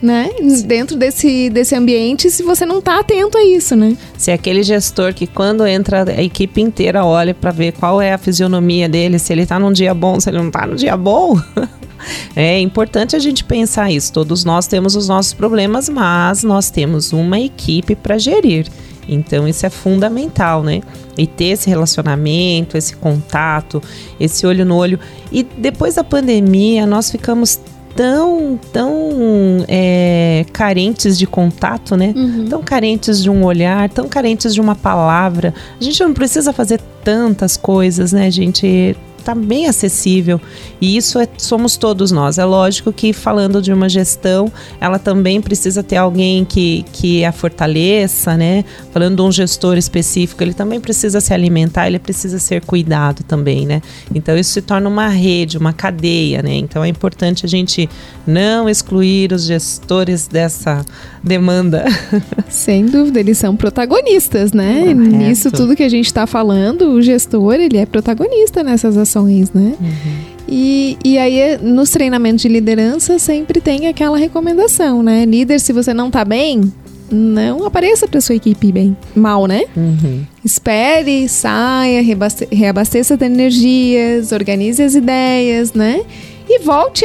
Né? 0.00 0.30
Dentro 0.64 0.96
desse, 0.96 1.48
desse 1.50 1.74
ambiente, 1.74 2.30
se 2.30 2.42
você 2.42 2.66
não 2.66 2.78
está 2.78 3.00
atento 3.00 3.38
a 3.38 3.44
isso, 3.44 3.74
né? 3.74 3.96
Se 4.16 4.30
é 4.30 4.34
aquele 4.34 4.62
gestor 4.62 5.14
que 5.14 5.26
quando 5.26 5.66
entra 5.66 6.04
a 6.04 6.22
equipe 6.22 6.60
inteira 6.60 7.04
olha 7.04 7.34
para 7.34 7.50
ver 7.50 7.72
qual 7.72 8.00
é 8.00 8.12
a 8.12 8.18
fisionomia 8.18 8.88
dele, 8.88 9.18
se 9.18 9.32
ele 9.32 9.42
está 9.42 9.58
num 9.58 9.72
dia 9.72 9.94
bom, 9.94 10.20
se 10.20 10.28
ele 10.28 10.38
não 10.38 10.48
está 10.48 10.66
no 10.66 10.76
dia 10.76 10.96
bom. 10.96 11.40
é 12.36 12.60
importante 12.60 13.16
a 13.16 13.18
gente 13.18 13.42
pensar 13.44 13.90
isso. 13.90 14.12
Todos 14.12 14.44
nós 14.44 14.66
temos 14.66 14.94
os 14.94 15.08
nossos 15.08 15.32
problemas, 15.32 15.88
mas 15.88 16.42
nós 16.42 16.70
temos 16.70 17.12
uma 17.12 17.40
equipe 17.40 17.94
para 17.94 18.18
gerir. 18.18 18.66
Então 19.08 19.46
isso 19.46 19.64
é 19.64 19.70
fundamental, 19.70 20.62
né? 20.62 20.80
E 21.16 21.26
ter 21.26 21.46
esse 21.46 21.68
relacionamento, 21.70 22.76
esse 22.76 22.94
contato, 22.96 23.82
esse 24.18 24.46
olho 24.46 24.64
no 24.64 24.76
olho. 24.76 24.98
E 25.32 25.42
depois 25.42 25.94
da 25.94 26.04
pandemia, 26.04 26.86
nós 26.86 27.10
ficamos 27.10 27.60
tão, 27.96 28.60
tão 28.72 29.64
é, 29.66 30.44
carentes 30.52 31.18
de 31.18 31.26
contato, 31.26 31.96
né? 31.96 32.12
Uhum. 32.14 32.44
Tão 32.44 32.62
carentes 32.62 33.22
de 33.22 33.30
um 33.30 33.44
olhar, 33.44 33.88
tão 33.88 34.06
carentes 34.06 34.52
de 34.54 34.60
uma 34.60 34.74
palavra. 34.74 35.54
A 35.80 35.82
gente 35.82 36.00
não 36.02 36.12
precisa 36.12 36.52
fazer 36.52 36.80
tantas 37.02 37.56
coisas, 37.56 38.12
né, 38.12 38.30
gente? 38.30 38.94
Está 39.26 39.34
bem 39.34 39.66
acessível. 39.66 40.40
E 40.80 40.96
isso 40.96 41.18
é, 41.18 41.28
somos 41.36 41.76
todos 41.76 42.12
nós. 42.12 42.38
É 42.38 42.44
lógico 42.44 42.92
que 42.92 43.12
falando 43.12 43.60
de 43.60 43.72
uma 43.72 43.88
gestão, 43.88 44.50
ela 44.80 44.98
também 44.98 45.40
precisa 45.40 45.82
ter 45.82 45.96
alguém 45.96 46.44
que, 46.44 46.84
que 46.92 47.24
a 47.24 47.32
fortaleça, 47.32 48.36
né? 48.36 48.64
Falando 48.92 49.16
de 49.16 49.22
um 49.22 49.32
gestor 49.32 49.76
específico, 49.76 50.42
ele 50.42 50.54
também 50.54 50.80
precisa 50.80 51.20
se 51.20 51.34
alimentar, 51.34 51.88
ele 51.88 51.98
precisa 51.98 52.38
ser 52.38 52.64
cuidado 52.64 53.24
também, 53.24 53.66
né? 53.66 53.82
Então 54.14 54.36
isso 54.36 54.52
se 54.52 54.62
torna 54.62 54.88
uma 54.88 55.08
rede, 55.08 55.58
uma 55.58 55.72
cadeia, 55.72 56.42
né? 56.42 56.54
Então 56.54 56.84
é 56.84 56.88
importante 56.88 57.44
a 57.44 57.48
gente 57.48 57.88
não 58.26 58.68
excluir 58.68 59.32
os 59.32 59.44
gestores 59.44 60.28
dessa 60.28 60.84
demanda. 61.22 61.84
Sem 62.48 62.86
dúvida, 62.86 63.18
eles 63.18 63.38
são 63.38 63.56
protagonistas, 63.56 64.52
né? 64.52 64.82
Correto. 64.82 65.00
Nisso 65.00 65.50
tudo 65.50 65.74
que 65.74 65.82
a 65.82 65.88
gente 65.88 66.06
está 66.06 66.26
falando, 66.26 66.90
o 66.92 67.02
gestor, 67.02 67.54
ele 67.54 67.78
é 67.78 67.86
protagonista 67.86 68.62
nessas 68.62 68.96
ações 68.96 69.15
né? 69.24 69.74
Uhum. 69.80 70.36
E, 70.48 70.96
e 71.04 71.18
aí, 71.18 71.58
nos 71.58 71.90
treinamentos 71.90 72.42
de 72.42 72.48
liderança, 72.48 73.18
sempre 73.18 73.60
tem 73.60 73.88
aquela 73.88 74.16
recomendação, 74.16 75.02
né? 75.02 75.24
Líder, 75.24 75.58
se 75.58 75.72
você 75.72 75.92
não 75.92 76.10
tá 76.10 76.24
bem, 76.24 76.72
não 77.10 77.64
apareça 77.64 78.06
para 78.06 78.20
sua 78.20 78.34
equipe 78.34 78.72
bem, 78.72 78.96
mal, 79.14 79.46
né? 79.46 79.64
Uhum. 79.76 80.24
Espere, 80.44 81.28
saia, 81.28 82.02
reabasteça 82.50 83.16
de 83.16 83.24
energias, 83.24 84.32
organize 84.32 84.82
as 84.82 84.94
ideias, 84.94 85.72
né? 85.72 86.02
E 86.48 86.60
volte 86.60 87.04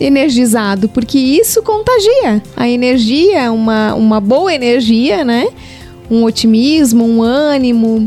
energizado, 0.00 0.88
porque 0.88 1.18
isso 1.18 1.62
contagia. 1.62 2.42
A 2.56 2.68
energia, 2.68 3.50
uma, 3.52 3.94
uma 3.94 4.20
boa 4.20 4.54
energia, 4.54 5.24
né? 5.24 5.48
Um 6.10 6.24
otimismo, 6.24 7.04
um 7.04 7.22
ânimo, 7.22 8.06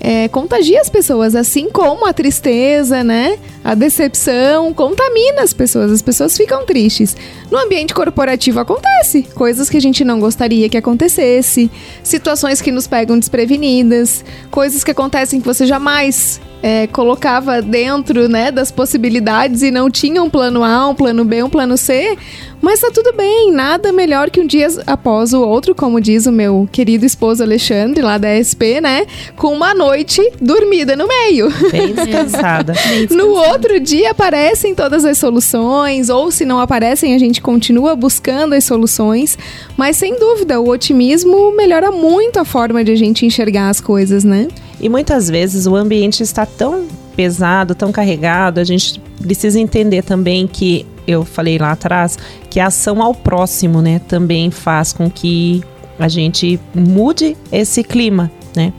é, 0.00 0.28
contagia 0.28 0.80
as 0.80 0.88
pessoas, 0.88 1.34
assim 1.34 1.70
como 1.70 2.06
a 2.06 2.12
tristeza, 2.12 3.02
né? 3.02 3.38
A 3.64 3.74
decepção 3.74 4.72
contamina 4.72 5.42
as 5.42 5.52
pessoas, 5.52 5.90
as 5.90 6.02
pessoas 6.02 6.36
ficam 6.36 6.64
tristes. 6.64 7.16
No 7.50 7.58
ambiente 7.58 7.92
corporativo 7.92 8.60
acontece 8.60 9.22
coisas 9.34 9.68
que 9.68 9.76
a 9.76 9.80
gente 9.80 10.04
não 10.04 10.20
gostaria 10.20 10.68
que 10.68 10.76
acontecesse, 10.76 11.70
situações 12.02 12.62
que 12.62 12.70
nos 12.70 12.86
pegam 12.86 13.18
desprevenidas, 13.18 14.24
coisas 14.50 14.84
que 14.84 14.90
acontecem 14.90 15.40
que 15.40 15.46
você 15.46 15.66
jamais 15.66 16.40
é, 16.62 16.86
colocava 16.88 17.62
dentro 17.62 18.28
né, 18.28 18.50
das 18.50 18.70
possibilidades 18.70 19.62
e 19.62 19.70
não 19.70 19.90
tinha 19.90 20.22
um 20.22 20.30
plano 20.30 20.64
A, 20.64 20.88
um 20.88 20.94
plano 20.94 21.24
B, 21.24 21.42
um 21.42 21.50
plano 21.50 21.76
C, 21.76 22.16
mas 22.60 22.80
tá 22.80 22.90
tudo 22.92 23.12
bem, 23.12 23.52
nada 23.52 23.92
melhor 23.92 24.30
que 24.30 24.40
um 24.40 24.46
dia 24.46 24.68
após 24.86 25.32
o 25.32 25.40
outro, 25.40 25.74
como 25.74 26.00
diz 26.00 26.26
o 26.26 26.32
meu 26.32 26.68
querido 26.70 27.06
esposo 27.06 27.42
Alexandre, 27.42 28.02
lá 28.02 28.18
da 28.18 28.28
SP, 28.34 28.80
né? 28.80 29.06
Com 29.36 29.54
uma 29.54 29.74
noite 29.74 30.20
dormida 30.40 30.96
no 30.96 31.06
meio. 31.06 31.48
Bem 31.70 31.94
descansada. 31.94 32.72
Bem 32.88 33.06
descansada. 33.06 33.14
No 33.16 33.30
outro 33.30 33.80
dia 33.80 34.10
aparecem 34.10 34.74
todas 34.74 35.04
as 35.04 35.18
soluções, 35.18 36.08
ou 36.08 36.30
se 36.30 36.44
não 36.44 36.58
aparecem, 36.58 37.14
a 37.14 37.18
gente 37.18 37.40
continua 37.40 37.94
buscando 37.94 38.54
as 38.54 38.64
soluções. 38.64 39.38
Mas 39.76 39.96
sem 39.96 40.18
dúvida, 40.18 40.60
o 40.60 40.68
otimismo 40.68 41.52
melhora 41.52 41.90
muito 41.90 42.38
a 42.38 42.44
forma 42.44 42.82
de 42.82 42.92
a 42.92 42.96
gente 42.96 43.24
enxergar 43.24 43.68
as 43.68 43.80
coisas, 43.80 44.24
né? 44.24 44.48
E 44.80 44.88
muitas 44.88 45.28
vezes 45.28 45.66
o 45.66 45.74
ambiente 45.74 46.22
está 46.22 46.44
tão 46.46 46.86
pesado, 47.16 47.74
tão 47.74 47.90
carregado, 47.90 48.60
a 48.60 48.64
gente 48.64 49.00
precisa 49.20 49.58
entender 49.58 50.02
também 50.02 50.46
que 50.46 50.86
eu 51.08 51.24
falei 51.24 51.58
lá 51.58 51.72
atrás 51.72 52.18
que 52.50 52.60
a 52.60 52.66
ação 52.66 53.02
ao 53.02 53.14
próximo, 53.14 53.80
né, 53.80 54.00
também 54.06 54.50
faz 54.50 54.92
com 54.92 55.10
que 55.10 55.64
a 55.98 56.06
gente 56.06 56.60
mude 56.74 57.36
esse 57.50 57.82
clima, 57.82 58.30
né? 58.54 58.72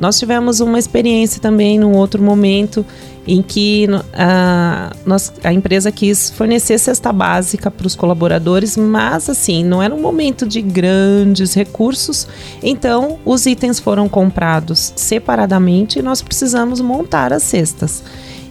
Nós 0.00 0.18
tivemos 0.18 0.58
uma 0.58 0.78
experiência 0.78 1.40
também 1.40 1.78
num 1.78 1.92
outro 1.92 2.20
momento 2.20 2.84
em 3.26 3.40
que 3.40 3.86
a, 4.12 4.92
nós, 5.06 5.32
a 5.42 5.52
empresa 5.52 5.90
quis 5.90 6.30
fornecer 6.30 6.78
cesta 6.78 7.12
básica 7.12 7.70
para 7.70 7.86
os 7.86 7.94
colaboradores, 7.94 8.76
mas 8.76 9.30
assim, 9.30 9.64
não 9.64 9.82
era 9.82 9.94
um 9.94 10.00
momento 10.00 10.46
de 10.46 10.60
grandes 10.60 11.54
recursos, 11.54 12.26
então 12.62 13.18
os 13.24 13.46
itens 13.46 13.80
foram 13.80 14.08
comprados 14.08 14.92
separadamente 14.94 15.98
e 15.98 16.02
nós 16.02 16.20
precisamos 16.20 16.80
montar 16.80 17.32
as 17.32 17.42
cestas. 17.44 18.02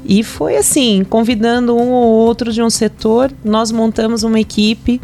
E 0.06 0.24
foi 0.24 0.58
assim, 0.58 1.06
convidando 1.10 1.76
um 1.76 1.92
ou 1.92 2.12
outro 2.12 2.52
de 2.52 2.62
um 2.62 2.70
setor, 2.70 3.32
nós 3.44 3.72
montamos 3.72 4.24
uma 4.24 4.40
equipe 4.40 5.02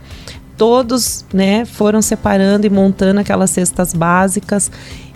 todos 0.57 1.25
né, 1.33 1.63
foram 1.63 2.01
separando 2.01 2.67
e 2.67 2.69
montando 2.69 3.21
aquelas 3.21 3.49
cestas 3.49 3.93
básicas 3.93 4.69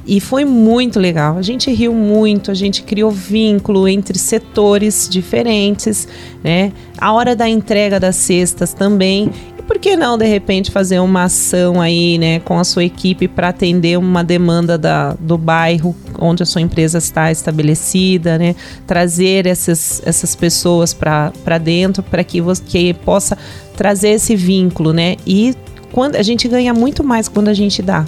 e 0.05 0.19
foi 0.19 0.43
muito 0.43 0.99
legal. 0.99 1.38
A 1.38 1.41
gente 1.41 1.71
riu 1.71 1.93
muito, 1.93 2.51
a 2.51 2.53
gente 2.53 2.84
criou 2.84 3.09
vínculo 3.09 3.88
entre 3.88 4.17
setores 4.17 5.07
diferentes, 5.09 6.07
né? 6.43 6.73
A 6.97 7.13
hora 7.13 7.36
da 7.36 7.47
entrega 7.47 7.99
das 7.99 8.17
cestas 8.17 8.73
também. 8.73 9.31
Por 9.68 9.80
que 9.80 9.95
não, 9.95 10.18
de 10.18 10.26
repente, 10.26 10.72
fazer 10.72 10.99
uma 10.99 11.24
ação 11.24 11.80
aí, 11.80 12.18
né, 12.18 12.39
com 12.39 12.59
a 12.59 12.64
sua 12.64 12.84
equipe 12.84 13.28
para 13.28 13.49
atender 13.49 13.97
uma 13.97 14.24
demanda 14.24 14.78
da, 14.78 15.14
do 15.14 15.38
bairro 15.38 15.95
onde 16.20 16.43
a 16.43 16.45
sua 16.45 16.61
empresa 16.61 16.97
está 16.97 17.32
estabelecida, 17.32 18.38
né? 18.38 18.55
Trazer 18.86 19.45
essas, 19.45 20.01
essas 20.05 20.36
pessoas 20.36 20.93
para 20.93 21.57
dentro 21.61 22.03
para 22.03 22.24
que 22.24 22.39
você 22.39 22.95
possa 23.05 23.38
trazer 23.76 24.09
esse 24.09 24.36
vínculo, 24.36 24.93
né? 24.93 25.16
E 25.26 25.55
quando 25.91 26.16
a 26.16 26.24
gente 26.24 26.47
ganha 26.47 26.74
muito 26.74 27.03
mais 27.03 27.28
quando 27.28 27.47
a 27.47 27.53
gente 27.53 27.82
dá. 27.82 28.05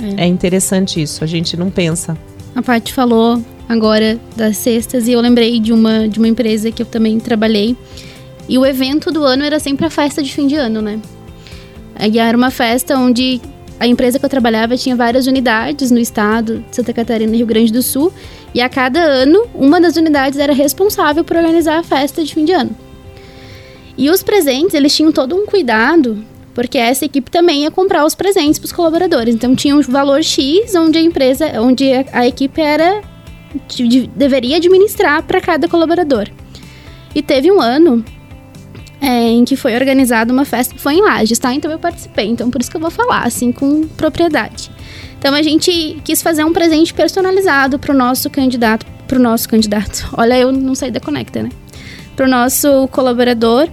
É. 0.00 0.24
é 0.24 0.26
interessante 0.26 1.02
isso, 1.02 1.24
a 1.24 1.26
gente 1.26 1.56
não 1.56 1.70
pensa. 1.70 2.16
A 2.54 2.62
Paty 2.62 2.92
falou 2.92 3.42
agora 3.68 4.18
das 4.36 4.56
cestas 4.56 5.08
e 5.08 5.12
eu 5.12 5.20
lembrei 5.20 5.60
de 5.60 5.72
uma, 5.72 6.08
de 6.08 6.18
uma 6.18 6.28
empresa 6.28 6.70
que 6.70 6.82
eu 6.82 6.86
também 6.86 7.18
trabalhei. 7.18 7.76
E 8.48 8.56
o 8.56 8.64
evento 8.64 9.10
do 9.10 9.24
ano 9.24 9.44
era 9.44 9.58
sempre 9.58 9.86
a 9.86 9.90
festa 9.90 10.22
de 10.22 10.32
fim 10.32 10.46
de 10.46 10.56
ano, 10.56 10.80
né? 10.80 11.00
E 12.00 12.18
era 12.18 12.36
uma 12.36 12.50
festa 12.50 12.96
onde 12.96 13.40
a 13.78 13.86
empresa 13.86 14.18
que 14.18 14.24
eu 14.24 14.28
trabalhava 14.28 14.76
tinha 14.76 14.96
várias 14.96 15.26
unidades 15.26 15.90
no 15.90 15.98
estado 15.98 16.64
de 16.68 16.76
Santa 16.76 16.92
Catarina 16.92 17.32
e 17.32 17.38
Rio 17.38 17.46
Grande 17.46 17.72
do 17.72 17.82
Sul. 17.82 18.12
E 18.54 18.60
a 18.60 18.68
cada 18.68 19.00
ano, 19.00 19.46
uma 19.54 19.80
das 19.80 19.96
unidades 19.96 20.38
era 20.38 20.52
responsável 20.52 21.22
por 21.22 21.36
organizar 21.36 21.78
a 21.78 21.82
festa 21.82 22.24
de 22.24 22.34
fim 22.34 22.44
de 22.44 22.52
ano. 22.52 22.70
E 23.96 24.10
os 24.10 24.22
presentes, 24.22 24.74
eles 24.74 24.94
tinham 24.94 25.12
todo 25.12 25.36
um 25.36 25.44
cuidado 25.44 26.24
porque 26.54 26.76
essa 26.76 27.04
equipe 27.04 27.30
também 27.30 27.62
ia 27.62 27.70
comprar 27.70 28.04
os 28.04 28.16
presentes 28.16 28.58
para 28.58 28.66
os 28.66 28.72
colaboradores. 28.72 29.32
Então 29.32 29.54
tinha 29.54 29.76
um 29.76 29.80
valor 29.82 30.24
X 30.24 30.74
onde 30.74 30.98
a 30.98 31.00
empresa, 31.00 31.60
onde 31.60 31.92
a, 31.92 32.04
a 32.12 32.26
equipe 32.26 32.60
era 32.60 33.00
de, 33.68 33.86
de, 33.86 34.06
deveria 34.08 34.56
administrar 34.56 35.22
para 35.22 35.40
cada 35.40 35.68
colaborador. 35.68 36.28
E 37.14 37.22
teve 37.22 37.50
um 37.52 37.60
ano 37.60 38.04
é, 39.00 39.30
em 39.30 39.44
que 39.44 39.56
foi 39.56 39.74
organizada 39.74 40.32
uma 40.32 40.44
festa, 40.44 40.74
foi 40.76 40.94
em 40.94 41.02
Lages, 41.02 41.38
tá? 41.38 41.54
Então 41.54 41.70
eu 41.70 41.78
participei, 41.78 42.26
então 42.26 42.50
por 42.50 42.60
isso 42.60 42.70
que 42.70 42.76
eu 42.76 42.80
vou 42.80 42.90
falar 42.90 43.26
assim 43.26 43.52
com 43.52 43.86
propriedade. 43.88 44.70
Então 45.18 45.34
a 45.34 45.42
gente 45.42 46.00
quis 46.04 46.22
fazer 46.22 46.44
um 46.44 46.52
presente 46.52 46.92
personalizado 46.94 47.78
para 47.78 47.92
o 47.92 47.96
nosso 47.96 48.28
candidato, 48.30 48.86
para 49.06 49.18
o 49.18 49.22
nosso 49.22 49.48
candidato. 49.48 50.08
Olha, 50.16 50.38
eu 50.38 50.52
não 50.52 50.74
saí 50.74 50.90
da 50.90 51.00
Conecta, 51.00 51.42
né? 51.42 51.50
Para 52.16 52.26
o 52.26 52.28
nosso 52.28 52.88
colaborador 52.88 53.68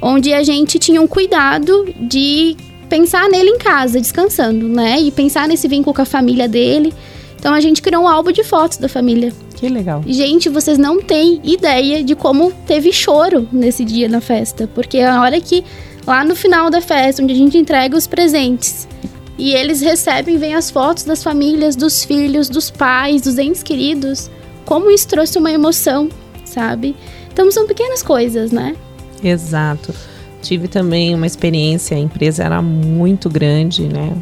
onde 0.00 0.32
a 0.32 0.42
gente 0.42 0.78
tinha 0.78 1.02
um 1.02 1.06
cuidado 1.06 1.92
de 1.98 2.56
pensar 2.88 3.28
nele 3.28 3.50
em 3.50 3.58
casa, 3.58 4.00
descansando, 4.00 4.68
né? 4.68 5.00
E 5.00 5.10
pensar 5.10 5.48
nesse 5.48 5.68
vínculo 5.68 5.94
com 5.94 6.02
a 6.02 6.06
família 6.06 6.48
dele. 6.48 6.92
Então 7.38 7.54
a 7.54 7.60
gente 7.60 7.80
criou 7.80 8.02
um 8.02 8.08
álbum 8.08 8.32
de 8.32 8.42
fotos 8.42 8.78
da 8.78 8.88
família. 8.88 9.32
Que 9.54 9.68
legal. 9.68 10.02
Gente, 10.06 10.48
vocês 10.48 10.78
não 10.78 11.00
têm 11.00 11.40
ideia 11.44 12.02
de 12.02 12.14
como 12.14 12.52
teve 12.66 12.92
choro 12.92 13.48
nesse 13.52 13.84
dia 13.84 14.08
na 14.08 14.20
festa, 14.20 14.68
porque 14.74 14.98
a 15.00 15.20
hora 15.20 15.40
que 15.40 15.64
lá 16.06 16.24
no 16.24 16.34
final 16.34 16.70
da 16.70 16.80
festa, 16.80 17.22
onde 17.22 17.32
a 17.32 17.36
gente 17.36 17.58
entrega 17.58 17.96
os 17.96 18.06
presentes, 18.06 18.88
e 19.36 19.52
eles 19.52 19.80
recebem, 19.80 20.36
vem 20.36 20.54
as 20.54 20.70
fotos 20.70 21.04
das 21.04 21.22
famílias, 21.22 21.76
dos 21.76 22.04
filhos, 22.04 22.48
dos 22.48 22.70
pais, 22.70 23.22
dos 23.22 23.38
entes 23.38 23.62
queridos, 23.62 24.28
como 24.64 24.90
isso 24.90 25.06
trouxe 25.06 25.38
uma 25.38 25.50
emoção, 25.50 26.08
sabe? 26.44 26.96
Então 27.32 27.50
são 27.52 27.66
pequenas 27.66 28.02
coisas, 28.02 28.50
né? 28.50 28.74
Exato. 29.22 29.94
Tive 30.42 30.66
também 30.66 31.14
uma 31.14 31.26
experiência, 31.26 31.96
a 31.96 32.00
empresa 32.00 32.42
era 32.42 32.60
muito 32.60 33.28
grande, 33.30 33.84
né? 33.84 34.12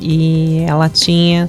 E 0.00 0.64
ela 0.66 0.88
tinha 0.88 1.48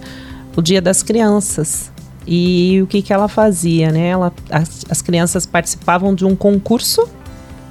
o 0.55 0.61
Dia 0.61 0.81
das 0.81 1.03
Crianças. 1.03 1.91
E 2.27 2.81
o 2.81 2.87
que, 2.87 3.01
que 3.01 3.13
ela 3.13 3.27
fazia, 3.27 3.91
né? 3.91 4.07
Ela, 4.07 4.33
as, 4.49 4.85
as 4.89 5.01
crianças 5.01 5.45
participavam 5.45 6.15
de 6.15 6.25
um 6.25 6.35
concurso, 6.35 7.07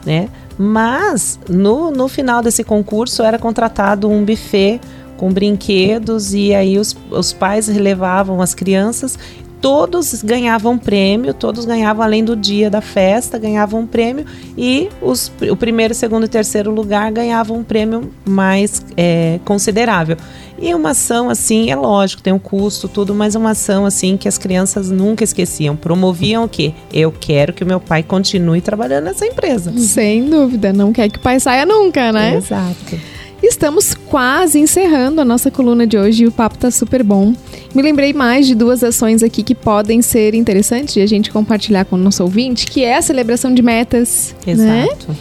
né? 0.07 0.29
Mas 0.57 1.41
no, 1.49 1.91
no 1.91 2.07
final 2.07 2.41
desse 2.41 2.63
concurso 2.63 3.23
era 3.23 3.39
contratado 3.39 4.09
um 4.09 4.25
buffet 4.25 4.81
com 5.17 5.33
brinquedos 5.33 6.35
e 6.35 6.55
aí 6.55 6.79
os, 6.79 6.97
os 7.11 7.33
pais 7.33 7.67
levavam 7.69 8.41
as 8.41 8.55
crianças 8.55 9.19
todos 9.65 10.23
ganhavam 10.23 10.77
prêmio, 10.77 11.33
todos 11.33 11.65
ganhavam 11.65 12.05
além 12.05 12.23
do 12.23 12.37
dia 12.37 12.69
da 12.69 12.83
festa, 12.83 13.39
ganhavam 13.39 13.81
um 13.81 13.87
prêmio 13.87 14.27
e 14.59 14.91
os, 15.01 15.33
o 15.51 15.57
primeiro, 15.57 15.95
segundo 15.95 16.27
e 16.27 16.29
terceiro 16.29 16.71
lugar 16.71 17.11
ganhavam 17.11 17.57
um 17.57 17.65
prêmio 17.65 18.13
mais 18.27 18.85
é, 18.95 19.41
considerável. 19.43 20.19
E 20.59 20.75
uma 20.75 20.91
ação 20.91 21.31
assim, 21.31 21.71
é 21.71 21.77
lógico, 21.77 22.21
tem 22.21 22.31
um 22.31 22.39
custo, 22.39 22.89
tudo, 22.89 23.15
mas 23.15 23.35
uma 23.35 23.53
ação 23.53 23.87
assim 23.87 24.19
que 24.19 24.29
as 24.29 24.37
crianças 24.37 24.91
nunca 24.91 25.25
esqueciam. 25.25 25.75
Promoviam 25.75 26.45
o 26.45 26.49
quê? 26.49 26.75
Eu 26.93 27.11
quero 27.11 27.55
que 27.55 27.65
o 27.65 27.67
meu 27.67 27.81
pai 27.81 28.03
continue 28.03 28.61
trabalhando 28.61 29.05
nessa 29.05 29.25
empresa. 29.25 29.73
Sem 29.79 30.29
dúvida, 30.29 30.75
não 30.75 30.93
quer 30.93 31.09
que 31.09 31.17
o 31.17 31.23
pai 31.23 31.41
saia 31.41 31.65
nunca, 31.65 32.13
né? 32.13 32.37
Exato. 32.37 33.14
Estamos 33.43 33.95
quase 33.95 34.59
encerrando 34.59 35.21
a 35.21 35.25
nossa 35.25 35.51
coluna 35.51 35.87
de 35.87 35.99
hoje 35.99 36.25
e 36.25 36.27
o 36.27 36.33
papo 36.33 36.57
tá 36.57 36.71
super 36.71 37.03
bom. 37.03 37.35
Me 37.75 37.83
lembrei 37.83 38.13
mais 38.13 38.47
de 38.47 38.55
duas 38.55 38.83
ações 38.83 39.23
aqui 39.23 39.43
que 39.43 39.55
podem 39.55 40.01
ser 40.01 40.35
interessantes 40.35 40.95
de 40.95 41.01
a 41.01 41.07
gente 41.07 41.31
compartilhar 41.31 41.85
com 41.85 41.97
o 41.97 41.99
nosso 41.99 42.23
ouvinte, 42.23 42.67
que 42.67 42.85
é 42.85 42.97
a 42.97 43.03
celebração 43.03 43.53
de 43.53 43.63
metas. 43.63 44.35
Né? 44.47 44.53
Exato. 44.87 45.07
Né? 45.09 45.17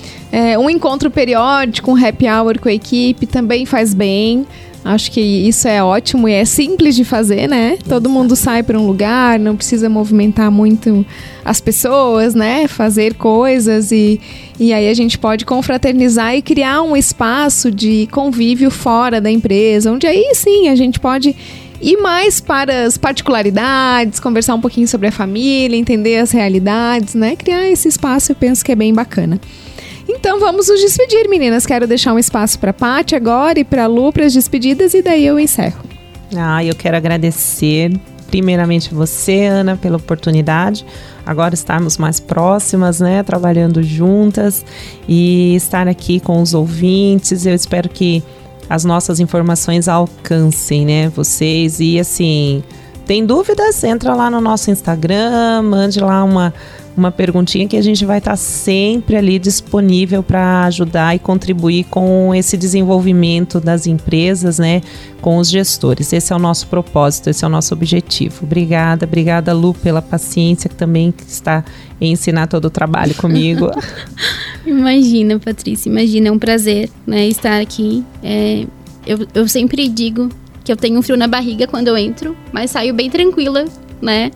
É, 0.54 0.58
um 0.58 0.70
encontro 0.70 1.12
periódico, 1.12 1.92
um 1.92 1.96
happy 1.96 2.28
hour 2.28 2.60
com 2.60 2.70
a 2.70 2.74
equipe 2.74 3.26
também 3.26 3.66
faz 3.66 3.94
bem. 3.94 4.46
Acho 4.86 5.12
que 5.12 5.22
isso 5.22 5.66
é 5.66 5.82
ótimo 5.82 6.28
e 6.28 6.34
é 6.34 6.44
simples 6.44 6.96
de 6.96 7.06
fazer, 7.06 7.48
né? 7.48 7.78
Todo 7.88 8.10
mundo 8.10 8.36
sai 8.36 8.62
para 8.62 8.78
um 8.78 8.86
lugar, 8.86 9.40
não 9.40 9.56
precisa 9.56 9.88
movimentar 9.88 10.52
muito 10.52 11.06
as 11.46 11.62
pessoas, 11.62 12.36
né? 12.36 12.68
Fazer 12.68 13.14
coisas 13.14 13.94
e, 13.94 14.20
e 14.60 14.74
aí 14.74 14.90
a 14.90 14.94
gente 14.94 15.18
pode 15.18 15.46
confraternizar 15.46 16.36
e 16.36 16.42
criar 16.42 16.82
um 16.82 16.98
espaço 16.98 17.72
de 17.72 18.08
convívio 18.12 18.70
fora 18.70 19.22
da 19.22 19.32
empresa, 19.32 19.90
onde 19.90 20.06
aí 20.06 20.34
sim 20.36 20.68
a 20.68 20.76
gente 20.76 21.00
pode 21.00 21.34
ir 21.82 21.98
mais 21.98 22.42
para 22.42 22.86
as 22.86 22.98
particularidades, 22.98 24.20
conversar 24.20 24.56
um 24.56 24.62
pouquinho 24.62 24.88
sobre 24.88 25.08
a 25.08 25.12
família, 25.12 25.78
entender 25.78 26.18
as 26.18 26.32
realidades, 26.32 27.14
né? 27.16 27.38
Criar 27.38 27.70
esse 27.70 27.88
espaço 27.88 28.34
eu 28.34 28.36
penso 28.36 28.66
que 28.66 28.72
é 28.72 28.76
bem 28.76 28.94
bacana. 28.94 29.40
Então 30.16 30.40
vamos 30.40 30.70
nos 30.70 30.80
despedir, 30.80 31.28
meninas. 31.28 31.66
Quero 31.66 31.88
deixar 31.88 32.14
um 32.14 32.20
espaço 32.20 32.60
para 32.60 32.72
Paty 32.72 33.16
agora 33.16 33.60
e 33.60 33.64
para 33.64 33.88
Lu 33.88 34.12
para 34.14 34.26
as 34.26 34.34
despedidas 34.34 34.94
e 34.94 35.02
daí 35.02 35.26
eu 35.26 35.40
encerro. 35.40 35.84
Ah, 36.36 36.64
eu 36.64 36.76
quero 36.76 36.96
agradecer 36.98 37.92
primeiramente 38.28 38.94
você, 38.94 39.46
Ana, 39.46 39.78
pela 39.78 39.98
oportunidade. 39.98 40.86
Agora 41.26 41.54
estarmos 41.54 41.98
mais 41.98 42.20
próximas, 42.20 43.00
né, 43.00 43.22
trabalhando 43.22 43.84
juntas 43.84 44.66
e 45.08 45.56
estar 45.56 45.88
aqui 45.88 46.20
com 46.20 46.42
os 46.42 46.54
ouvintes. 46.54 47.46
Eu 47.46 47.54
espero 47.54 47.88
que 47.88 48.24
as 48.70 48.84
nossas 48.84 49.20
informações 49.20 49.88
alcancem, 49.88 50.86
né, 50.86 51.10
vocês 51.10 51.80
e 51.80 52.00
assim, 52.00 52.64
Tem 53.06 53.26
dúvidas? 53.26 53.84
Entra 53.84 54.16
lá 54.16 54.32
no 54.32 54.40
nosso 54.40 54.72
Instagram, 54.72 55.62
mande 55.64 56.00
lá 56.00 56.24
uma 56.24 56.54
uma 56.96 57.12
perguntinha 57.12 57.68
que 57.68 57.76
a 57.76 57.82
gente 57.82 58.06
vai 58.06 58.20
estar 58.20 58.36
sempre 58.36 59.16
ali 59.16 59.40
disponível 59.40 60.22
para 60.22 60.66
ajudar 60.66 61.16
e 61.16 61.20
contribuir 61.20 61.86
com 61.86 62.34
esse 62.34 62.56
desenvolvimento 62.56 63.60
das 63.60 63.88
empresas, 63.88 64.60
né, 64.60 64.82
com 65.22 65.38
os 65.38 65.50
gestores. 65.50 66.14
Esse 66.14 66.32
é 66.32 66.36
o 66.36 66.40
nosso 66.40 66.68
propósito, 66.68 67.30
esse 67.30 67.44
é 67.44 67.48
o 67.48 67.50
nosso 67.50 67.74
objetivo. 67.74 68.44
Obrigada, 68.44 69.06
obrigada 69.06 69.54
Lu 69.54 69.74
pela 69.74 70.02
paciência 70.02 70.70
que 70.70 70.76
também 70.76 71.14
está 71.28 71.66
em 72.00 72.12
ensinar 72.12 72.48
todo 72.48 72.66
o 72.66 72.70
trabalho 72.70 73.16
comigo. 73.16 73.72
imagina, 74.66 75.40
Patrícia, 75.40 75.90
imagina, 75.90 76.28
é 76.28 76.32
um 76.32 76.40
prazer, 76.40 76.90
né, 77.08 77.28
estar 77.28 77.60
aqui. 77.60 78.04
É, 78.22 78.66
eu, 79.06 79.28
eu 79.34 79.48
sempre 79.48 79.88
digo 79.88 80.30
que 80.64 80.72
eu 80.72 80.78
tenho 80.78 80.98
um 80.98 81.02
frio 81.02 81.18
na 81.18 81.28
barriga 81.28 81.68
quando 81.68 81.88
eu 81.88 81.98
entro, 81.98 82.36
mas 82.52 82.72
saio 82.72 82.94
bem 82.94 83.10
tranquila, 83.10 83.66
né? 84.02 84.32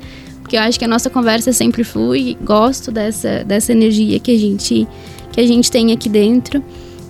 Porque 0.48 0.56
eu 0.56 0.62
acho 0.62 0.80
que 0.80 0.86
a 0.86 0.88
nossa 0.88 1.10
conversa 1.10 1.52
sempre 1.52 1.84
flui, 1.84 2.38
gosto 2.42 2.90
dessa, 2.90 3.44
dessa 3.44 3.74
energia 3.74 4.18
que 4.18 4.32
a 4.32 4.40
gente, 4.40 4.88
que 5.34 5.42
a 5.42 5.46
gente 5.46 5.70
tem 5.70 5.92
aqui 5.92 6.08
dentro. 6.08 6.64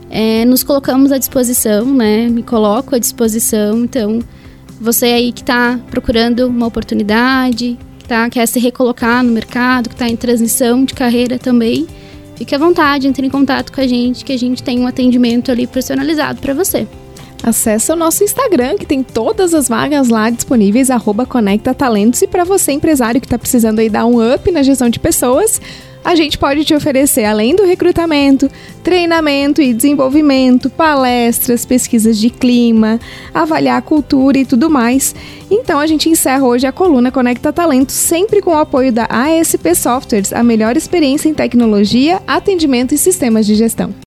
É, 0.09 0.43
nos 0.43 0.63
colocamos 0.63 1.11
à 1.11 1.19
disposição, 1.19 1.85
né? 1.85 2.27
Me 2.29 2.41
coloco 2.41 2.95
à 2.95 2.97
disposição. 2.97 3.83
Então, 3.83 4.23
você 4.81 5.05
aí 5.05 5.31
que 5.31 5.41
está 5.41 5.79
procurando 5.91 6.47
uma 6.47 6.65
oportunidade, 6.65 7.77
que 7.99 8.05
tá, 8.07 8.27
quer 8.27 8.47
se 8.47 8.59
recolocar 8.59 9.23
no 9.23 9.31
mercado, 9.31 9.89
que 9.89 9.93
está 9.93 10.09
em 10.09 10.15
transição 10.15 10.83
de 10.83 10.95
carreira 10.95 11.38
também, 11.38 11.85
fique 12.35 12.55
à 12.55 12.57
vontade, 12.57 13.07
entre 13.07 13.27
em 13.27 13.29
contato 13.29 13.71
com 13.71 13.79
a 13.79 13.85
gente, 13.85 14.25
que 14.25 14.33
a 14.33 14.39
gente 14.39 14.63
tem 14.63 14.79
um 14.79 14.88
atendimento 14.88 15.51
ali 15.51 15.67
personalizado 15.67 16.41
para 16.41 16.55
você. 16.55 16.88
Acesse 17.47 17.93
o 17.93 17.95
nosso 17.95 18.25
Instagram, 18.25 18.75
que 18.75 18.85
tem 18.85 19.01
todas 19.01 19.53
as 19.53 19.69
vagas 19.69 20.09
lá 20.09 20.29
disponíveis, 20.29 20.91
arroba 20.91 21.25
Conecta 21.25 21.73
Talentos. 21.73 22.21
E 22.21 22.27
para 22.27 22.43
você, 22.43 22.73
empresário 22.73 23.21
que 23.21 23.25
está 23.25 23.39
precisando 23.39 23.79
aí 23.79 23.89
dar 23.89 24.05
um 24.05 24.17
up 24.33 24.51
na 24.51 24.61
gestão 24.61 24.89
de 24.89 24.99
pessoas, 24.99 25.61
a 26.03 26.13
gente 26.13 26.37
pode 26.37 26.65
te 26.65 26.75
oferecer, 26.75 27.23
além 27.23 27.55
do 27.55 27.63
recrutamento, 27.63 28.51
treinamento 28.83 29.61
e 29.61 29.73
desenvolvimento, 29.73 30.69
palestras, 30.69 31.65
pesquisas 31.65 32.17
de 32.17 32.29
clima, 32.29 32.99
avaliar 33.33 33.77
a 33.77 33.81
cultura 33.81 34.37
e 34.37 34.45
tudo 34.45 34.69
mais. 34.69 35.15
Então 35.49 35.79
a 35.79 35.87
gente 35.87 36.09
encerra 36.09 36.45
hoje 36.45 36.67
a 36.67 36.73
coluna 36.73 37.13
Conecta 37.13 37.53
Talentos, 37.53 37.95
sempre 37.95 38.41
com 38.41 38.51
o 38.51 38.57
apoio 38.57 38.91
da 38.91 39.05
ASP 39.05 39.73
Softwares, 39.73 40.33
a 40.33 40.43
melhor 40.43 40.75
experiência 40.75 41.29
em 41.29 41.33
tecnologia, 41.33 42.21
atendimento 42.27 42.93
e 42.93 42.97
sistemas 42.97 43.45
de 43.45 43.55
gestão. 43.55 43.95